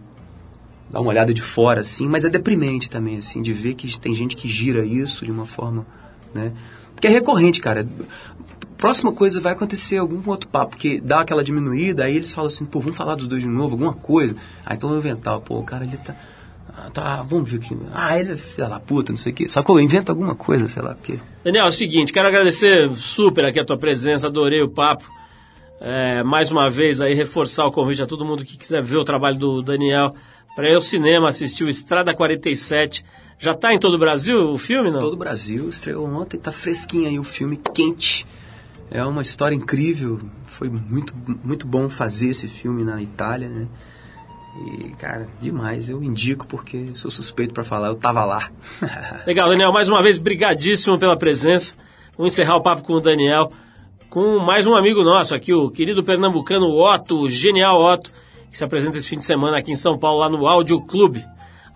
dar 0.90 1.00
uma 1.00 1.10
olhada 1.10 1.32
de 1.32 1.40
fora, 1.40 1.82
assim, 1.82 2.08
mas 2.08 2.24
é 2.24 2.28
deprimente 2.28 2.90
também, 2.90 3.18
assim, 3.18 3.40
de 3.40 3.52
ver 3.52 3.74
que 3.74 3.98
tem 3.98 4.14
gente 4.14 4.36
que 4.36 4.48
gira 4.48 4.84
isso 4.84 5.24
de 5.24 5.30
uma 5.30 5.46
forma, 5.46 5.86
né? 6.34 6.52
Porque 6.96 7.06
é 7.06 7.10
recorrente, 7.10 7.60
cara. 7.60 7.86
Próxima 8.76 9.12
coisa 9.12 9.40
vai 9.40 9.52
acontecer 9.52 9.98
algum 9.98 10.20
outro 10.28 10.48
papo, 10.48 10.72
porque 10.72 11.00
dá 11.00 11.20
aquela 11.20 11.44
diminuída, 11.44 12.04
aí 12.04 12.16
eles 12.16 12.32
falam 12.32 12.48
assim, 12.48 12.64
pô, 12.64 12.80
vamos 12.80 12.96
falar 12.96 13.14
dos 13.14 13.28
dois 13.28 13.40
de 13.40 13.48
novo, 13.48 13.72
alguma 13.72 13.92
coisa. 13.92 14.34
Aí 14.64 14.76
então 14.76 14.90
eu 14.90 14.98
inventar, 14.98 15.38
pô, 15.40 15.58
o 15.58 15.62
cara 15.62 15.84
ele 15.84 15.96
tá. 15.96 16.14
ah, 16.76 16.90
Tá, 16.92 17.22
vamos 17.22 17.50
ver 17.50 17.58
aqui. 17.58 17.76
Ah, 17.92 18.18
ele 18.18 18.32
é 18.32 18.36
filha 18.36 18.68
da 18.68 18.80
puta, 18.80 19.12
não 19.12 19.16
sei 19.16 19.32
o 19.32 19.34
quê. 19.34 19.48
Sacou? 19.48 19.78
Inventa 19.78 20.12
alguma 20.12 20.34
coisa, 20.34 20.66
sei 20.68 20.82
lá, 20.82 20.94
porque. 20.94 21.18
Daniel, 21.44 21.66
é 21.66 21.68
o 21.68 21.72
seguinte, 21.72 22.12
quero 22.12 22.28
agradecer 22.28 22.94
super 22.94 23.44
aqui 23.44 23.60
a 23.60 23.64
tua 23.64 23.78
presença, 23.78 24.26
adorei 24.26 24.62
o 24.62 24.68
papo. 24.68 25.10
É, 25.80 26.22
mais 26.22 26.50
uma 26.50 26.70
vez 26.70 27.00
aí 27.02 27.14
reforçar 27.14 27.66
o 27.66 27.72
convite 27.72 28.02
a 28.02 28.06
todo 28.06 28.24
mundo 28.24 28.44
que 28.44 28.56
quiser 28.56 28.82
ver 28.82 28.96
o 28.96 29.04
trabalho 29.04 29.38
do 29.38 29.62
Daniel 29.62 30.10
para 30.54 30.70
ir 30.70 30.74
ao 30.74 30.80
cinema, 30.80 31.28
assistir 31.28 31.64
o 31.64 31.68
Estrada 31.68 32.14
47. 32.14 33.04
Já 33.38 33.54
tá 33.54 33.74
em 33.74 33.78
todo 33.78 33.94
o 33.94 33.98
Brasil 33.98 34.52
o 34.52 34.58
filme, 34.58 34.90
não? 34.90 35.00
Todo 35.00 35.14
o 35.14 35.18
Brasil 35.18 35.68
estreou 35.68 36.06
ontem, 36.06 36.38
tá 36.38 36.52
fresquinho 36.52 37.06
aí 37.06 37.18
o 37.18 37.24
filme, 37.24 37.56
quente. 37.56 38.26
É 38.90 39.04
uma 39.04 39.22
história 39.22 39.54
incrível. 39.54 40.20
Foi 40.44 40.68
muito, 40.68 41.12
muito 41.44 41.66
bom 41.66 41.88
fazer 41.90 42.30
esse 42.30 42.48
filme 42.48 42.82
na 42.82 43.02
Itália, 43.02 43.48
né? 43.48 43.66
E, 44.58 44.88
cara, 44.96 45.28
demais. 45.40 45.90
Eu 45.90 46.02
indico 46.02 46.46
porque 46.46 46.86
sou 46.94 47.10
suspeito 47.10 47.52
pra 47.52 47.64
falar, 47.64 47.88
eu 47.88 47.94
tava 47.94 48.24
lá. 48.24 48.48
Legal, 49.26 49.50
Daniel, 49.50 49.72
mais 49.72 49.88
uma 49.88 50.02
vez, 50.02 50.16
brigadíssimo 50.16 50.98
pela 50.98 51.16
presença. 51.16 51.74
Vamos 52.16 52.32
encerrar 52.32 52.56
o 52.56 52.62
papo 52.62 52.82
com 52.82 52.94
o 52.94 53.00
Daniel, 53.00 53.52
com 54.08 54.38
mais 54.38 54.66
um 54.66 54.74
amigo 54.74 55.04
nosso 55.04 55.34
aqui, 55.34 55.52
o 55.52 55.70
querido 55.70 56.02
pernambucano 56.02 56.72
Otto, 56.72 57.20
o 57.20 57.28
genial 57.28 57.78
Otto, 57.78 58.10
que 58.50 58.56
se 58.56 58.64
apresenta 58.64 58.96
esse 58.96 59.08
fim 59.08 59.18
de 59.18 59.24
semana 59.26 59.58
aqui 59.58 59.72
em 59.72 59.76
São 59.76 59.98
Paulo, 59.98 60.20
lá 60.20 60.28
no 60.30 60.46
Áudio 60.46 60.80
Clube. 60.80 61.22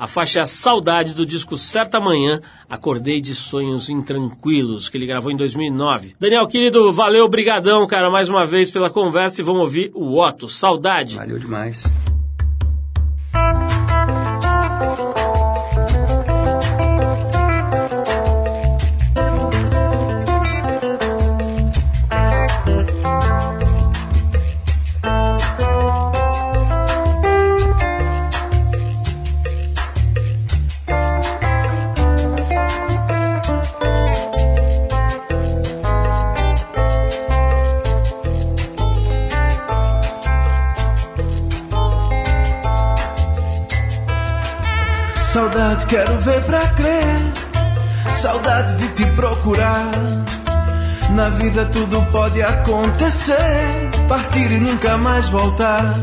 A 0.01 0.07
faixa 0.07 0.41
é 0.41 0.47
Saudade 0.47 1.13
do 1.13 1.27
disco 1.27 1.59
Certa 1.59 2.01
Manhã, 2.01 2.41
Acordei 2.71 3.21
de 3.21 3.35
Sonhos 3.35 3.91
Intranquilos, 3.91 4.89
que 4.89 4.97
ele 4.97 5.05
gravou 5.05 5.31
em 5.31 5.37
2009. 5.37 6.17
Daniel, 6.19 6.47
querido, 6.47 6.91
valeu, 6.91 7.29
brigadão, 7.29 7.87
cara, 7.87 8.09
mais 8.09 8.27
uma 8.31 8.47
vez 8.47 8.71
pela 8.71 8.89
conversa 8.89 9.43
e 9.43 9.45
vamos 9.45 9.61
ouvir 9.61 9.91
o 9.95 10.19
Otto. 10.19 10.49
Saudade. 10.49 11.17
Valeu 11.17 11.39
demais. 11.39 11.85
Quero 45.91 46.17
ver 46.21 46.41
pra 46.45 46.61
crer. 46.69 47.33
Saudade 48.13 48.77
de 48.77 48.89
te 48.91 49.05
procurar. 49.17 49.91
Na 51.11 51.29
vida 51.31 51.65
tudo 51.67 52.01
pode 52.13 52.41
acontecer. 52.41 53.91
Partir 54.09 54.53
e 54.53 54.61
nunca 54.61 54.97
mais 54.97 55.29
voltar. 55.29 55.97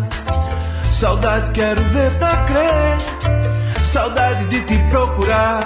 Saudade 0.91 1.51
quero 1.51 1.81
ver 1.85 2.11
pra 2.19 2.35
crer. 2.45 2.97
Saudade 3.81 4.45
de 4.47 4.61
te 4.61 4.77
procurar. 4.89 5.63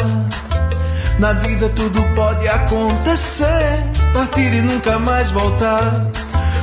Na 1.17 1.34
vida 1.34 1.67
tudo 1.69 2.03
pode 2.15 2.47
acontecer. 2.47 3.84
Partir 4.13 4.53
e 4.53 4.61
nunca 4.61 4.99
mais 4.99 5.32
voltar. 5.32 6.05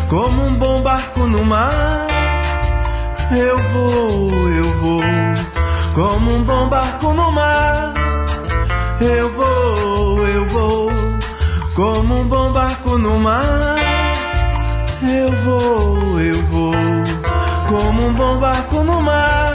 Como 0.09 0.45
um 0.45 0.55
bom 0.55 0.81
barco 0.81 1.27
no 1.27 1.45
mar. 1.45 2.07
Eu 3.37 3.59
vou, 3.59 4.49
eu 4.49 4.73
vou. 4.81 5.28
Como 5.95 6.35
um 6.35 6.45
bom 6.45 6.69
barco 6.69 7.13
no 7.13 7.33
mar. 7.33 7.95
Eu 9.01 9.33
vou, 9.33 10.27
eu 10.27 10.47
vou. 10.47 10.91
Como 11.75 12.21
um 12.21 12.29
bom 12.29 12.53
barco 12.53 12.99
no 12.99 13.19
mar. 13.19 13.77
Eu 15.03 15.33
vou, 15.45 16.21
eu 16.21 16.43
vou. 16.45 16.75
Como 17.69 18.07
um 18.07 18.13
bom 18.15 18.39
barco 18.39 18.83
no 18.83 19.03
mar. 19.03 19.48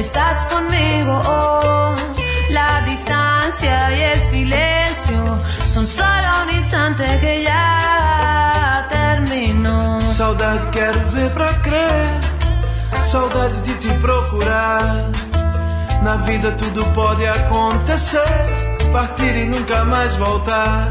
Estás 0.00 0.46
conmigo. 0.46 1.22
oh, 1.26 1.94
la 2.50 2.80
distancia 2.86 3.96
y 3.96 4.00
el 4.02 4.22
silencio 4.22 5.38
son 5.68 5.86
solo 5.86 6.28
un 6.44 6.54
instante 6.56 7.04
que 7.20 7.42
ya 7.44 8.86
terminó. 8.90 10.00
Saudade 10.00 10.68
quero 10.70 11.00
ver 11.12 11.32
pra 11.32 11.52
crer. 11.62 12.20
Saudade 13.02 13.60
de 13.60 13.74
te 13.74 13.92
procurar. 13.98 15.10
Na 16.02 16.16
vida 16.16 16.56
tudo 16.56 16.82
pode 16.94 17.28
acontecer. 17.28 18.70
partir 18.92 19.36
e 19.36 19.46
nunca 19.46 19.84
mais 19.84 20.16
voltar. 20.16 20.90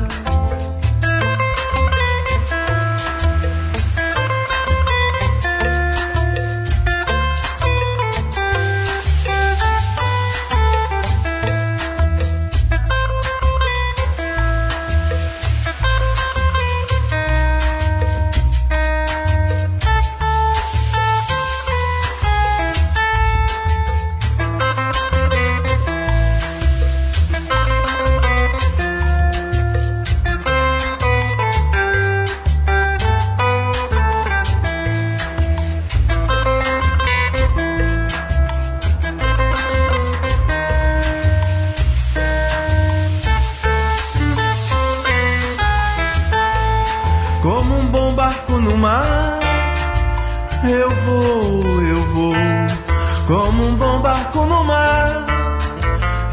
Barco 54.20 54.46
no 54.46 54.64
mar, 54.66 55.26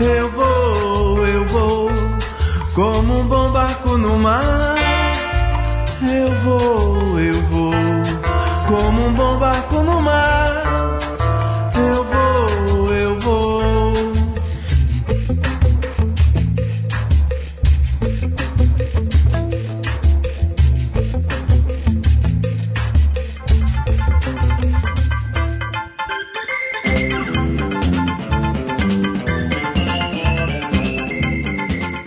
eu 0.01 0.31
vou, 0.33 1.27
eu 1.27 1.45
vou. 1.47 1.91
Como 2.75 3.21
um 3.21 3.27
bom 3.27 3.51
barco 3.51 3.97
no 3.97 4.19
mar, 4.19 4.43
eu 6.03 6.35
vou, 6.43 7.21
eu 7.21 7.43
vou. 7.43 7.73
Como 8.67 9.07
um 9.07 9.13
bom 9.13 9.37
barco 9.37 9.77
no 9.83 10.03
mar, 10.03 10.46